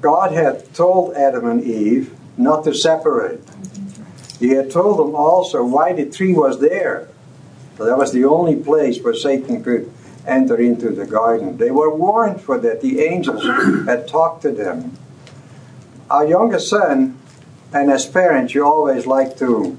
God 0.00 0.30
had 0.30 0.72
told 0.74 1.14
Adam 1.14 1.44
and 1.44 1.64
Eve 1.64 2.16
not 2.36 2.62
to 2.64 2.72
separate. 2.72 3.40
He 4.38 4.50
had 4.50 4.70
told 4.70 4.98
them 4.98 5.14
also 5.14 5.64
why 5.64 5.92
the 5.92 6.06
tree 6.06 6.34
was 6.34 6.60
there. 6.60 7.08
So 7.76 7.84
that 7.84 7.98
was 7.98 8.12
the 8.12 8.24
only 8.24 8.56
place 8.56 9.02
where 9.02 9.14
Satan 9.14 9.62
could 9.62 9.90
enter 10.26 10.56
into 10.56 10.90
the 10.90 11.06
garden. 11.06 11.56
They 11.56 11.70
were 11.70 11.94
warned 11.94 12.40
for 12.40 12.58
that. 12.58 12.80
The 12.80 13.00
angels 13.00 13.44
had 13.86 14.08
talked 14.08 14.42
to 14.42 14.50
them. 14.50 14.96
Our 16.10 16.26
youngest 16.26 16.68
son, 16.68 17.18
and 17.72 17.90
as 17.90 18.06
parents, 18.06 18.54
you 18.54 18.64
always 18.64 19.06
like 19.06 19.36
to 19.38 19.76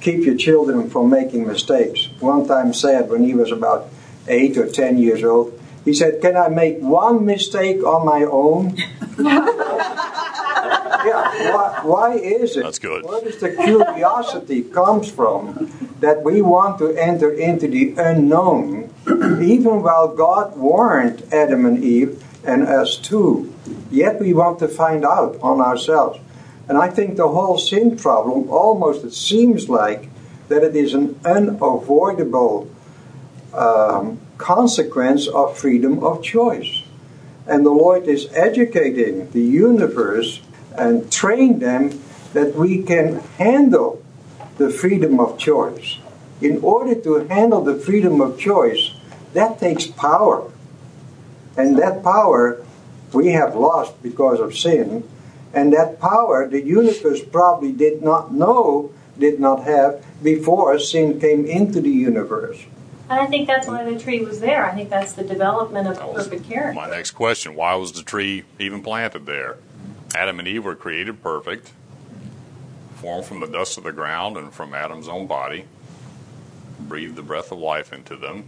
keep 0.00 0.24
your 0.24 0.36
children 0.36 0.90
from 0.90 1.10
making 1.10 1.46
mistakes. 1.46 2.08
One 2.20 2.46
time 2.46 2.72
said 2.74 3.10
when 3.10 3.24
he 3.24 3.34
was 3.34 3.52
about 3.52 3.88
eight 4.28 4.56
or 4.56 4.68
ten 4.68 4.98
years 4.98 5.22
old, 5.22 5.58
he 5.84 5.94
said, 5.94 6.20
Can 6.20 6.36
I 6.36 6.48
make 6.48 6.78
one 6.78 7.24
mistake 7.24 7.82
on 7.84 8.04
my 8.04 8.24
own? 8.24 8.76
yeah, 11.06 11.54
why, 11.54 11.80
why 11.82 12.14
is 12.14 12.56
it? 12.56 12.62
That's 12.62 12.78
good. 12.78 13.04
Where 13.04 13.20
does 13.20 13.38
the 13.38 13.50
curiosity 13.52 14.62
comes 14.62 15.10
from 15.10 15.70
that 16.00 16.22
we 16.22 16.42
want 16.42 16.78
to 16.78 16.90
enter 16.96 17.32
into 17.32 17.68
the 17.68 17.94
unknown, 17.96 18.92
even 19.06 19.82
while 19.82 20.08
God 20.08 20.56
warned 20.56 21.22
Adam 21.32 21.66
and 21.66 21.82
Eve 21.82 22.22
and 22.44 22.62
us 22.62 22.96
too? 22.96 23.52
Yet 23.90 24.20
we 24.20 24.32
want 24.32 24.58
to 24.60 24.68
find 24.68 25.04
out 25.04 25.38
on 25.42 25.60
ourselves. 25.60 26.18
And 26.68 26.78
I 26.78 26.88
think 26.88 27.16
the 27.16 27.28
whole 27.28 27.58
sin 27.58 27.96
problem 27.96 28.48
almost 28.48 29.04
it 29.04 29.12
seems 29.12 29.68
like 29.68 30.08
that 30.48 30.62
it 30.62 30.76
is 30.76 30.94
an 30.94 31.18
unavoidable 31.24 32.70
um, 33.52 34.20
consequence 34.38 35.26
of 35.26 35.56
freedom 35.58 36.02
of 36.04 36.22
choice. 36.22 36.82
And 37.46 37.66
the 37.66 37.70
Lord 37.70 38.06
is 38.06 38.28
educating 38.32 39.30
the 39.30 39.42
universe 39.42 40.40
and 40.76 41.10
train 41.10 41.58
them 41.58 42.00
that 42.32 42.54
we 42.54 42.82
can 42.82 43.20
handle 43.38 44.02
the 44.58 44.70
freedom 44.70 45.18
of 45.18 45.38
choice. 45.38 45.98
In 46.40 46.62
order 46.62 46.94
to 46.94 47.26
handle 47.28 47.62
the 47.62 47.76
freedom 47.76 48.20
of 48.20 48.38
choice, 48.38 48.92
that 49.34 49.58
takes 49.58 49.86
power. 49.86 50.50
And 51.56 51.78
that 51.78 52.02
power 52.02 52.64
we 53.12 53.28
have 53.28 53.54
lost 53.54 54.02
because 54.02 54.40
of 54.40 54.56
sin. 54.56 55.08
And 55.52 55.72
that 55.72 56.00
power 56.00 56.48
the 56.48 56.62
universe 56.62 57.22
probably 57.22 57.72
did 57.72 58.02
not 58.02 58.32
know, 58.32 58.92
did 59.18 59.40
not 59.40 59.64
have 59.64 60.04
before 60.22 60.78
sin 60.78 61.20
came 61.20 61.44
into 61.44 61.80
the 61.80 61.90
universe. 61.90 62.64
And 63.08 63.18
I 63.18 63.26
think 63.26 63.48
that's 63.48 63.66
why 63.66 63.82
the 63.82 63.98
tree 63.98 64.20
was 64.20 64.38
there. 64.38 64.64
I 64.64 64.72
think 64.72 64.88
that's 64.88 65.14
the 65.14 65.24
development 65.24 65.88
of 65.88 65.96
That 65.96 66.14
perfect 66.14 66.48
character. 66.48 66.74
My 66.80 66.88
next 66.88 67.10
question 67.10 67.56
Why 67.56 67.74
was 67.74 67.92
the 67.92 68.04
tree 68.04 68.44
even 68.60 68.82
planted 68.82 69.26
there? 69.26 69.56
Adam 70.14 70.38
and 70.38 70.48
Eve 70.48 70.64
were 70.64 70.74
created 70.74 71.22
perfect, 71.22 71.72
formed 72.94 73.24
from 73.24 73.40
the 73.40 73.46
dust 73.46 73.78
of 73.78 73.84
the 73.84 73.92
ground 73.92 74.36
and 74.36 74.52
from 74.52 74.74
Adam's 74.74 75.08
own 75.08 75.26
body, 75.26 75.64
breathed 76.80 77.16
the 77.16 77.22
breath 77.22 77.52
of 77.52 77.58
life 77.58 77.92
into 77.92 78.16
them. 78.16 78.44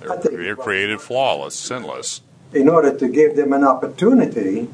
They 0.00 0.08
were 0.08 0.16
they 0.16 0.48
were 0.48 0.56
created 0.56 1.00
flawless, 1.00 1.54
sinless. 1.54 2.20
in 2.52 2.68
order 2.68 2.96
to 2.96 3.08
give 3.08 3.36
them 3.36 3.52
an 3.52 3.64
opportunity 3.64 4.68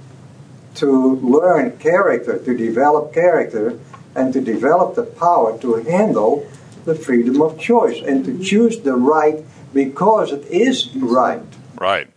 to 0.77 1.17
learn 1.17 1.79
character, 1.79 2.39
to 2.39 2.57
develop 2.57 3.13
character, 3.13 3.79
and 4.15 4.33
to 4.33 4.41
develop 4.41 4.95
the 4.95 5.03
power 5.03 5.59
to 5.59 5.75
handle 5.75 6.47
the 6.85 6.95
freedom 6.95 7.41
of 7.41 7.59
choice 7.59 8.01
and 8.03 8.25
to 8.25 8.43
choose 8.43 8.81
the 8.81 8.95
right 8.95 9.45
because 9.73 10.33
it 10.33 10.45
is 10.47 10.95
right. 10.97 11.43
Right. 11.79 12.09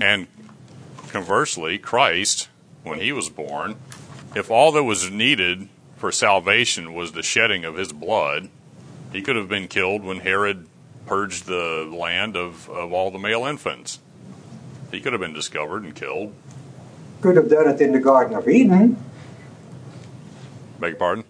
And 0.00 0.26
conversely, 1.08 1.78
Christ, 1.78 2.48
when 2.88 3.00
he 3.00 3.12
was 3.12 3.28
born, 3.28 3.76
if 4.34 4.50
all 4.50 4.72
that 4.72 4.84
was 4.84 5.10
needed 5.10 5.68
for 5.96 6.12
salvation 6.12 6.94
was 6.94 7.12
the 7.12 7.22
shedding 7.22 7.64
of 7.64 7.76
his 7.76 7.92
blood, 7.92 8.48
he 9.12 9.22
could 9.22 9.36
have 9.36 9.48
been 9.48 9.68
killed 9.68 10.04
when 10.04 10.20
Herod 10.20 10.66
purged 11.06 11.46
the 11.46 11.88
land 11.90 12.36
of, 12.36 12.68
of 12.68 12.92
all 12.92 13.10
the 13.10 13.18
male 13.18 13.44
infants. 13.44 13.98
He 14.90 15.00
could 15.00 15.12
have 15.12 15.20
been 15.20 15.32
discovered 15.32 15.82
and 15.82 15.94
killed. 15.94 16.34
Could 17.20 17.36
have 17.36 17.48
done 17.48 17.68
it 17.68 17.80
in 17.80 17.92
the 17.92 17.98
Garden 17.98 18.36
of 18.36 18.48
Eden. 18.48 18.96
Beg 20.78 20.90
your 20.90 20.98
pardon? 20.98 21.24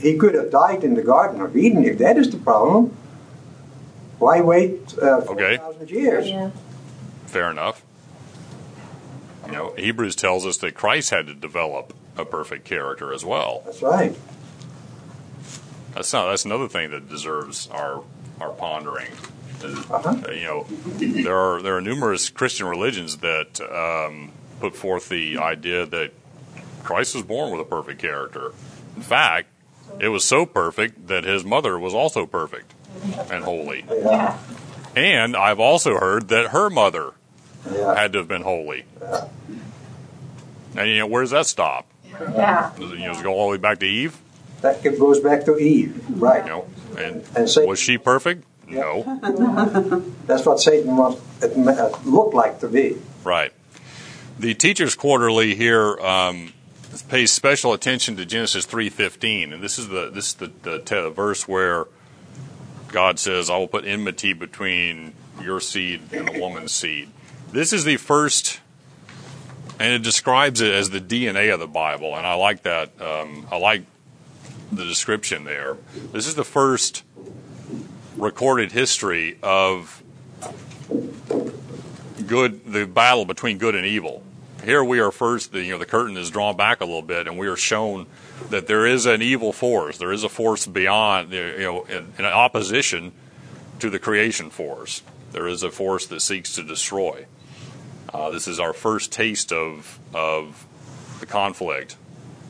He 0.00 0.16
could 0.16 0.34
have 0.34 0.50
died 0.50 0.84
in 0.84 0.94
the 0.94 1.02
Garden 1.02 1.40
of 1.40 1.56
Eden 1.56 1.84
if 1.84 1.98
that 1.98 2.16
is 2.16 2.30
the 2.30 2.38
problem. 2.38 2.96
Why 4.18 4.40
wait 4.40 4.94
uh, 5.02 5.22
Okay. 5.28 5.56
4,000 5.56 5.90
years? 5.90 6.28
Yeah. 6.28 6.50
Fair 7.26 7.50
enough. 7.50 7.82
You 9.52 9.58
know, 9.58 9.74
Hebrews 9.76 10.16
tells 10.16 10.46
us 10.46 10.56
that 10.58 10.74
Christ 10.74 11.10
had 11.10 11.26
to 11.26 11.34
develop 11.34 11.94
a 12.16 12.24
perfect 12.24 12.64
character 12.64 13.12
as 13.12 13.24
well. 13.24 13.62
That's 13.66 13.82
right. 13.82 14.16
That's 15.94 16.12
not. 16.12 16.28
That's 16.30 16.44
another 16.44 16.68
thing 16.68 16.90
that 16.90 17.08
deserves 17.08 17.68
our 17.70 18.02
our 18.40 18.50
pondering. 18.50 19.10
Uh-huh. 19.62 20.16
uh, 20.26 20.30
You 20.32 20.44
know, 20.44 20.66
there 20.98 21.36
are 21.36 21.62
there 21.62 21.76
are 21.76 21.80
numerous 21.80 22.30
Christian 22.30 22.66
religions 22.66 23.18
that 23.18 23.60
um, 23.60 24.32
put 24.60 24.74
forth 24.74 25.08
the 25.08 25.38
idea 25.38 25.84
that 25.86 26.12
Christ 26.82 27.14
was 27.14 27.24
born 27.24 27.52
with 27.52 27.60
a 27.60 27.64
perfect 27.68 28.00
character. 28.00 28.52
In 28.96 29.02
fact, 29.02 29.48
it 30.00 30.08
was 30.08 30.24
so 30.24 30.46
perfect 30.46 31.08
that 31.08 31.24
his 31.24 31.44
mother 31.44 31.78
was 31.78 31.92
also 31.94 32.24
perfect 32.26 32.72
and 33.30 33.44
holy. 33.44 33.84
Yeah. 33.90 34.38
And 34.96 35.36
I've 35.36 35.60
also 35.60 35.98
heard 35.98 36.28
that 36.28 36.48
her 36.48 36.70
mother 36.70 37.12
Yeah. 37.70 37.94
had 37.94 38.12
to 38.14 38.18
have 38.20 38.28
been 38.28 38.42
holy. 38.42 38.84
And 40.76 40.88
you 40.88 40.98
know, 40.98 41.06
where 41.06 41.22
does 41.22 41.30
that 41.30 41.46
stop? 41.46 41.86
Yeah. 42.10 42.72
Does 42.78 42.92
it, 42.92 42.98
you 42.98 43.06
know, 43.06 43.12
does 43.12 43.20
it 43.20 43.24
go 43.24 43.32
all 43.34 43.46
the 43.48 43.52
way 43.52 43.56
back 43.58 43.78
to 43.80 43.86
Eve? 43.86 44.16
That 44.60 44.82
goes 44.82 45.20
back 45.20 45.44
to 45.46 45.58
Eve. 45.58 46.04
Right. 46.20 46.44
You 46.44 46.50
know, 46.50 46.68
and 46.98 47.24
And 47.36 47.48
Satan- 47.48 47.68
was 47.68 47.78
she 47.78 47.98
perfect? 47.98 48.44
No. 48.66 49.02
That's 50.26 50.46
what 50.46 50.60
Satan 50.60 50.96
wants 50.96 51.20
it 51.42 51.56
uh, 51.56 51.90
look 52.04 52.32
like 52.32 52.60
to 52.60 52.68
be. 52.68 52.96
Right. 53.24 53.52
The 54.38 54.54
Teachers 54.54 54.94
Quarterly 54.94 55.54
here 55.54 55.98
um, 56.00 56.52
pays 57.08 57.30
special 57.32 57.72
attention 57.74 58.16
to 58.16 58.24
Genesis 58.24 58.64
three 58.64 58.88
fifteen, 58.88 59.52
and 59.52 59.62
this 59.62 59.78
is 59.78 59.88
the 59.88 60.10
this 60.10 60.28
is 60.28 60.34
the, 60.34 60.52
the 60.62 60.78
te- 60.78 61.10
verse 61.10 61.46
where 61.46 61.86
God 62.88 63.18
says, 63.18 63.50
I 63.50 63.58
will 63.58 63.68
put 63.68 63.84
enmity 63.84 64.32
between 64.32 65.12
your 65.42 65.60
seed 65.60 66.00
and 66.12 66.28
the 66.28 66.40
woman's 66.40 66.72
seed. 66.72 67.10
This 67.50 67.72
is 67.74 67.84
the 67.84 67.96
first, 67.98 68.60
and 69.82 69.92
it 69.94 70.02
describes 70.02 70.60
it 70.60 70.72
as 70.72 70.90
the 70.90 71.00
DNA 71.00 71.52
of 71.52 71.58
the 71.58 71.66
Bible, 71.66 72.14
and 72.14 72.24
I 72.24 72.34
like 72.34 72.62
that. 72.62 72.92
Um, 73.02 73.48
I 73.50 73.56
like 73.56 73.82
the 74.70 74.84
description 74.84 75.42
there. 75.42 75.76
This 76.12 76.28
is 76.28 76.36
the 76.36 76.44
first 76.44 77.02
recorded 78.16 78.70
history 78.70 79.38
of 79.42 80.00
good, 82.28 82.64
the 82.64 82.86
battle 82.86 83.24
between 83.24 83.58
good 83.58 83.74
and 83.74 83.84
evil. 83.84 84.22
Here 84.62 84.84
we 84.84 85.00
are 85.00 85.10
first, 85.10 85.50
the, 85.50 85.64
you 85.64 85.72
know, 85.72 85.78
the 85.78 85.86
curtain 85.86 86.16
is 86.16 86.30
drawn 86.30 86.56
back 86.56 86.80
a 86.80 86.84
little 86.84 87.02
bit, 87.02 87.26
and 87.26 87.36
we 87.36 87.48
are 87.48 87.56
shown 87.56 88.06
that 88.50 88.68
there 88.68 88.86
is 88.86 89.04
an 89.04 89.20
evil 89.20 89.52
force. 89.52 89.98
There 89.98 90.12
is 90.12 90.22
a 90.22 90.28
force 90.28 90.64
beyond, 90.64 91.32
you 91.32 91.58
know, 91.58 91.82
in, 91.86 92.12
in 92.20 92.24
opposition 92.24 93.10
to 93.80 93.90
the 93.90 93.98
creation 93.98 94.48
force. 94.48 95.02
There 95.32 95.48
is 95.48 95.64
a 95.64 95.72
force 95.72 96.06
that 96.06 96.20
seeks 96.20 96.54
to 96.54 96.62
destroy. 96.62 97.26
Uh, 98.12 98.30
this 98.30 98.46
is 98.46 98.60
our 98.60 98.72
first 98.72 99.10
taste 99.10 99.52
of 99.52 99.98
of 100.14 100.66
the 101.20 101.26
conflict 101.26 101.96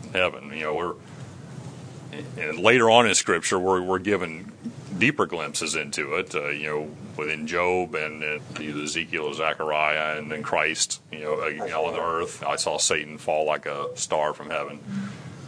in 0.04 0.10
heaven. 0.12 0.50
You 0.52 0.64
know, 0.64 0.74
we're 0.74 0.94
and 2.38 2.58
later 2.58 2.90
on 2.90 3.06
in 3.06 3.14
Scripture, 3.14 3.58
we're, 3.58 3.80
we're 3.80 3.98
given 3.98 4.52
deeper 4.98 5.24
glimpses 5.26 5.74
into 5.74 6.14
it. 6.14 6.34
Uh, 6.34 6.48
you 6.48 6.66
know, 6.66 6.90
within 7.16 7.46
Job 7.46 7.94
and 7.94 8.22
uh, 8.22 8.38
Ezekiel, 8.60 9.32
Zechariah, 9.32 10.18
and 10.18 10.30
then 10.30 10.42
Christ. 10.42 11.00
You 11.10 11.20
know, 11.20 11.34
uh, 11.34 11.86
on 11.86 11.94
the 11.94 12.02
earth, 12.02 12.42
I 12.44 12.56
saw 12.56 12.76
Satan 12.78 13.18
fall 13.18 13.46
like 13.46 13.66
a 13.66 13.96
star 13.96 14.34
from 14.34 14.50
heaven. 14.50 14.80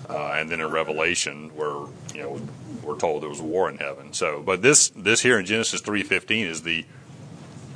Uh, 0.08 0.34
and 0.36 0.50
then 0.50 0.60
in 0.60 0.70
Revelation, 0.70 1.50
where 1.56 1.86
you 2.14 2.22
know 2.22 2.40
we're 2.82 2.98
told 2.98 3.22
there 3.22 3.30
was 3.30 3.40
war 3.40 3.70
in 3.70 3.78
heaven. 3.78 4.12
So, 4.12 4.42
but 4.42 4.62
this 4.62 4.90
this 4.90 5.22
here 5.22 5.38
in 5.38 5.46
Genesis 5.46 5.80
three 5.80 6.02
fifteen 6.02 6.46
is 6.46 6.62
the 6.62 6.84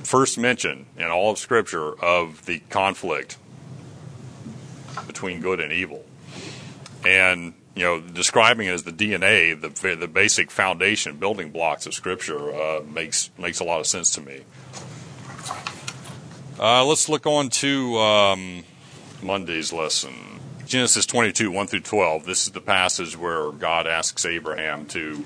first 0.08 0.38
mention 0.38 0.86
in 0.96 1.04
all 1.04 1.30
of 1.30 1.38
Scripture 1.38 1.92
of 2.02 2.46
the 2.46 2.60
conflict 2.70 3.36
between 5.06 5.42
good 5.42 5.60
and 5.60 5.70
evil, 5.70 6.02
and 7.04 7.52
you 7.74 7.84
know 7.84 8.00
describing 8.00 8.68
it 8.68 8.72
as 8.72 8.84
the 8.84 8.92
DNA, 8.92 9.60
the 9.60 9.94
the 9.94 10.08
basic 10.08 10.50
foundation 10.50 11.18
building 11.18 11.50
blocks 11.50 11.86
of 11.86 11.92
Scripture 11.92 12.54
uh, 12.54 12.80
makes 12.90 13.30
makes 13.38 13.60
a 13.60 13.64
lot 13.64 13.80
of 13.80 13.86
sense 13.86 14.10
to 14.12 14.22
me. 14.22 14.44
Uh, 16.58 16.84
let's 16.84 17.08
look 17.08 17.26
on 17.26 17.50
to 17.50 17.98
um, 17.98 18.64
Monday's 19.22 19.72
lesson. 19.72 20.40
Genesis 20.66 21.06
22, 21.06 21.50
1 21.50 21.66
through 21.66 21.80
12. 21.80 22.26
This 22.26 22.46
is 22.46 22.52
the 22.52 22.60
passage 22.60 23.16
where 23.16 23.52
God 23.52 23.86
asks 23.86 24.26
Abraham 24.26 24.84
to 24.86 25.24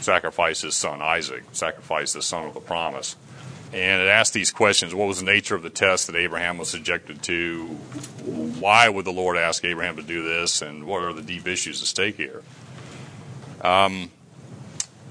sacrifice 0.00 0.62
his 0.62 0.74
son 0.74 1.02
Isaac, 1.02 1.44
sacrifice 1.52 2.12
the 2.12 2.22
son 2.22 2.46
of 2.46 2.54
the 2.54 2.60
promise. 2.60 3.14
And 3.72 4.02
it 4.02 4.08
asked 4.08 4.32
these 4.32 4.50
questions 4.50 4.94
What 4.94 5.08
was 5.08 5.18
the 5.18 5.26
nature 5.26 5.54
of 5.54 5.62
the 5.62 5.70
test 5.70 6.06
that 6.06 6.16
Abraham 6.16 6.58
was 6.58 6.70
subjected 6.70 7.22
to? 7.24 7.66
Why 7.66 8.88
would 8.88 9.04
the 9.04 9.12
Lord 9.12 9.36
ask 9.36 9.64
Abraham 9.64 9.96
to 9.96 10.02
do 10.02 10.22
this? 10.22 10.62
And 10.62 10.84
what 10.86 11.02
are 11.02 11.12
the 11.12 11.22
deep 11.22 11.46
issues 11.46 11.82
at 11.82 11.88
stake 11.88 12.16
here? 12.16 12.42
Um, 13.60 14.10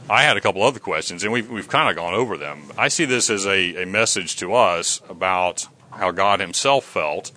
I 0.10 0.24
had 0.24 0.38
a 0.38 0.42
couple 0.42 0.64
other 0.64 0.80
questions, 0.80 1.24
and 1.24 1.34
we've, 1.34 1.50
we've 1.50 1.68
kind 1.68 1.90
of 1.90 1.96
gone 1.96 2.14
over 2.14 2.38
them. 2.38 2.64
I 2.78 2.88
see 2.88 3.06
this 3.06 3.30
as 3.30 3.46
a, 3.46 3.84
a 3.84 3.86
message 3.86 4.38
to 4.38 4.54
us 4.54 5.02
about 5.10 5.68
how 5.92 6.12
God 6.12 6.40
Himself 6.40 6.86
felt 6.86 7.32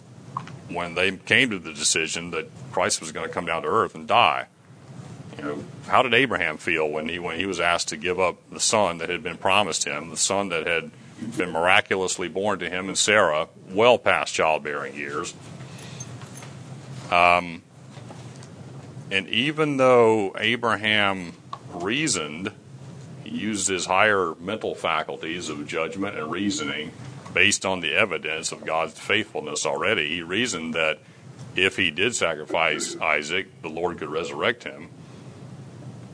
when 0.68 0.94
they 0.94 1.16
came 1.16 1.50
to 1.50 1.58
the 1.58 1.72
decision 1.72 2.30
that 2.30 2.48
Christ 2.70 3.00
was 3.00 3.10
going 3.10 3.26
to 3.26 3.32
come 3.32 3.44
down 3.44 3.62
to 3.62 3.68
earth 3.68 3.94
and 3.94 4.06
die. 4.06 4.46
You 5.36 5.44
know, 5.44 5.64
how 5.88 6.02
did 6.02 6.14
Abraham 6.14 6.58
feel 6.58 6.88
when 6.88 7.08
he 7.08 7.18
when 7.18 7.38
he 7.38 7.46
was 7.46 7.60
asked 7.60 7.88
to 7.88 7.96
give 7.96 8.20
up 8.20 8.36
the 8.50 8.60
son 8.60 8.98
that 8.98 9.08
had 9.08 9.22
been 9.22 9.36
promised 9.36 9.84
him, 9.84 10.10
the 10.10 10.16
son 10.16 10.50
that 10.50 10.66
had 10.66 10.90
been 11.36 11.50
miraculously 11.50 12.28
born 12.28 12.58
to 12.60 12.68
him 12.68 12.88
and 12.88 12.98
Sarah, 12.98 13.48
well 13.68 13.98
past 13.98 14.34
childbearing 14.34 14.94
years? 14.94 15.34
Um, 17.10 17.62
and 19.10 19.28
even 19.28 19.76
though 19.76 20.34
Abraham 20.38 21.32
reasoned, 21.72 22.52
he 23.24 23.30
used 23.30 23.68
his 23.68 23.86
higher 23.86 24.34
mental 24.38 24.74
faculties 24.74 25.48
of 25.48 25.66
judgment 25.66 26.16
and 26.16 26.30
reasoning 26.30 26.92
based 27.34 27.64
on 27.64 27.80
the 27.80 27.94
evidence 27.94 28.52
of 28.52 28.64
God's 28.64 28.98
faithfulness 28.98 29.66
already, 29.66 30.08
he 30.08 30.22
reasoned 30.22 30.74
that 30.74 30.98
if 31.56 31.76
he 31.76 31.90
did 31.90 32.14
sacrifice 32.14 32.96
Isaac, 32.96 33.62
the 33.62 33.68
Lord 33.68 33.98
could 33.98 34.08
resurrect 34.08 34.64
him. 34.64 34.88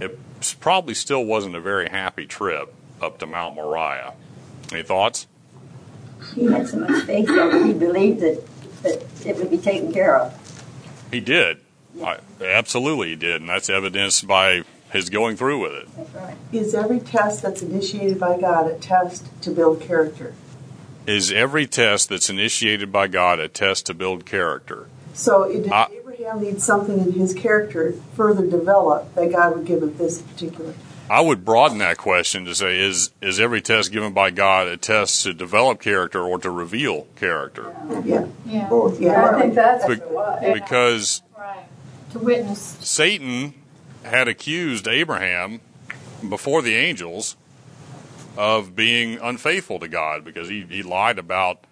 It 0.01 0.19
probably 0.61 0.95
still 0.95 1.25
wasn't 1.25 1.57
a 1.57 1.61
very 1.61 1.89
happy 1.89 2.27
trip 2.27 2.75
up 3.01 3.19
to 3.19 3.27
Mount 3.27 3.55
Moriah. 3.55 4.15
Any 4.73 4.83
thoughts? 4.83 5.27
He 6.35 6.45
had 6.47 6.69
so 6.69 6.79
much 6.79 7.05
faith 7.05 7.27
that 7.29 7.65
he 7.65 7.73
believed 7.73 8.21
that, 8.21 8.43
that 8.83 9.27
it 9.27 9.37
would 9.37 9.51
be 9.51 9.59
taken 9.59 9.93
care 9.93 10.17
of. 10.17 10.33
He 11.11 11.21
did. 11.21 11.61
I, 12.03 12.19
absolutely, 12.43 13.11
he 13.11 13.17
did, 13.17 13.41
and 13.41 13.49
that's 13.49 13.71
evidenced 13.71 14.27
by 14.27 14.65
his 14.91 15.09
going 15.09 15.37
through 15.37 15.61
with 15.63 15.73
it. 15.73 15.97
That's 15.97 16.15
right. 16.15 16.37
Is 16.53 16.75
every 16.75 17.01
test 17.01 17.43
that's 17.43 17.63
initiated 17.63 18.19
by 18.21 18.39
God 18.39 18.67
a 18.71 18.75
test 18.75 19.27
to 19.43 19.51
build 19.51 19.81
character? 19.81 20.35
Is 21.07 21.31
every 21.31 21.67
test 21.67 22.09
that's 22.09 22.29
initiated 22.29 22.93
by 22.93 23.07
God 23.07 23.39
a 23.39 23.49
test 23.49 23.87
to 23.87 23.95
build 23.95 24.27
character? 24.27 24.89
So 25.15 25.51
did 25.51 25.71
I- 25.71 25.89
Abraham 25.93 26.43
need 26.43 26.61
something 26.61 26.99
in 26.99 27.13
his 27.13 27.33
character 27.33 27.95
further 28.15 28.47
developed 28.47 29.15
that 29.15 29.31
God 29.33 29.57
would 29.57 29.67
give 29.67 29.83
him 29.83 29.97
this 29.97 30.21
particular? 30.21 30.75
I 31.09 31.21
would 31.21 31.45
broaden 31.45 31.79
that 31.79 31.99
question 31.99 32.45
to 32.47 32.55
say 32.55 32.81
is 32.81 33.11
is 33.21 33.39
every 33.39 33.63
test 33.63 33.93
given 33.93 34.13
by 34.13 34.31
God 34.31 34.67
a 34.67 34.77
test 34.77 35.23
to 35.23 35.33
develop 35.33 35.81
character 35.81 36.23
or 36.23 36.39
to 36.39 36.51
reveal 36.51 37.07
character? 37.17 37.75
Yeah. 38.05 38.27
Yeah. 38.45 38.69
Both. 38.69 39.01
Yeah. 39.01 39.31
I 39.31 39.41
think 39.41 39.55
that's 39.55 39.87
Be- 39.87 40.53
because 40.53 41.23
right. 41.39 41.65
To 42.13 42.19
witness. 42.19 42.77
Satan 42.81 43.55
had 44.03 44.29
accused 44.29 44.89
Abraham 44.89 45.61
before 46.29 46.63
the 46.63 46.75
angels 46.75 47.37
of 48.37 48.75
being 48.77 49.19
unfaithful 49.19 49.79
to 49.81 49.89
God 49.89 50.25
because 50.25 50.49
he, 50.49 50.63
he 50.69 50.83
lied 50.83 51.19
about 51.19 51.65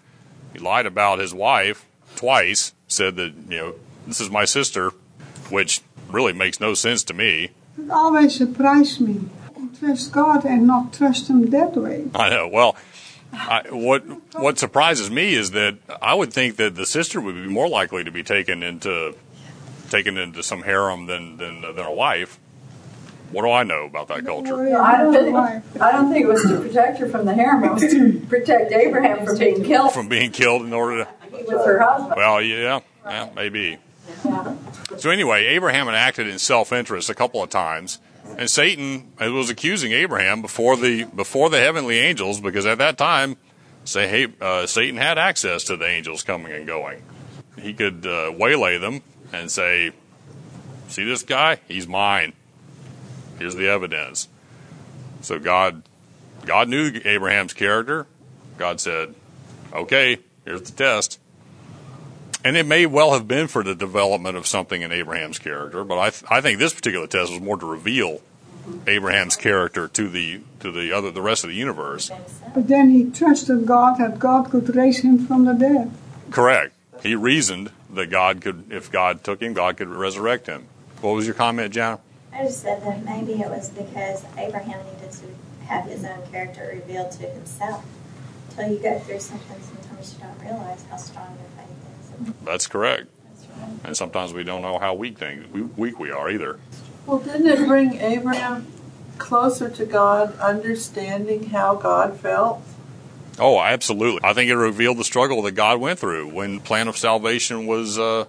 he 0.53 0.59
lied 0.61 0.87
about 0.87 1.19
his 1.19 1.35
wife 1.35 1.85
twice, 2.17 2.73
said 2.87 3.17
that, 3.17 3.35
you 3.49 3.57
know, 3.57 3.75
this 4.07 4.21
is 4.21 4.31
my 4.31 4.45
sister, 4.45 4.91
which 5.51 5.81
really 6.09 6.33
makes 6.33 6.61
no 6.61 6.75
sense 6.75 7.03
to 7.05 7.15
me. 7.15 7.51
It 7.79 7.91
always 7.91 8.35
surprised 8.37 9.01
me. 9.01 9.21
To 9.57 9.71
trust 9.79 10.13
God 10.13 10.45
and 10.45 10.67
not 10.67 10.93
trust 10.93 11.29
Him 11.29 11.51
that 11.51 11.77
way. 11.77 12.07
I 12.15 12.29
know. 12.31 12.49
Well, 12.49 12.77
I, 13.33 13.63
what 13.71 14.03
what 14.35 14.59
surprises 14.59 15.11
me 15.11 15.35
is 15.35 15.51
that 15.53 15.77
I 16.01 16.15
would 16.15 16.33
think 16.33 16.57
that 16.57 16.75
the 16.75 16.87
sister 16.87 17.21
would 17.21 17.35
be 17.35 17.49
more 17.49 17.69
likely 17.69 18.05
to 18.05 18.11
be 18.11 18.23
taken 18.23 18.63
into 18.63 19.15
taken 19.91 20.17
into 20.19 20.43
some 20.43 20.63
harem 20.63 21.07
than 21.07 21.37
than, 21.37 21.61
than 21.63 21.79
a 21.79 21.93
wife. 21.93 22.39
What 23.33 23.43
do 23.43 23.51
I 23.51 23.65
know 23.65 23.85
about 23.87 24.07
that 24.09 24.25
culture? 24.25 24.55
Worry 24.55 24.73
I 24.75 24.99
don't 24.99 25.13
think. 25.13 25.83
I 25.83 25.91
don't 25.91 26.13
think 26.13 26.25
it 26.25 26.29
was 26.29 26.43
to 26.43 26.61
protect 26.61 26.99
her 26.99 27.09
from 27.09 27.27
the 27.27 27.35
harem. 27.35 27.65
It 27.65 27.73
was 27.73 27.83
to 27.83 28.21
protect 28.29 28.71
Abraham 28.71 29.27
from 29.27 29.39
being 29.39 29.65
killed 29.65 29.93
From 29.93 30.09
being 30.09 30.31
killed 30.31 30.63
in 30.63 30.73
order 30.73 31.05
to 31.05 31.11
with 31.33 31.67
her 31.67 31.81
husband. 31.81 32.15
well, 32.17 32.41
yeah, 32.41 32.81
yeah, 33.05 33.31
maybe. 33.35 33.79
So 34.99 35.11
anyway, 35.11 35.47
Abraham 35.47 35.87
had 35.87 35.95
acted 35.95 36.27
in 36.27 36.39
self-interest 36.39 37.11
a 37.11 37.15
couple 37.15 37.43
of 37.43 37.51
times, 37.51 37.99
and 38.39 38.51
Satan 38.51 39.13
was 39.19 39.51
accusing 39.51 39.93
Abraham 39.93 40.43
before 40.43 40.77
the 40.77 41.05
before 41.05 41.51
the 41.51 41.59
heavenly 41.59 41.99
angels 41.99 42.41
because 42.41 42.67
at 42.67 42.79
that 42.79 42.99
time, 42.99 43.37
say, 43.85 44.09
hey, 44.09 44.29
uh, 44.41 44.67
Satan 44.67 44.97
had 44.97 45.19
access 45.19 45.65
to 45.65 45.77
the 45.77 45.87
angels 45.87 46.23
coming 46.23 46.53
and 46.53 46.67
going. 46.67 47.03
He 47.61 47.75
could 47.75 48.07
uh, 48.07 48.33
waylay 48.37 48.79
them 48.79 49.03
and 49.33 49.51
say, 49.51 49.93
"See 50.89 51.05
this 51.05 51.23
guy? 51.23 51.61
He's 51.69 51.87
mine. 51.87 52.33
Here's 53.39 53.55
the 53.55 53.69
evidence." 53.69 54.29
So 55.21 55.39
God, 55.39 55.83
God 56.45 56.69
knew 56.69 57.01
Abraham's 57.05 57.53
character. 57.53 58.07
God 58.59 58.81
said, 58.81 59.15
"Okay, 59.73 60.19
here's 60.45 60.63
the 60.63 60.73
test." 60.73 61.19
And 62.45 62.59
it 62.59 62.67
may 62.67 62.85
well 62.85 63.15
have 63.15 63.27
been 63.27 63.49
for 63.49 63.65
the 63.65 63.75
development 63.75 64.37
of 64.37 64.47
something 64.47 64.83
in 64.83 64.93
Abraham's 64.93 65.39
character, 65.39 65.83
but 65.83 65.99
I, 65.99 66.11
th- 66.11 66.25
I 66.31 66.43
think 66.43 66.59
this 66.59 66.75
particular 66.75 67.07
test 67.07 67.33
was 67.33 67.41
more 67.41 67.57
to 67.57 67.65
reveal 67.65 68.21
Abraham's 68.87 69.37
character 69.37 69.89
to 69.89 70.09
the 70.09 70.41
to 70.61 70.71
the 70.71 70.93
other 70.93 71.11
the 71.11 71.23
rest 71.23 71.45
of 71.45 71.51
the 71.51 71.57
universe. 71.57 72.11
But 72.55 72.69
then 72.69 72.91
he 72.91 73.11
trusted 73.11 73.67
God 73.67 73.99
that 73.99 74.19
God 74.19 74.51
could 74.51 74.75
raise 74.75 75.01
him 75.01 75.27
from 75.27 75.47
the 75.47 75.55
dead. 75.55 75.91
Correct. 76.31 76.75
He 77.03 77.15
reasoned 77.15 77.71
that 77.91 78.07
God 78.07 78.41
could, 78.41 78.65
if 78.71 78.91
God 78.91 79.25
took 79.25 79.43
him, 79.43 79.53
God 79.53 79.77
could 79.77 79.89
resurrect 79.89 80.47
him. 80.47 80.67
What 81.01 81.15
was 81.15 81.27
your 81.27 81.35
comment, 81.35 81.73
John? 81.75 81.99
I 82.33 82.45
just 82.45 82.63
said 82.63 82.83
that 82.83 83.05
maybe 83.05 83.41
it 83.41 83.49
was 83.49 83.71
because 83.71 84.25
Abraham 84.37 84.85
needed 84.87 85.13
to 85.13 85.67
have 85.67 85.85
his 85.85 86.05
own 86.05 86.27
character 86.31 86.71
revealed 86.75 87.13
to 87.13 87.27
himself. 87.27 87.85
Until 88.51 88.73
you 88.73 88.79
go 88.79 88.99
through 89.01 89.21
something, 89.21 89.61
sometimes 89.61 90.15
you 90.15 90.21
don't 90.21 90.41
realize 90.41 90.85
how 90.91 90.97
strong 90.97 91.37
your 91.37 91.54
That's 92.45 92.67
correct. 92.67 93.09
And 93.85 93.97
sometimes 93.97 94.33
we 94.33 94.45
don't 94.45 94.63
know 94.63 94.79
how 94.79 94.95
weak 94.95 95.19
things 95.19 95.47
we, 95.53 95.63
weak 95.63 95.99
we 95.99 96.11
are 96.11 96.31
either. 96.31 96.59
Well, 97.07 97.19
didn't 97.19 97.47
it 97.47 97.67
bring 97.67 97.95
Abraham 97.95 98.67
closer 99.19 99.69
to 99.69 99.87
God, 99.87 100.37
understanding 100.39 101.51
how 101.51 101.75
God 101.75 102.19
felt? 102.19 102.63
Oh, 103.39 103.61
absolutely. 103.61 104.21
I 104.23 104.33
think 104.33 104.51
it 104.51 104.57
revealed 104.57 104.99
the 104.99 105.05
struggle 105.05 105.43
that 105.43 105.53
God 105.53 105.81
went 105.81 105.99
through 105.99 106.29
when 106.29 106.61
plan 106.61 106.89
of 106.89 106.97
salvation 106.97 107.67
was 107.67 107.99
uh, 107.99 108.27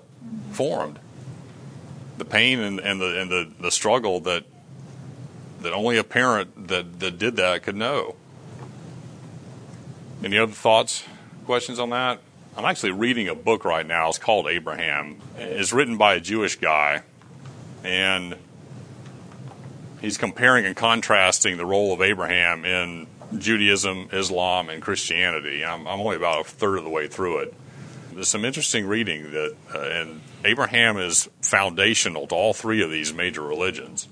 formed. 0.51 0.99
The 2.17 2.25
pain 2.25 2.59
and, 2.59 2.79
and 2.79 2.99
the 2.99 3.21
and 3.21 3.29
the, 3.29 3.51
the 3.59 3.71
struggle 3.71 4.19
that 4.21 4.45
that 5.61 5.73
only 5.73 5.97
a 5.97 6.03
parent 6.03 6.67
that, 6.67 6.99
that 6.99 7.17
did 7.17 7.35
that 7.35 7.63
could 7.63 7.75
know. 7.75 8.15
Any 10.23 10.37
other 10.37 10.53
thoughts, 10.53 11.03
questions 11.45 11.79
on 11.79 11.89
that? 11.89 12.19
I'm 12.57 12.63
actually 12.63 12.91
reading 12.91 13.27
a 13.27 13.35
book 13.35 13.65
right 13.65 13.85
now. 13.85 14.07
It's 14.07 14.17
called 14.17 14.47
Abraham. 14.47 15.17
It's 15.37 15.73
written 15.73 15.97
by 15.97 16.15
a 16.15 16.21
Jewish 16.21 16.55
guy, 16.55 17.03
and 17.83 18.37
he's 19.99 20.17
comparing 20.17 20.65
and 20.65 20.73
contrasting 20.73 21.57
the 21.57 21.65
role 21.65 21.91
of 21.91 22.01
Abraham 22.01 22.63
in 22.63 23.07
Judaism, 23.37 24.09
Islam, 24.13 24.69
and 24.69 24.81
Christianity. 24.81 25.65
I'm, 25.65 25.85
I'm 25.85 25.99
only 25.99 26.15
about 26.15 26.41
a 26.41 26.43
third 26.45 26.77
of 26.77 26.85
the 26.85 26.89
way 26.89 27.07
through 27.07 27.39
it. 27.39 27.53
There's 28.13 28.29
some 28.29 28.45
interesting 28.45 28.87
reading 28.87 29.31
that, 29.31 29.55
uh, 29.73 29.79
and 29.79 30.21
Abraham 30.45 30.97
is 30.97 31.27
foundational 31.41 32.25
to 32.27 32.35
all 32.35 32.53
three 32.53 32.81
of 32.81 32.89
these 32.89 33.13
major 33.13 33.41
religions. 33.41 34.07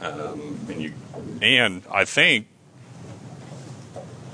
Um, 0.00 0.58
and 0.68 0.82
you, 0.82 0.92
and 1.40 1.82
I 1.92 2.04
think 2.04 2.48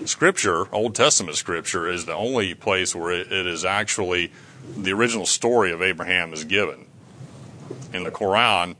Scripture, 0.06 0.72
Old 0.74 0.94
Testament 0.94 1.36
Scripture, 1.36 1.88
is 1.88 2.06
the 2.06 2.14
only 2.14 2.54
place 2.54 2.94
where 2.94 3.12
it, 3.12 3.32
it 3.32 3.46
is 3.46 3.64
actually 3.64 4.32
the 4.76 4.92
original 4.92 5.26
story 5.26 5.72
of 5.72 5.82
Abraham 5.82 6.32
is 6.32 6.44
given. 6.44 6.86
In 7.92 8.04
the 8.04 8.10
Quran, 8.10 8.76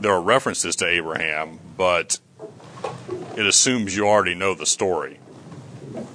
there 0.00 0.12
are 0.12 0.20
references 0.20 0.76
to 0.76 0.86
Abraham, 0.86 1.58
but 1.76 2.18
it 3.36 3.46
assumes 3.46 3.96
you 3.96 4.06
already 4.06 4.34
know 4.34 4.54
the 4.54 4.66
story. 4.66 5.18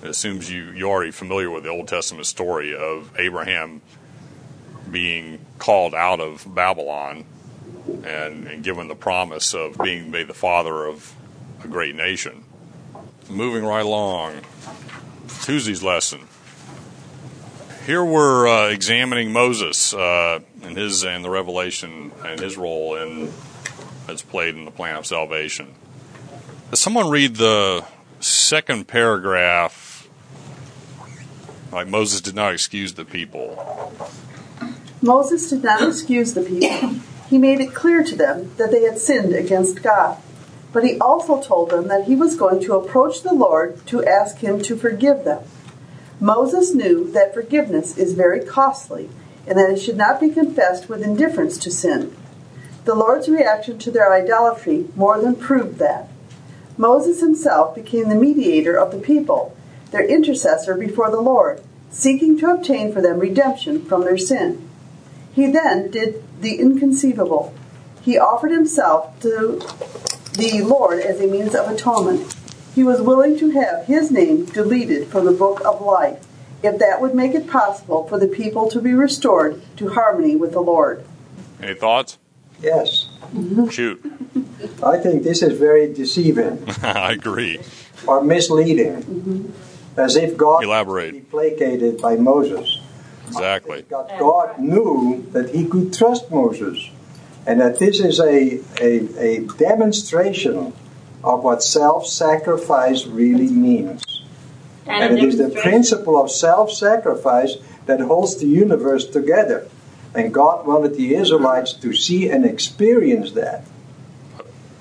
It 0.04 0.10
assumes 0.10 0.52
you, 0.52 0.72
you're 0.72 0.90
already 0.90 1.12
familiar 1.12 1.50
with 1.50 1.64
the 1.64 1.70
Old 1.70 1.88
Testament 1.88 2.28
story 2.28 2.76
of 2.76 3.12
Abraham 3.18 3.82
being 4.90 5.46
called 5.58 5.96
out 5.96 6.20
of 6.20 6.46
Babylon 6.54 7.26
and, 8.04 8.48
and 8.48 8.64
given 8.64 8.88
the 8.88 8.96
promise 8.96 9.54
of 9.54 9.78
being 9.78 10.12
made 10.12 10.28
the 10.28 10.34
father 10.34 10.86
of 10.86 11.16
a 11.64 11.68
great 11.68 11.96
nation. 11.96 12.44
Moving 13.32 13.64
right 13.64 13.86
along, 13.86 14.42
Tuesday's 15.44 15.82
lesson. 15.82 16.28
Here 17.86 18.04
we're 18.04 18.46
uh, 18.46 18.68
examining 18.68 19.32
Moses 19.32 19.94
uh, 19.94 20.42
and 20.62 20.76
his 20.76 21.06
and 21.06 21.24
the 21.24 21.30
revelation 21.30 22.12
and 22.26 22.42
his 22.42 22.58
role 22.58 22.96
in 22.96 23.32
that's 24.06 24.22
played 24.22 24.56
in 24.56 24.66
the 24.66 24.72
plan 24.72 24.98
of 24.98 25.06
salvation. 25.06 25.76
Does 26.72 26.82
someone 26.82 27.10
read 27.10 27.38
the 27.38 27.86
second 28.20 28.90
paragraph? 28.90 30.10
Like 31.72 31.88
Moses 31.88 32.20
did 32.20 32.36
not 32.36 32.54
excuse 32.54 32.96
the 32.96 33.06
people. 33.06 33.94
Moses 35.02 35.50
did 35.50 35.64
not 35.64 35.88
excuse 35.88 36.34
the 36.34 36.42
people. 36.42 37.00
He 37.30 37.38
made 37.38 37.62
it 37.62 37.74
clear 37.74 38.04
to 38.04 38.14
them 38.14 38.52
that 38.58 38.72
they 38.72 38.84
had 38.84 38.98
sinned 38.98 39.34
against 39.34 39.82
God. 39.82 40.22
But 40.74 40.84
he 40.84 40.98
also 41.00 41.42
told 41.42 41.70
them 41.70 41.88
that 41.88 42.06
he 42.06 42.16
was 42.16 42.36
going 42.36 42.62
to 42.62 42.76
approach 42.76 43.24
the 43.24 43.34
Lord 43.34 43.86
to 43.88 44.06
ask 44.06 44.38
him 44.38 44.62
to 44.62 44.78
forgive 44.78 45.24
them. 45.24 45.44
Moses 46.20 46.74
knew 46.74 47.12
that 47.12 47.34
forgiveness 47.34 47.98
is 47.98 48.14
very 48.14 48.46
costly 48.46 49.10
and 49.48 49.58
that 49.58 49.70
it 49.70 49.80
should 49.80 49.98
not 49.98 50.20
be 50.20 50.30
confessed 50.30 50.88
with 50.88 51.02
indifference 51.02 51.58
to 51.58 51.72
sin. 51.72 52.16
The 52.86 52.96
Lord's 52.96 53.28
reaction 53.28 53.78
to 53.80 53.92
their 53.92 54.14
idolatry 54.14 54.88
more 54.96 55.20
than 55.20 55.36
proved 55.36 55.78
that. 55.80 56.08
Moses 56.78 57.20
himself 57.20 57.76
became 57.76 58.10
the 58.10 58.16
mediator 58.16 58.76
of 58.76 58.92
the 58.92 59.00
people, 59.00 59.56
their 59.92 60.06
intercessor 60.06 60.76
before 60.76 61.12
the 61.12 61.22
Lord, 61.22 61.62
seeking 61.90 62.38
to 62.40 62.52
obtain 62.52 62.94
for 62.94 63.02
them 63.02 63.20
redemption 63.20 63.84
from 63.84 64.02
their 64.02 64.18
sin. 64.18 64.68
He 65.34 65.48
then 65.48 65.92
did 65.92 66.24
the 66.40 66.60
inconceivable. 66.60 67.54
He 68.02 68.18
offered 68.18 68.52
himself 68.52 69.20
to 69.22 69.62
the 70.34 70.62
Lord 70.62 71.00
as 71.00 71.20
a 71.20 71.28
means 71.28 71.56
of 71.56 71.70
atonement. 71.70 72.36
He 72.74 72.84
was 72.84 73.02
willing 73.02 73.38
to 73.40 73.52
have 73.52 73.86
his 73.86 74.12
name 74.12 74.46
deleted 74.46 75.08
from 75.08 75.26
the 75.26 75.32
book 75.32 75.62
of 75.66 75.82
life, 75.82 76.26
if 76.64 76.80
that 76.80 77.02
would 77.02 77.14
make 77.14 77.34
it 77.34 77.48
possible 77.48 78.08
for 78.08 78.18
the 78.18 78.28
people 78.28 78.70
to 78.70 78.80
be 78.82 78.94
restored 78.94 79.62
to 79.78 79.90
harmony 79.90 80.36
with 80.36 80.54
the 80.54 80.62
Lord. 80.62 81.06
Any 81.62 81.76
thoughts? 81.76 82.18
Yes. 82.62 83.08
Shoot. 83.70 84.04
I 84.84 84.98
think 84.98 85.24
this 85.24 85.42
is 85.42 85.58
very 85.58 85.94
deceiving 85.94 86.64
I 86.82 87.14
agree. 87.14 87.60
or 88.08 88.24
misleading. 88.24 89.04
Mm-hmm. 89.04 90.00
As 90.00 90.16
if 90.16 90.38
God 90.38 90.64
Elaborate. 90.64 91.14
would 91.14 91.24
be 91.24 91.30
placated 91.30 92.02
by 92.02 92.16
Moses. 92.16 92.80
Exactly. 93.28 93.84
God, 93.84 94.12
God 94.20 94.60
knew 94.60 95.26
that 95.32 95.50
he 95.54 95.66
could 95.66 95.94
trust 95.94 96.32
Moses. 96.32 96.90
And 97.46 97.60
that 97.60 97.80
this 97.80 98.00
is 98.00 98.20
a, 98.20 98.62
a, 98.80 99.20
a 99.20 99.40
demonstration 99.58 100.74
of 101.24 101.44
what 101.44 101.64
self 101.64 102.06
sacrifice 102.06 103.06
really 103.06 103.50
means. 103.50 104.24
And, 104.86 105.04
And 105.04 105.20
it 105.20 105.24
is 105.24 105.38
the 105.38 105.50
principle 105.50 106.22
of 106.22 106.32
self 106.32 106.72
sacrifice 106.72 107.58
that 107.86 108.00
holds 108.00 108.38
the 108.38 108.48
universe 108.48 109.06
together. 109.06 109.68
And 110.14 110.34
God 110.34 110.68
wanted 110.68 110.96
the 110.96 111.16
Israelites 111.16 111.74
to 111.74 111.94
see 111.94 112.30
and 112.30 112.46
experience 112.46 113.32
that. 113.32 113.64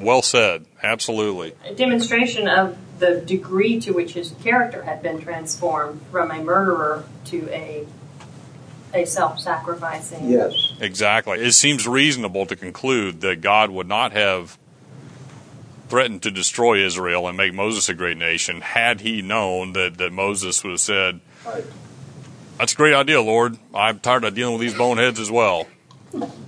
Well 0.01 0.23
said. 0.23 0.67
Absolutely. 0.83 1.55
a 1.65 1.75
demonstration 1.75 2.49
of 2.49 2.77
the 2.99 3.21
degree 3.21 3.81
to 3.81 3.93
which 3.93 4.15
his 4.15 4.35
character 4.43 4.83
had 4.83 5.03
been 5.03 5.21
transformed 5.21 6.01
from 6.11 6.31
a 6.31 6.43
murderer 6.43 7.05
to 7.27 7.49
a 7.51 7.87
a 8.93 9.05
self-sacrificing. 9.05 10.29
Yes. 10.29 10.75
Exactly. 10.81 11.41
It 11.41 11.53
seems 11.53 11.87
reasonable 11.87 12.47
to 12.47 12.57
conclude 12.57 13.21
that 13.21 13.41
God 13.41 13.71
would 13.71 13.89
not 13.89 14.13
have 14.13 14.59
threatened 15.89 16.23
to 16.23 16.31
destroy 16.31 16.85
Israel 16.85 17.27
and 17.27 17.37
make 17.37 17.53
Moses 17.53 17.89
a 17.89 17.95
great 17.95 18.17
nation 18.17 18.61
had 18.61 19.01
he 19.01 19.23
known 19.23 19.73
that, 19.73 19.99
that 19.99 20.13
Moses 20.13 20.63
would 20.63 20.71
have 20.71 20.81
said, 20.81 21.21
Right. 21.45 21.65
That's 22.59 22.75
a 22.75 22.77
great 22.77 22.93
idea, 22.93 23.23
Lord. 23.23 23.57
I'm 23.75 24.01
tired 24.01 24.23
of 24.23 24.35
dealing 24.35 24.59
with 24.59 24.61
these 24.61 24.77
boneheads 24.77 25.19
as 25.19 25.31
well. 25.31 25.67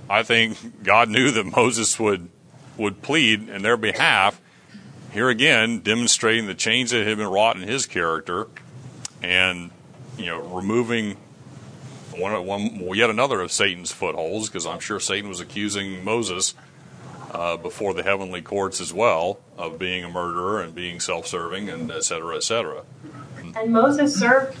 I 0.07 0.21
think 0.21 0.83
God 0.83 1.09
knew 1.09 1.31
that 1.31 1.55
Moses 1.55 1.99
would 1.99 2.29
would 2.77 3.01
plead 3.01 3.49
in 3.49 3.63
their 3.63 3.77
behalf. 3.77 4.39
Here 5.11 5.29
again, 5.29 5.79
demonstrating 5.79 6.45
the 6.45 6.53
change 6.53 6.91
that 6.91 7.05
had 7.07 7.17
been 7.17 7.27
wrought 7.27 7.55
in 7.55 7.63
his 7.63 7.87
character, 7.87 8.47
and 9.23 9.71
you 10.15 10.27
know, 10.27 10.39
removing 10.39 11.17
one, 12.17 12.45
one 12.45 12.95
yet 12.95 13.09
another 13.09 13.41
of 13.41 13.51
Satan's 13.51 13.91
footholds, 13.91 14.49
because 14.49 14.65
I'm 14.65 14.79
sure 14.79 14.99
Satan 14.99 15.29
was 15.29 15.39
accusing 15.39 16.03
Moses 16.03 16.53
uh, 17.31 17.57
before 17.57 17.93
the 17.93 18.03
heavenly 18.03 18.41
courts 18.41 18.79
as 18.79 18.93
well 18.93 19.39
of 19.57 19.79
being 19.79 20.03
a 20.03 20.09
murderer 20.09 20.61
and 20.61 20.73
being 20.75 20.99
self-serving 20.99 21.69
and 21.69 21.91
et 21.91 22.03
cetera, 22.03 22.35
et 22.35 22.43
cetera. 22.43 22.83
And 23.55 23.73
Moses 23.73 24.15
served 24.15 24.57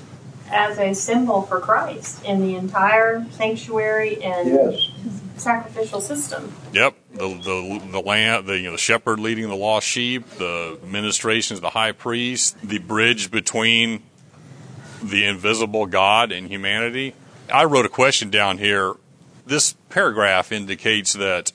as 0.51 0.77
a 0.77 0.93
symbol 0.93 1.43
for 1.43 1.59
Christ 1.59 2.23
in 2.25 2.41
the 2.41 2.55
entire 2.55 3.25
sanctuary 3.31 4.21
and 4.23 4.49
Yes. 4.49 4.89
sacrificial 5.37 5.99
system. 6.01 6.53
Yep, 6.73 6.95
the 7.13 7.27
the 7.27 7.81
the 7.91 7.99
land, 8.01 8.45
the 8.45 8.57
you 8.57 8.65
know, 8.65 8.73
the 8.73 8.77
shepherd 8.77 9.19
leading 9.19 9.47
the 9.49 9.55
lost 9.55 9.87
sheep, 9.87 10.27
the 10.37 10.77
ministrations, 10.85 11.59
the 11.61 11.71
high 11.71 11.91
priest, 11.91 12.55
the 12.61 12.77
bridge 12.79 13.31
between 13.31 14.03
the 15.01 15.25
invisible 15.25 15.85
God 15.85 16.31
and 16.31 16.47
humanity. 16.47 17.15
I 17.51 17.65
wrote 17.65 17.85
a 17.85 17.89
question 17.89 18.29
down 18.29 18.57
here. 18.57 18.93
This 19.45 19.73
paragraph 19.89 20.51
indicates 20.51 21.13
that 21.13 21.51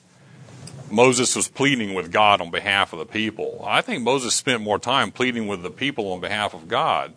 Moses 0.91 1.35
was 1.35 1.47
pleading 1.47 1.93
with 1.93 2.11
God 2.11 2.41
on 2.41 2.51
behalf 2.51 2.93
of 2.93 2.99
the 2.99 3.05
people. 3.05 3.63
I 3.65 3.81
think 3.81 4.03
Moses 4.03 4.35
spent 4.35 4.61
more 4.61 4.79
time 4.79 5.11
pleading 5.11 5.47
with 5.47 5.63
the 5.63 5.69
people 5.69 6.11
on 6.11 6.19
behalf 6.19 6.53
of 6.53 6.67
God. 6.67 7.13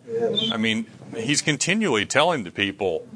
I 0.51 0.57
mean, 0.57 0.85
he's 1.15 1.41
continually 1.41 2.05
telling 2.05 2.43
the 2.43 2.51
people, 2.51 3.07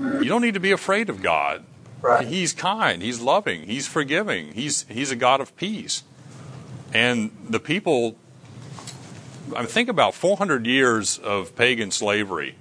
you 0.00 0.24
don't 0.24 0.42
need 0.42 0.54
to 0.54 0.60
be 0.60 0.72
afraid 0.72 1.08
of 1.10 1.22
God. 1.22 1.64
Right. 2.00 2.26
He's 2.26 2.52
kind. 2.52 3.02
He's 3.02 3.20
loving. 3.20 3.62
He's 3.62 3.86
forgiving. 3.86 4.52
He's 4.54 4.84
he's 4.88 5.12
a 5.12 5.16
God 5.16 5.40
of 5.40 5.56
peace. 5.56 6.02
And 6.92 7.30
the 7.48 7.60
people, 7.60 8.16
I 9.54 9.60
mean, 9.60 9.68
think 9.68 9.88
about 9.88 10.14
400 10.14 10.66
years 10.66 11.18
of 11.18 11.54
pagan 11.54 11.92
slavery. 11.92 12.56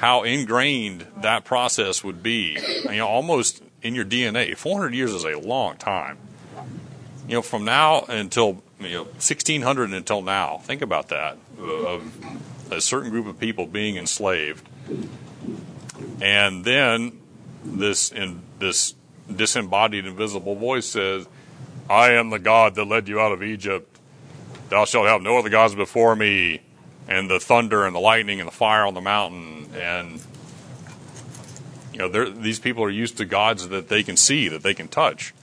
How 0.00 0.22
ingrained 0.22 1.06
that 1.18 1.44
process 1.44 2.02
would 2.02 2.22
be. 2.22 2.58
You 2.84 2.96
know, 2.96 3.06
almost 3.06 3.62
in 3.82 3.94
your 3.94 4.06
DNA. 4.06 4.56
400 4.56 4.94
years 4.94 5.12
is 5.12 5.24
a 5.24 5.38
long 5.38 5.76
time. 5.76 6.16
You 7.28 7.34
know, 7.34 7.42
from 7.42 7.66
now 7.66 8.06
until 8.08 8.62
you 8.80 8.94
know 8.94 9.02
1600 9.04 9.90
until 9.92 10.22
now. 10.22 10.56
Think 10.58 10.80
about 10.80 11.08
that. 11.08 11.36
Of 11.58 12.02
a 12.70 12.80
certain 12.80 13.10
group 13.10 13.26
of 13.26 13.38
people 13.38 13.66
being 13.66 13.96
enslaved, 13.96 14.66
and 16.22 16.64
then 16.64 17.20
this 17.62 18.10
in 18.10 18.40
this 18.58 18.94
disembodied 19.30 20.06
invisible 20.06 20.54
voice 20.54 20.86
says 20.86 21.28
I 21.90 22.12
am 22.12 22.30
the 22.30 22.38
God 22.38 22.74
that 22.76 22.86
led 22.86 23.06
you 23.06 23.20
out 23.20 23.32
of 23.32 23.42
Egypt. 23.42 23.98
Thou 24.70 24.86
shalt 24.86 25.06
have 25.08 25.20
no 25.20 25.36
other 25.36 25.50
gods 25.50 25.74
before 25.74 26.16
me. 26.16 26.62
And 27.10 27.28
the 27.28 27.40
thunder 27.40 27.84
and 27.84 27.94
the 27.94 28.00
lightning 28.00 28.40
and 28.40 28.46
the 28.46 28.54
fire 28.54 28.86
on 28.86 28.94
the 28.94 29.00
mountain. 29.02 29.68
And, 29.74 30.22
you 31.92 31.98
know, 31.98 32.30
these 32.30 32.58
people 32.58 32.82
are 32.84 32.90
used 32.90 33.18
to 33.18 33.26
gods 33.26 33.68
that 33.68 33.88
they 33.88 34.02
can 34.02 34.16
see, 34.16 34.48
that 34.48 34.62
they 34.62 34.72
can 34.72 34.88
touch. 34.88 35.34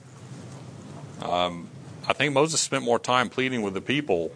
Um, 1.22 1.68
I 2.07 2.13
think 2.13 2.34
Moses 2.34 2.61
spent 2.61 2.86
more 2.86 2.99
time 2.99 3.28
pleading 3.28 3.61
with 3.61 3.74
the 3.74 3.82
people, 3.82 4.32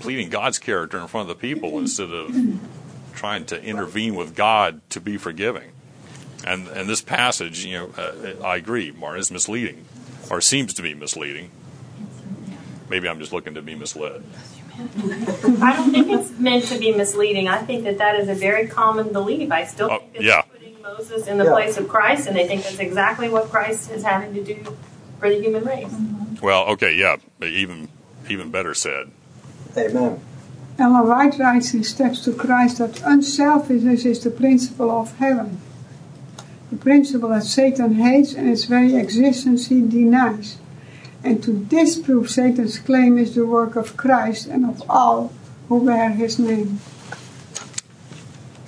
pleading 0.00 0.28
God's 0.28 0.58
character 0.58 0.98
in 0.98 1.06
front 1.06 1.30
of 1.30 1.36
the 1.36 1.40
people 1.40 1.78
instead 1.78 2.10
of 2.10 2.60
trying 3.14 3.46
to 3.46 3.62
intervene 3.62 4.14
with 4.14 4.36
God 4.36 4.82
to 4.90 5.00
be 5.00 5.16
forgiving. 5.16 5.72
And 6.44 6.68
and 6.68 6.88
this 6.88 7.00
passage, 7.00 7.64
you 7.64 7.78
know, 7.78 7.90
uh, 7.96 8.44
I 8.44 8.56
agree, 8.56 8.90
Martin, 8.92 9.20
is 9.20 9.30
misleading, 9.30 9.84
or 10.30 10.40
seems 10.40 10.74
to 10.74 10.82
be 10.82 10.94
misleading. 10.94 11.50
Maybe 12.88 13.08
I'm 13.08 13.18
just 13.18 13.32
looking 13.32 13.54
to 13.54 13.62
be 13.62 13.74
misled. 13.74 14.24
I 15.62 15.76
don't 15.76 15.90
think 15.90 16.08
it's 16.08 16.30
meant 16.38 16.64
to 16.66 16.78
be 16.78 16.92
misleading. 16.92 17.48
I 17.48 17.58
think 17.58 17.84
that 17.84 17.98
that 17.98 18.16
is 18.16 18.28
a 18.28 18.34
very 18.34 18.66
common 18.66 19.12
belief. 19.12 19.50
I 19.52 19.64
still 19.64 19.90
uh, 19.90 19.98
think 19.98 20.10
it's 20.14 20.24
yeah. 20.24 20.42
putting 20.42 20.80
Moses 20.82 21.26
in 21.26 21.38
the 21.38 21.44
yeah. 21.44 21.50
place 21.50 21.76
of 21.76 21.88
Christ, 21.88 22.26
and 22.26 22.36
they 22.36 22.46
think 22.46 22.62
that's 22.62 22.78
exactly 22.78 23.28
what 23.28 23.50
Christ 23.50 23.90
is 23.90 24.02
having 24.02 24.34
to 24.34 24.42
do 24.42 24.76
for 25.18 25.28
the 25.28 25.40
human 25.40 25.64
race. 25.64 25.94
Well, 26.42 26.64
okay, 26.70 26.94
yeah, 26.94 27.16
even 27.42 27.88
even 28.28 28.50
better 28.50 28.74
said. 28.74 29.10
Amen. 29.76 30.20
Ellen 30.78 31.08
White 31.08 31.38
writes 31.38 31.74
in 31.74 31.84
Steps 31.84 32.24
to 32.24 32.32
Christ 32.32 32.78
that 32.78 33.02
unselfishness 33.02 34.04
is 34.06 34.24
the 34.24 34.30
principle 34.30 34.90
of 34.90 35.16
heaven. 35.18 35.60
The 36.70 36.76
principle 36.76 37.28
that 37.30 37.42
Satan 37.42 37.94
hates 37.94 38.32
and 38.32 38.48
its 38.48 38.64
very 38.64 38.94
existence 38.94 39.66
he 39.66 39.80
denies. 39.82 40.59
And 41.22 41.42
to 41.44 41.52
disprove 41.52 42.30
Satan's 42.30 42.78
claim 42.78 43.18
is 43.18 43.34
the 43.34 43.46
work 43.46 43.76
of 43.76 43.96
Christ 43.96 44.46
and 44.46 44.64
of 44.64 44.82
all 44.88 45.32
who 45.68 45.84
bear 45.84 46.10
his 46.10 46.38
name. 46.38 46.80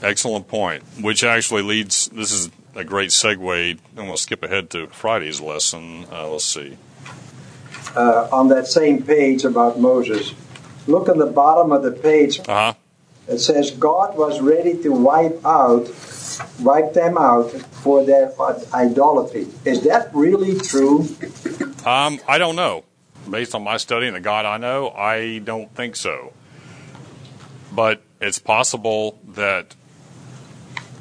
Excellent 0.03 0.49
point. 0.49 0.83
Which 1.01 1.25
actually 1.25 1.63
leads, 1.63 2.09
this 2.09 2.33
is 2.33 2.51
a 2.75 2.85
great 2.85 3.11
segue. 3.11 3.73
I'm 3.73 3.95
going 3.95 4.11
to 4.11 4.17
skip 4.17 4.43
ahead 4.43 4.71
to 4.71 4.89
Friday's 4.89 5.41
lesson. 5.41 6.07
Uh, 6.11 6.29
let's 6.29 6.45
see. 6.45 6.77
Uh, 7.95 8.29
on 8.33 8.49
that 8.49 8.67
same 8.67 9.03
page 9.03 9.45
about 9.45 9.79
Moses, 9.79 10.35
look 10.87 11.09
at 11.09 11.19
the 11.19 11.27
bottom 11.27 11.73
of 11.73 11.83
the 11.83 11.93
page. 11.93 12.41
Uh-huh. 12.41 12.75
It 13.29 13.39
says 13.39 13.71
God 13.71 14.17
was 14.17 14.41
ready 14.41 14.83
to 14.83 14.91
wipe 14.91 15.45
out, 15.45 15.89
wipe 16.61 16.93
them 16.95 17.17
out 17.17 17.51
for 17.51 18.05
their 18.05 18.33
idolatry. 18.75 19.47
Is 19.65 19.85
that 19.85 20.11
really 20.13 20.59
true? 20.59 21.07
Um, 21.85 22.21
I 22.29 22.39
don't 22.39 22.57
know. 22.57 22.85
Based 23.29 23.55
on 23.55 23.63
my 23.63 23.77
study 23.77 24.07
and 24.07 24.17
the 24.17 24.21
God 24.21 24.47
I 24.47 24.59
know, 24.59 24.91
I 24.91 25.39
don't 25.39 25.73
think 25.75 25.97
so. 25.97 26.33
But 27.73 28.03
it's 28.21 28.39
possible 28.39 29.19
that 29.29 29.75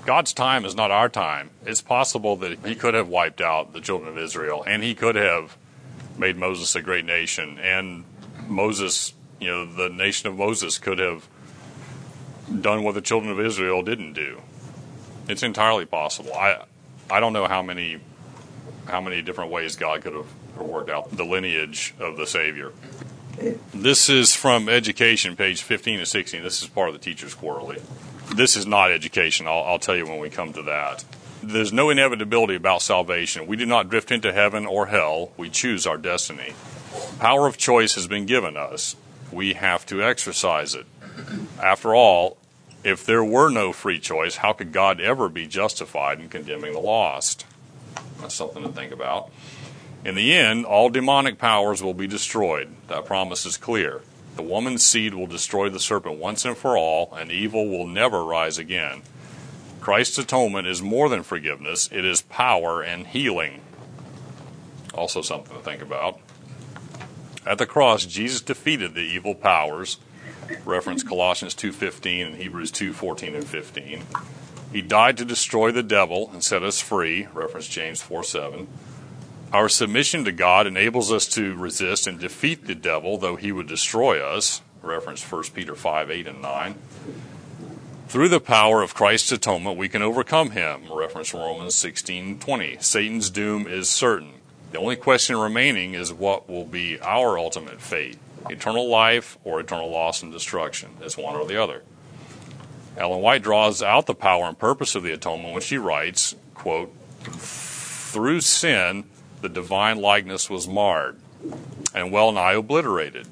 God's 0.06 0.34
time 0.34 0.66
is 0.66 0.76
not 0.76 0.92
our 0.92 1.10
time. 1.10 1.50
It's 1.66 1.82
possible 1.82 2.36
that 2.38 2.66
He 2.66 2.76
could 2.76 2.94
have 2.94 3.08
wiped 3.08 3.42
out 3.42 3.74
the 3.74 3.82
children 3.82 4.10
of 4.10 4.18
Israel, 4.18 4.64
and 4.66 4.84
He 4.84 4.96
could 4.96 5.16
have 5.16 5.58
made 6.18 6.38
Moses 6.38 6.76
a 6.76 6.82
great 6.82 7.06
nation, 7.06 7.60
and 7.60 8.04
Moses 8.48 9.14
you 9.42 9.48
know, 9.48 9.66
the 9.66 9.90
nation 9.90 10.30
of 10.30 10.38
Moses 10.38 10.78
could 10.78 11.00
have 11.00 11.28
done 12.62 12.84
what 12.84 12.94
the 12.94 13.02
children 13.02 13.32
of 13.32 13.40
Israel 13.40 13.82
didn't 13.82 14.14
do. 14.14 14.40
It's 15.28 15.44
entirely 15.44 15.86
possible. 15.86 16.34
I 16.34 16.64
I 17.10 17.20
don't 17.20 17.34
know 17.34 17.48
how 17.48 17.62
many 17.64 18.00
how 18.86 19.02
many 19.02 19.22
different 19.22 19.52
ways 19.52 19.76
God 19.76 20.02
could 20.02 20.14
have 20.14 20.28
worked 20.64 20.90
out 20.90 21.16
the 21.16 21.26
lineage 21.26 21.94
of 22.00 22.18
the 22.18 22.28
Savior. 22.28 22.72
This 23.74 24.10
is 24.10 24.36
from 24.36 24.70
Education, 24.70 25.36
page 25.36 25.64
15 25.64 26.00
and 26.00 26.08
16. 26.08 26.44
This 26.44 26.62
is 26.62 26.68
part 26.68 26.90
of 26.90 26.94
the 26.94 27.00
Teacher's 27.00 27.34
Quarterly. 27.34 27.82
This 28.36 28.56
is 28.56 28.66
not 28.66 28.92
education. 28.92 29.48
I'll, 29.48 29.64
I'll 29.64 29.80
tell 29.80 29.96
you 29.96 30.06
when 30.06 30.20
we 30.20 30.30
come 30.30 30.54
to 30.54 30.62
that. 30.64 31.04
There's 31.44 31.74
no 31.74 31.90
inevitability 31.90 32.56
about 32.56 32.82
salvation. 32.82 33.48
We 33.48 33.58
do 33.58 33.66
not 33.66 33.90
drift 33.90 34.12
into 34.12 34.32
heaven 34.32 34.66
or 34.66 34.88
hell. 34.88 35.32
We 35.38 35.50
choose 35.50 35.88
our 35.88 35.98
destiny. 35.98 36.54
Power 37.20 37.48
of 37.48 37.58
choice 37.58 37.96
has 37.96 38.08
been 38.08 38.26
given 38.26 38.56
us 38.56 38.96
we 39.32 39.54
have 39.54 39.86
to 39.88 40.04
exercise 40.04 40.76
it. 40.76 40.86
After 41.62 41.96
all, 41.96 42.38
if 42.84 43.06
there 43.06 43.24
were 43.24 43.50
no 43.50 43.72
free 43.72 44.00
choice, 44.00 44.38
how 44.38 44.54
could 44.54 44.72
God 44.72 45.00
ever 45.00 45.30
be 45.30 45.48
justified 45.48 46.20
in 46.20 46.30
condemning 46.30 46.74
the 46.74 46.80
lost? 46.80 47.46
That's 48.20 48.36
something 48.36 48.64
to 48.64 48.70
think 48.70 48.92
about. 48.92 49.32
In 50.04 50.16
the 50.16 50.34
end, 50.34 50.66
all 50.66 50.90
demonic 50.90 51.38
powers 51.38 51.84
will 51.84 51.94
be 51.94 52.08
destroyed. 52.08 52.70
That 52.88 53.06
promise 53.06 53.46
is 53.46 53.58
clear. 53.58 54.02
The 54.36 54.42
woman's 54.42 54.84
seed 54.84 55.14
will 55.14 55.28
destroy 55.28 55.70
the 55.70 55.80
serpent 55.80 56.18
once 56.18 56.44
and 56.44 56.58
for 56.58 56.76
all, 56.76 57.14
and 57.14 57.32
evil 57.32 57.70
will 57.70 57.86
never 57.86 58.24
rise 58.24 58.58
again. 58.58 59.04
Christ's 59.80 60.18
atonement 60.18 60.68
is 60.68 60.82
more 60.82 61.10
than 61.10 61.24
forgiveness, 61.24 61.90
it 61.92 62.06
is 62.06 62.22
power 62.22 62.82
and 62.82 63.08
healing. 63.08 63.62
Also, 64.94 65.22
something 65.22 65.56
to 65.56 65.62
think 65.62 65.82
about. 65.82 66.20
At 67.46 67.58
the 67.58 67.66
cross, 67.66 68.06
Jesus 68.06 68.42
defeated 68.42 68.94
the 68.94 69.02
evil 69.02 69.36
powers. 69.36 69.98
Reference 70.66 71.04
Colossians 71.04 71.56
2:15 71.56 72.28
and 72.28 72.36
Hebrews 72.36 72.72
2:14 72.72 73.36
and 73.36 73.48
15. 73.48 74.04
He 74.72 74.82
died 74.82 75.18
to 75.18 75.26
destroy 75.26 75.72
the 75.72 75.84
devil 75.84 76.30
and 76.32 76.44
set 76.44 76.64
us 76.64 76.80
free. 76.80 77.28
Reference 77.34 77.68
James 77.68 78.02
4:7. 78.02 78.68
Our 79.54 79.68
submission 79.68 80.24
to 80.24 80.32
God 80.32 80.66
enables 80.66 81.12
us 81.12 81.28
to 81.30 81.56
resist 81.56 82.08
and 82.08 82.18
defeat 82.18 82.68
the 82.68 82.76
devil, 82.76 83.18
though 83.18 83.36
he 83.36 83.52
would 83.52 83.68
destroy 83.68 84.24
us. 84.26 84.62
Reference 84.82 85.30
1 85.30 85.44
Peter 85.54 85.76
5, 85.76 86.10
8, 86.10 86.28
and 86.28 86.42
9. 86.42 86.76
Through 88.08 88.30
the 88.30 88.40
power 88.40 88.82
of 88.82 88.94
Christ's 88.94 89.34
atonement, 89.34 89.78
we 89.78 89.90
can 89.90 90.02
overcome 90.02 90.52
him. 90.52 90.84
Reference 90.90 91.34
Romans 91.34 91.76
16, 91.76 92.40
20. 92.40 92.78
Satan's 92.80 93.30
doom 93.30 93.68
is 93.68 93.90
certain. 93.90 94.36
The 94.72 94.80
only 94.80 94.96
question 94.96 95.38
remaining 95.38 95.96
is 95.96 96.14
what 96.14 96.50
will 96.50 96.66
be 96.66 97.00
our 97.02 97.38
ultimate 97.38 97.82
fate 97.82 98.18
eternal 98.50 98.90
life 98.90 99.38
or 99.44 99.60
eternal 99.60 99.90
loss 99.90 100.24
and 100.24 100.32
destruction. 100.32 100.92
It's 101.02 101.18
one 101.18 101.36
or 101.36 101.46
the 101.46 101.62
other. 101.62 101.84
Ellen 102.98 103.22
White 103.22 103.44
draws 103.44 103.84
out 103.84 104.08
the 104.08 104.16
power 104.16 104.46
and 104.46 104.58
purpose 104.58 104.96
of 104.96 105.04
the 105.04 105.14
atonement 105.14 105.54
when 105.54 105.62
she 105.62 105.78
writes, 105.78 106.36
quote, 106.56 106.94
Through 107.22 108.42
sin, 108.42 109.06
the 109.42 109.50
divine 109.50 109.98
likeness 110.00 110.50
was 110.50 110.68
marred 110.68 111.18
and 111.94 112.12
well 112.12 112.32
nigh 112.32 112.54
obliterated. 112.54 113.28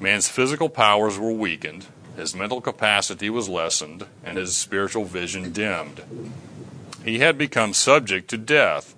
Man's 0.00 0.28
physical 0.28 0.68
powers 0.68 1.18
were 1.18 1.32
weakened, 1.32 1.86
his 2.16 2.34
mental 2.34 2.60
capacity 2.60 3.30
was 3.30 3.48
lessened, 3.48 4.06
and 4.24 4.38
his 4.38 4.56
spiritual 4.56 5.04
vision 5.04 5.52
dimmed. 5.52 6.02
He 7.04 7.18
had 7.20 7.38
become 7.38 7.72
subject 7.74 8.28
to 8.30 8.38
death 8.38 8.96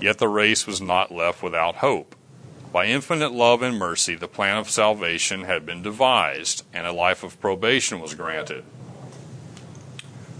Yet 0.00 0.18
the 0.18 0.28
race 0.28 0.66
was 0.66 0.80
not 0.80 1.12
left 1.12 1.42
without 1.42 1.76
hope. 1.76 2.14
By 2.72 2.86
infinite 2.86 3.32
love 3.32 3.62
and 3.62 3.78
mercy, 3.78 4.14
the 4.14 4.28
plan 4.28 4.56
of 4.58 4.68
salvation 4.68 5.44
had 5.44 5.64
been 5.64 5.82
devised, 5.82 6.64
and 6.72 6.86
a 6.86 6.92
life 6.92 7.22
of 7.22 7.40
probation 7.40 8.00
was 8.00 8.14
granted. 8.14 8.64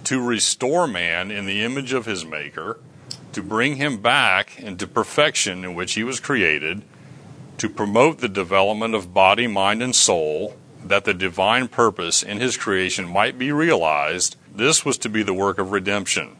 To 0.05 0.21
restore 0.21 0.87
man 0.87 1.31
in 1.31 1.47
the 1.47 1.63
image 1.63 1.93
of 1.93 2.07
his 2.07 2.25
Maker, 2.25 2.79
to 3.35 3.43
bring 3.43 3.77
him 3.77 3.99
back 3.99 4.59
into 4.59 4.87
perfection 4.87 5.65
in 5.65 5.75
which 5.75 5.95
he 5.95 6.05
was 6.05 6.21
created, 6.21 6.83
to 7.59 7.69
promote 7.69 8.19
the 8.19 8.29
development 8.29 8.95
of 8.95 9.13
body, 9.13 9.47
mind, 9.47 9.83
and 9.83 9.95
soul, 9.95 10.57
that 10.85 11.05
the 11.05 11.15
divine 11.15 11.69
purpose 11.69 12.23
in 12.23 12.39
his 12.39 12.57
creation 12.57 13.09
might 13.09 13.39
be 13.39 13.51
realized, 13.51 14.37
this 14.55 14.85
was 14.85 14.99
to 14.99 15.09
be 15.09 15.23
the 15.23 15.35
work 15.35 15.59
of 15.59 15.73
redemption. 15.73 16.37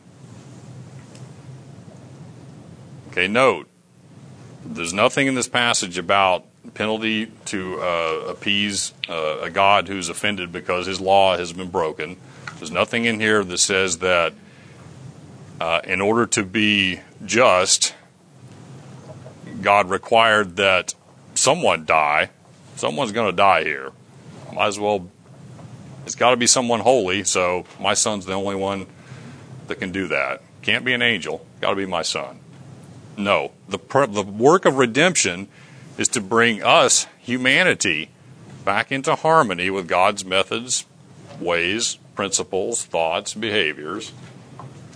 Okay, 3.11 3.29
note, 3.29 3.69
there's 4.65 4.93
nothing 4.93 5.27
in 5.27 5.35
this 5.35 5.49
passage 5.49 5.99
about 5.99 6.45
penalty 6.75 7.27
to 7.47 7.81
uh, 7.81 8.27
appease 8.29 8.93
uh, 9.09 9.39
a 9.41 9.51
God 9.51 9.89
who's 9.89 10.09
offended 10.09 10.53
because 10.53 10.87
his 10.87 11.01
law 11.01 11.37
has 11.37 11.53
been 11.53 11.71
broken. 11.71 12.17
There's 12.57 12.71
nothing 12.71 13.05
in 13.05 13.21
here 13.21 13.45
that 13.45 13.59
says 13.59 13.99
that 13.99 14.33
uh, 15.61 15.81
in 15.85 16.01
order 16.01 16.27
to 16.27 16.43
be 16.43 17.01
just, 17.25 17.95
God 19.63 19.89
required 19.89 20.57
that 20.57 20.95
someone 21.35 21.85
die. 21.85 22.31
Someone's 22.77 23.13
going 23.13 23.31
to 23.31 23.37
die 23.37 23.65
here. 23.65 23.93
Might 24.53 24.67
as 24.67 24.79
well, 24.79 25.09
it's 26.05 26.15
got 26.15 26.31
to 26.31 26.37
be 26.37 26.47
someone 26.47 26.81
holy, 26.81 27.25
so 27.25 27.65
my 27.81 27.95
son's 27.95 28.27
the 28.27 28.33
only 28.33 28.57
one 28.57 28.87
that 29.69 29.77
can 29.77 29.93
do 29.93 30.09
that. 30.09 30.43
Can't 30.63 30.85
be 30.85 30.93
an 30.93 31.03
angel, 31.03 31.47
got 31.61 31.71
to 31.71 31.77
be 31.77 31.87
my 31.87 32.03
son. 32.03 32.41
No. 33.17 33.53
The, 33.69 33.79
the 34.09 34.23
work 34.23 34.65
of 34.65 34.77
redemption 34.77 35.49
is 35.99 36.09
to 36.09 36.21
bring 36.21 36.63
us, 36.63 37.07
humanity, 37.19 38.11
back 38.65 38.91
into 38.91 39.15
harmony 39.15 39.71
with 39.71 39.87
God's 39.87 40.25
methods, 40.25 40.85
ways, 41.39 41.99
principles, 42.15 42.85
thoughts, 42.85 43.35
behaviors, 43.35 44.13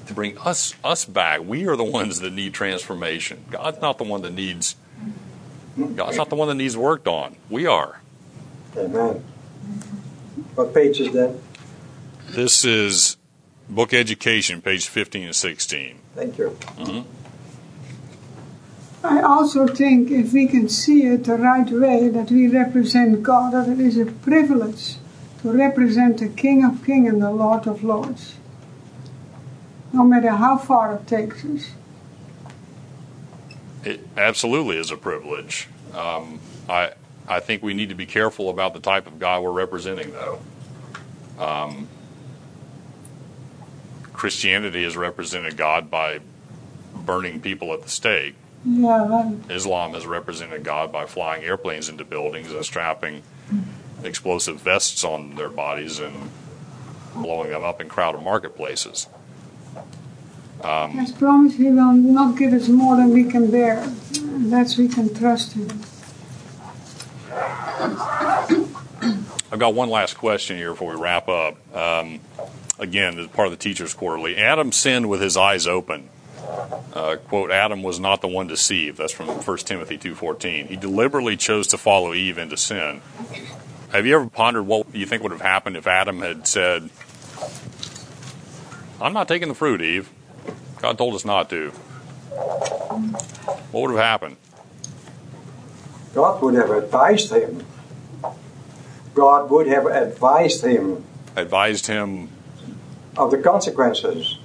to 0.09 0.14
bring 0.14 0.36
us 0.38 0.74
us 0.82 1.04
back. 1.04 1.40
We 1.44 1.66
are 1.66 1.76
the 1.76 1.84
ones 1.84 2.20
that 2.20 2.32
need 2.32 2.54
transformation. 2.54 3.44
God's 3.50 3.80
not 3.80 3.98
the 3.98 4.04
one 4.04 4.22
that 4.22 4.32
needs 4.32 4.76
God's 5.94 6.16
not 6.16 6.28
the 6.28 6.34
one 6.34 6.48
that 6.48 6.54
needs 6.54 6.76
worked 6.76 7.06
on. 7.06 7.36
We 7.48 7.66
are. 7.66 8.00
Amen. 8.76 9.22
What 10.54 10.74
page 10.74 11.00
is 11.00 11.12
that? 11.12 11.36
This 12.28 12.64
is 12.64 13.16
Book 13.68 13.94
Education, 13.94 14.61
page 14.61 14.88
15 14.88 15.26
and 15.26 15.36
16. 15.36 15.98
Thank 16.16 16.38
you. 16.38 16.56
Mhm. 16.76 17.04
I 19.04 19.20
also 19.20 19.66
think 19.68 20.11
if 20.11 20.32
we 20.32 20.48
can 20.48 20.68
see 20.68 21.04
it 21.04 21.24
the 21.24 21.36
right 21.36 21.70
way, 21.70 22.09
that 22.09 22.30
we 22.30 22.48
represent 22.48 23.22
God, 23.22 23.52
that 23.52 23.68
it 23.68 23.78
is 23.78 23.96
a 23.96 24.06
privilege 24.06 24.96
to 25.42 25.52
represent 25.52 26.18
the 26.18 26.28
King 26.28 26.64
of 26.64 26.84
Kings 26.84 27.09
and 27.09 27.22
the 27.22 27.30
Lord 27.30 27.68
of 27.68 27.84
Lords. 27.84 28.34
No 29.93 30.05
matter 30.05 30.30
how 30.30 30.59
far 30.59 30.95
it 30.97 31.07
takes 31.07 31.45
us. 31.45 31.70
It 33.84 34.07
absolutely 34.16 34.76
is 34.76 34.91
a 34.91 34.97
privilege. 34.97 35.68
Um, 35.95 36.41
I 36.68 36.93
I 37.28 37.41
think 37.41 37.62
we 37.62 37.74
need 37.74 37.91
to 37.91 37.95
be 37.95 38.07
careful 38.07 38.51
about 38.51 38.74
the 38.74 38.80
type 38.80 39.07
of 39.07 39.18
God 39.18 39.43
we're 39.43 39.53
representing, 39.53 40.12
though. 40.12 40.41
Um, 41.39 41.89
Christianity 44.12 44.82
has 44.82 44.97
represented 44.97 45.57
God 45.57 45.91
by 45.91 46.20
burning 46.95 47.41
people 47.41 47.72
at 47.72 47.82
the 47.82 47.89
stake. 47.89 48.34
Yeah. 48.64 49.32
Islam 49.49 49.95
has 49.95 50.07
represented 50.07 50.64
God 50.64 50.91
by 50.91 51.07
flying 51.07 51.45
airplanes 51.45 51.89
into 51.89 52.05
buildings 52.05 52.53
and 52.53 52.64
strapping 52.64 53.22
explosive 54.03 54.61
vests 54.61 55.05
on 55.05 55.36
their 55.36 55.49
bodies 55.49 56.01
and 56.01 56.30
blowing 57.14 57.51
them 57.51 57.62
up 57.62 57.80
in 57.80 57.89
crowded 57.89 58.22
marketplaces. 58.22 59.07
Um, 60.62 60.92
He 60.92 60.98
has 60.98 61.12
promised 61.12 61.56
He 61.56 61.70
will 61.70 61.92
not 61.92 62.36
give 62.36 62.52
us 62.52 62.68
more 62.68 62.96
than 62.96 63.11
we 63.11 63.24
can 63.24 63.50
bear. 63.50 63.84
That's 64.50 64.76
we 64.76 64.88
can 64.88 65.14
trust 65.14 65.52
Him. 65.52 65.68
I've 69.50 69.59
got 69.59 69.74
one 69.74 69.88
last 69.88 70.14
question 70.18 70.56
here 70.56 70.72
before 70.72 70.94
we 70.94 71.00
wrap 71.00 71.28
up. 71.28 71.56
Um, 71.74 72.20
again, 72.78 73.18
as 73.18 73.26
part 73.28 73.46
of 73.46 73.52
the 73.52 73.59
Teacher's 73.59 73.94
Quarterly. 73.94 74.36
Adam 74.36 74.72
sinned 74.72 75.09
with 75.09 75.20
his 75.20 75.36
eyes 75.36 75.66
open. 75.66 76.09
Uh, 76.92 77.16
quote, 77.16 77.50
Adam 77.50 77.82
was 77.82 78.00
not 78.00 78.20
the 78.20 78.28
one 78.28 78.46
deceived. 78.46 78.98
That's 78.98 79.12
from 79.12 79.28
1 79.28 79.56
Timothy 79.59 79.98
2.14. 79.98 80.66
He 80.66 80.76
deliberately 80.76 81.36
chose 81.36 81.66
to 81.68 81.78
follow 81.78 82.14
Eve 82.14 82.38
into 82.38 82.56
sin. 82.56 83.00
Have 83.90 84.06
you 84.06 84.14
ever 84.16 84.28
pondered 84.28 84.66
what 84.66 84.94
you 84.94 85.06
think 85.06 85.22
would 85.22 85.32
have 85.32 85.40
happened 85.40 85.76
if 85.76 85.86
Adam 85.86 86.20
had 86.20 86.46
said, 86.46 86.90
I'm 89.00 89.12
not 89.12 89.28
taking 89.28 89.48
the 89.48 89.54
fruit, 89.54 89.80
Eve. 89.80 90.11
God 90.81 90.99
told 90.99 91.14
us 91.14 91.24
not 91.24 91.51
to. 91.51 91.70
What 93.70 93.83
would 93.83 93.91
have 93.91 94.01
happened? 94.01 94.37
God 96.14 96.43
would 96.43 96.55
have 96.55 96.70
advised 96.70 97.33
him. 97.33 97.64
God 99.14 99.51
would 99.51 99.66
have 99.66 99.87
advised 99.87 100.64
him 100.64 101.05
Advised 101.37 101.87
him 101.87 102.31
of 103.16 103.31
the 103.31 103.39
consequences 103.39 104.39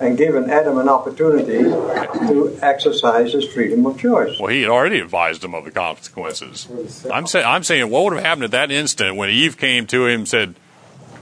and 0.00 0.16
given 0.16 0.48
Adam 0.50 0.78
an 0.78 0.88
opportunity 0.88 1.62
to 1.62 2.58
exercise 2.62 3.32
his 3.32 3.46
freedom 3.46 3.86
of 3.86 4.00
choice. 4.00 4.38
Well, 4.40 4.48
he 4.50 4.62
had 4.62 4.70
already 4.70 4.98
advised 4.98 5.44
him 5.44 5.54
of 5.54 5.64
the 5.64 5.70
consequences. 5.70 6.66
I'm 7.12 7.26
saying, 7.26 7.46
I'm 7.46 7.62
saying, 7.62 7.90
what 7.90 8.04
would 8.04 8.14
have 8.14 8.24
happened 8.24 8.44
at 8.44 8.50
that 8.52 8.70
instant 8.70 9.16
when 9.16 9.30
Eve 9.30 9.58
came 9.58 9.86
to 9.88 10.06
him 10.06 10.20
and 10.20 10.28
said, 10.28 10.54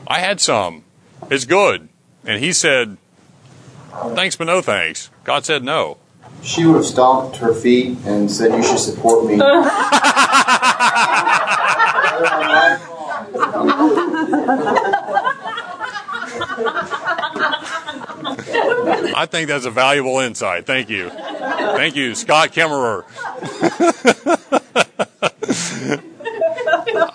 "I 0.07 0.21
had 0.21 0.41
some, 0.41 0.85
it's 1.31 1.45
good," 1.45 1.89
and 2.25 2.43
he 2.43 2.53
said, 2.53 2.97
"Thanks, 4.15 4.37
but 4.37 4.47
no 4.47 4.61
thanks." 4.61 5.11
God 5.25 5.45
said 5.45 5.65
no. 5.65 5.99
She 6.43 6.65
would 6.65 6.77
have 6.77 6.87
stomped 6.87 7.39
her 7.39 7.53
feet 7.53 7.99
and 8.05 8.31
said, 8.31 8.53
You 8.53 8.63
should 8.63 8.79
support 8.79 9.27
me. 9.27 9.41
I 19.15 19.27
think 19.29 19.49
that's 19.49 19.65
a 19.65 19.71
valuable 19.71 20.19
insight. 20.21 20.67
Thank 20.67 20.89
you, 20.89 21.11
thank 21.11 21.97
you, 21.97 22.15
Scott 22.15 22.53
Kemmerer. 22.53 23.05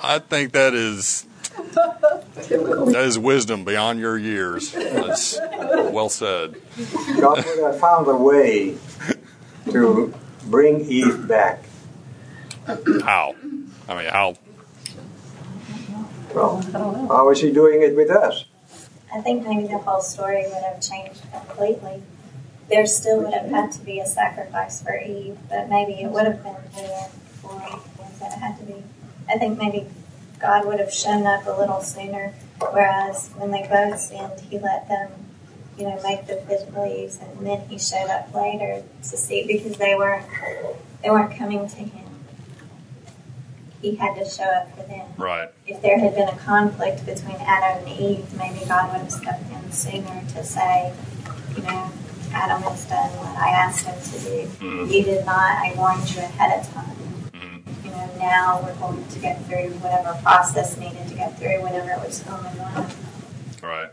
I 0.05 0.19
think 0.19 0.51
that 0.51 0.73
is 0.73 1.25
that 1.73 3.03
is 3.05 3.19
wisdom 3.19 3.63
beyond 3.65 3.99
your 3.99 4.17
years. 4.17 4.71
That's 4.71 5.39
well 5.91 6.09
said. 6.09 6.55
God 7.19 7.45
would 7.45 7.59
have 7.59 7.79
found 7.79 8.07
a 8.07 8.15
way 8.15 8.77
to 9.71 10.13
bring 10.45 10.81
Eve 10.89 11.27
back. 11.27 11.63
How? 13.03 13.35
I 13.87 13.95
mean, 13.95 14.09
how? 14.09 14.35
Well, 16.33 16.61
how 17.07 17.29
is 17.29 17.41
he 17.41 17.51
doing 17.51 17.81
it 17.81 17.95
with 17.95 18.09
us? 18.09 18.45
I 19.13 19.21
think 19.21 19.45
maybe 19.45 19.67
the 19.67 19.77
whole 19.77 20.01
story 20.01 20.43
would 20.47 20.63
have 20.63 20.81
changed 20.81 21.21
completely. 21.31 22.01
There 22.69 22.85
still 22.87 23.21
would 23.21 23.33
have 23.33 23.49
had 23.49 23.71
to 23.73 23.81
be 23.81 23.99
a 23.99 24.05
sacrifice 24.05 24.81
for 24.81 24.97
Eve, 24.97 25.37
but 25.49 25.69
maybe 25.69 25.93
it 25.93 26.09
would 26.09 26.25
have 26.25 26.41
been 26.43 26.55
there 26.75 27.09
for 27.41 27.61
Eve 27.67 27.79
instead 27.99 28.31
it 28.31 28.39
had 28.39 28.57
to 28.57 28.63
be. 28.63 28.83
I 29.29 29.37
think 29.37 29.59
maybe 29.59 29.85
God 30.43 30.65
would 30.65 30.79
have 30.79 30.93
shown 30.93 31.25
up 31.25 31.47
a 31.47 31.51
little 31.51 31.79
sooner, 31.81 32.33
whereas 32.59 33.29
when 33.37 33.49
they 33.51 33.65
both 33.67 33.97
sinned, 33.97 34.41
He 34.49 34.59
let 34.59 34.89
them, 34.89 35.09
you 35.77 35.85
know, 35.85 35.99
make 36.03 36.27
the 36.27 36.35
fig 36.35 36.75
leaves, 36.77 37.17
and 37.21 37.47
then 37.47 37.61
He 37.69 37.79
showed 37.79 38.09
up 38.09 38.33
later 38.35 38.83
to 39.03 39.17
see 39.17 39.47
because 39.47 39.77
they 39.77 39.95
weren't 39.95 40.25
they 41.01 41.09
weren't 41.09 41.35
coming 41.37 41.67
to 41.69 41.75
Him. 41.77 42.03
He 43.81 43.95
had 43.95 44.15
to 44.15 44.25
show 44.29 44.43
up 44.43 44.75
for 44.77 44.83
them 44.83 45.07
Right. 45.17 45.49
if 45.65 45.81
there 45.81 45.97
had 45.99 46.13
been 46.15 46.27
a 46.29 46.35
conflict 46.37 47.05
between 47.05 47.35
Adam 47.37 47.85
and 47.87 47.99
Eve, 47.99 48.33
maybe 48.37 48.65
God 48.65 48.91
would 48.91 49.01
have 49.01 49.11
stepped 49.11 49.43
in 49.51 49.71
sooner 49.71 50.21
to 50.35 50.43
say, 50.43 50.93
you 51.55 51.63
know, 51.63 51.89
Adam 52.33 52.61
has 52.63 52.85
done 52.85 53.09
what 53.11 53.37
I 53.37 53.49
asked 53.49 53.85
him 53.85 53.95
to 54.01 54.19
do. 54.25 54.47
Mhm. 54.59 54.91
You 54.91 55.03
did 55.03 55.25
not. 55.25 55.57
I 55.65 55.73
warned 55.77 56.09
you 56.15 56.21
ahead 56.21 56.59
of 56.59 56.73
time. 56.73 56.92
You 58.23 58.29
know, 58.29 58.35
now 58.35 58.61
we're 58.63 58.75
going 58.75 59.07
to 59.07 59.19
get 59.19 59.45
through 59.45 59.69
whatever 59.79 60.17
process 60.21 60.77
needed 60.77 61.07
to 61.09 61.15
get 61.15 61.37
through 61.37 61.61
whenever 61.61 61.91
it 61.91 62.07
was 62.07 62.19
going 62.19 62.59
on. 62.59 62.89
Right. 63.61 63.89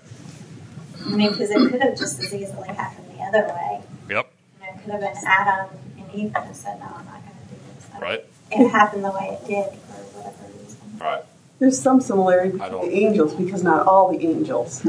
I 1.05 1.09
mean, 1.09 1.33
because 1.33 1.51
it 1.51 1.71
could 1.71 1.83
have 1.83 1.99
just 1.99 2.21
as 2.21 2.33
easily 2.33 2.69
happened 2.69 3.09
the 3.17 3.23
other 3.23 3.47
way. 3.49 3.83
Yep. 4.09 4.33
You 4.61 4.67
know, 4.67 4.73
it 4.73 4.83
could 4.83 4.93
have 4.93 5.01
been 5.01 5.15
Adam 5.27 5.77
and 5.99 6.15
Eve 6.15 6.33
could 6.33 6.45
have 6.45 6.57
said, 6.57 6.79
no, 6.79 6.87
I'm 6.87 7.05
not 7.07 7.23
going 7.23 7.37
to 7.37 7.55
do 7.55 7.61
this. 7.75 7.87
I 7.95 8.01
Right. 8.01 8.25
It 8.53 8.69
happened 8.71 9.05
the 9.05 9.11
way 9.11 9.39
it 9.41 9.47
did 9.47 9.67
for 9.67 10.19
whatever 10.19 10.59
reason. 10.59 10.79
Right. 10.99 11.25
There's 11.59 11.81
some 11.81 12.01
similarity 12.01 12.61
I 12.61 12.69
between 12.69 12.91
the 12.91 12.97
angels 12.97 13.35
because 13.35 13.63
not 13.63 13.87
all 13.87 14.13
the 14.13 14.25
angels 14.27 14.87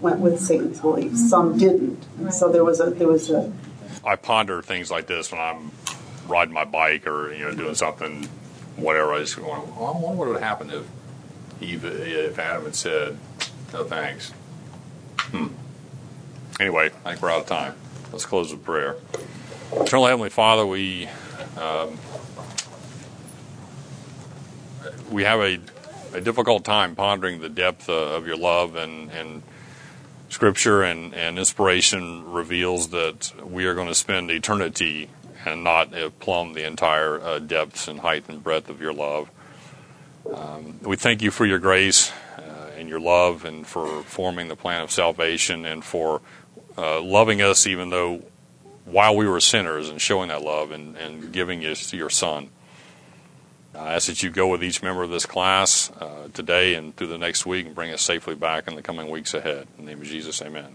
went 0.00 0.20
with 0.20 0.40
Satan's 0.40 0.80
beliefs. 0.80 1.18
Mm-hmm. 1.18 1.28
Some 1.28 1.58
didn't. 1.58 2.04
And 2.18 2.32
So 2.32 2.50
there 2.50 2.64
was 2.64 2.80
a 2.80 2.90
there 2.90 3.08
was 3.08 3.30
a 3.30 3.52
I 4.04 4.16
ponder 4.16 4.62
things 4.62 4.90
like 4.90 5.06
this 5.06 5.30
when 5.30 5.40
I'm 5.40 5.70
riding 6.28 6.54
my 6.54 6.64
bike 6.64 7.06
or 7.06 7.32
you 7.32 7.44
know 7.44 7.54
doing 7.54 7.74
something, 7.74 8.28
whatever. 8.78 9.12
I 9.12 9.20
just 9.20 9.38
I 9.38 9.42
wonder 9.42 10.08
what 10.08 10.28
would 10.28 10.40
happen 10.40 10.70
if 10.70 10.86
Eve, 11.60 11.84
if 11.84 12.38
Adam 12.38 12.64
had 12.64 12.74
said, 12.74 13.18
"No 13.72 13.84
thanks." 13.84 14.32
Hmm. 15.18 15.48
Anyway, 16.60 16.90
I 17.04 17.10
think 17.10 17.22
we're 17.22 17.30
out 17.30 17.40
of 17.42 17.46
time. 17.46 17.74
Let's 18.12 18.24
close 18.24 18.52
with 18.52 18.64
prayer. 18.64 18.96
Eternal 19.72 20.06
Heavenly 20.06 20.30
Father, 20.30 20.66
we 20.66 21.08
um, 21.60 21.98
we 25.10 25.24
have 25.24 25.40
a, 25.40 25.60
a 26.14 26.20
difficult 26.20 26.64
time 26.64 26.94
pondering 26.94 27.40
the 27.40 27.48
depth 27.48 27.88
uh, 27.88 27.92
of 27.92 28.26
your 28.26 28.36
love 28.36 28.76
and 28.76 29.10
and 29.10 29.42
Scripture 30.30 30.82
and, 30.82 31.14
and 31.14 31.38
inspiration 31.38 32.30
reveals 32.30 32.88
that 32.88 33.32
we 33.42 33.64
are 33.64 33.74
going 33.74 33.88
to 33.88 33.94
spend 33.94 34.30
eternity 34.30 35.08
and 35.52 35.64
not 35.64 35.92
plumb 36.20 36.52
the 36.52 36.66
entire 36.66 37.20
uh, 37.20 37.38
depths 37.38 37.88
and 37.88 38.00
height 38.00 38.24
and 38.28 38.42
breadth 38.42 38.70
of 38.70 38.80
your 38.80 38.92
love. 38.92 39.30
Um, 40.32 40.78
we 40.82 40.96
thank 40.96 41.22
you 41.22 41.30
for 41.30 41.46
your 41.46 41.58
grace 41.58 42.12
uh, 42.36 42.70
and 42.76 42.88
your 42.88 43.00
love 43.00 43.44
and 43.44 43.66
for 43.66 44.02
forming 44.02 44.48
the 44.48 44.56
plan 44.56 44.82
of 44.82 44.90
salvation 44.90 45.64
and 45.64 45.84
for 45.84 46.20
uh, 46.76 47.00
loving 47.00 47.40
us 47.40 47.66
even 47.66 47.90
though 47.90 48.22
while 48.84 49.14
we 49.16 49.26
were 49.26 49.40
sinners 49.40 49.88
and 49.88 50.00
showing 50.00 50.28
that 50.28 50.42
love 50.42 50.70
and, 50.70 50.96
and 50.96 51.32
giving 51.32 51.64
us 51.64 51.90
to 51.90 51.96
your 51.96 52.10
Son. 52.10 52.50
I 53.74 53.94
ask 53.94 54.08
that 54.08 54.22
you 54.22 54.30
go 54.30 54.48
with 54.48 54.64
each 54.64 54.82
member 54.82 55.02
of 55.02 55.10
this 55.10 55.26
class 55.26 55.90
uh, 56.00 56.28
today 56.34 56.74
and 56.74 56.96
through 56.96 57.08
the 57.08 57.18
next 57.18 57.46
week 57.46 57.66
and 57.66 57.74
bring 57.74 57.92
us 57.92 58.02
safely 58.02 58.34
back 58.34 58.66
in 58.66 58.74
the 58.74 58.82
coming 58.82 59.08
weeks 59.08 59.34
ahead. 59.34 59.68
In 59.78 59.84
the 59.84 59.90
name 59.92 60.00
of 60.00 60.08
Jesus, 60.08 60.42
amen. 60.42 60.74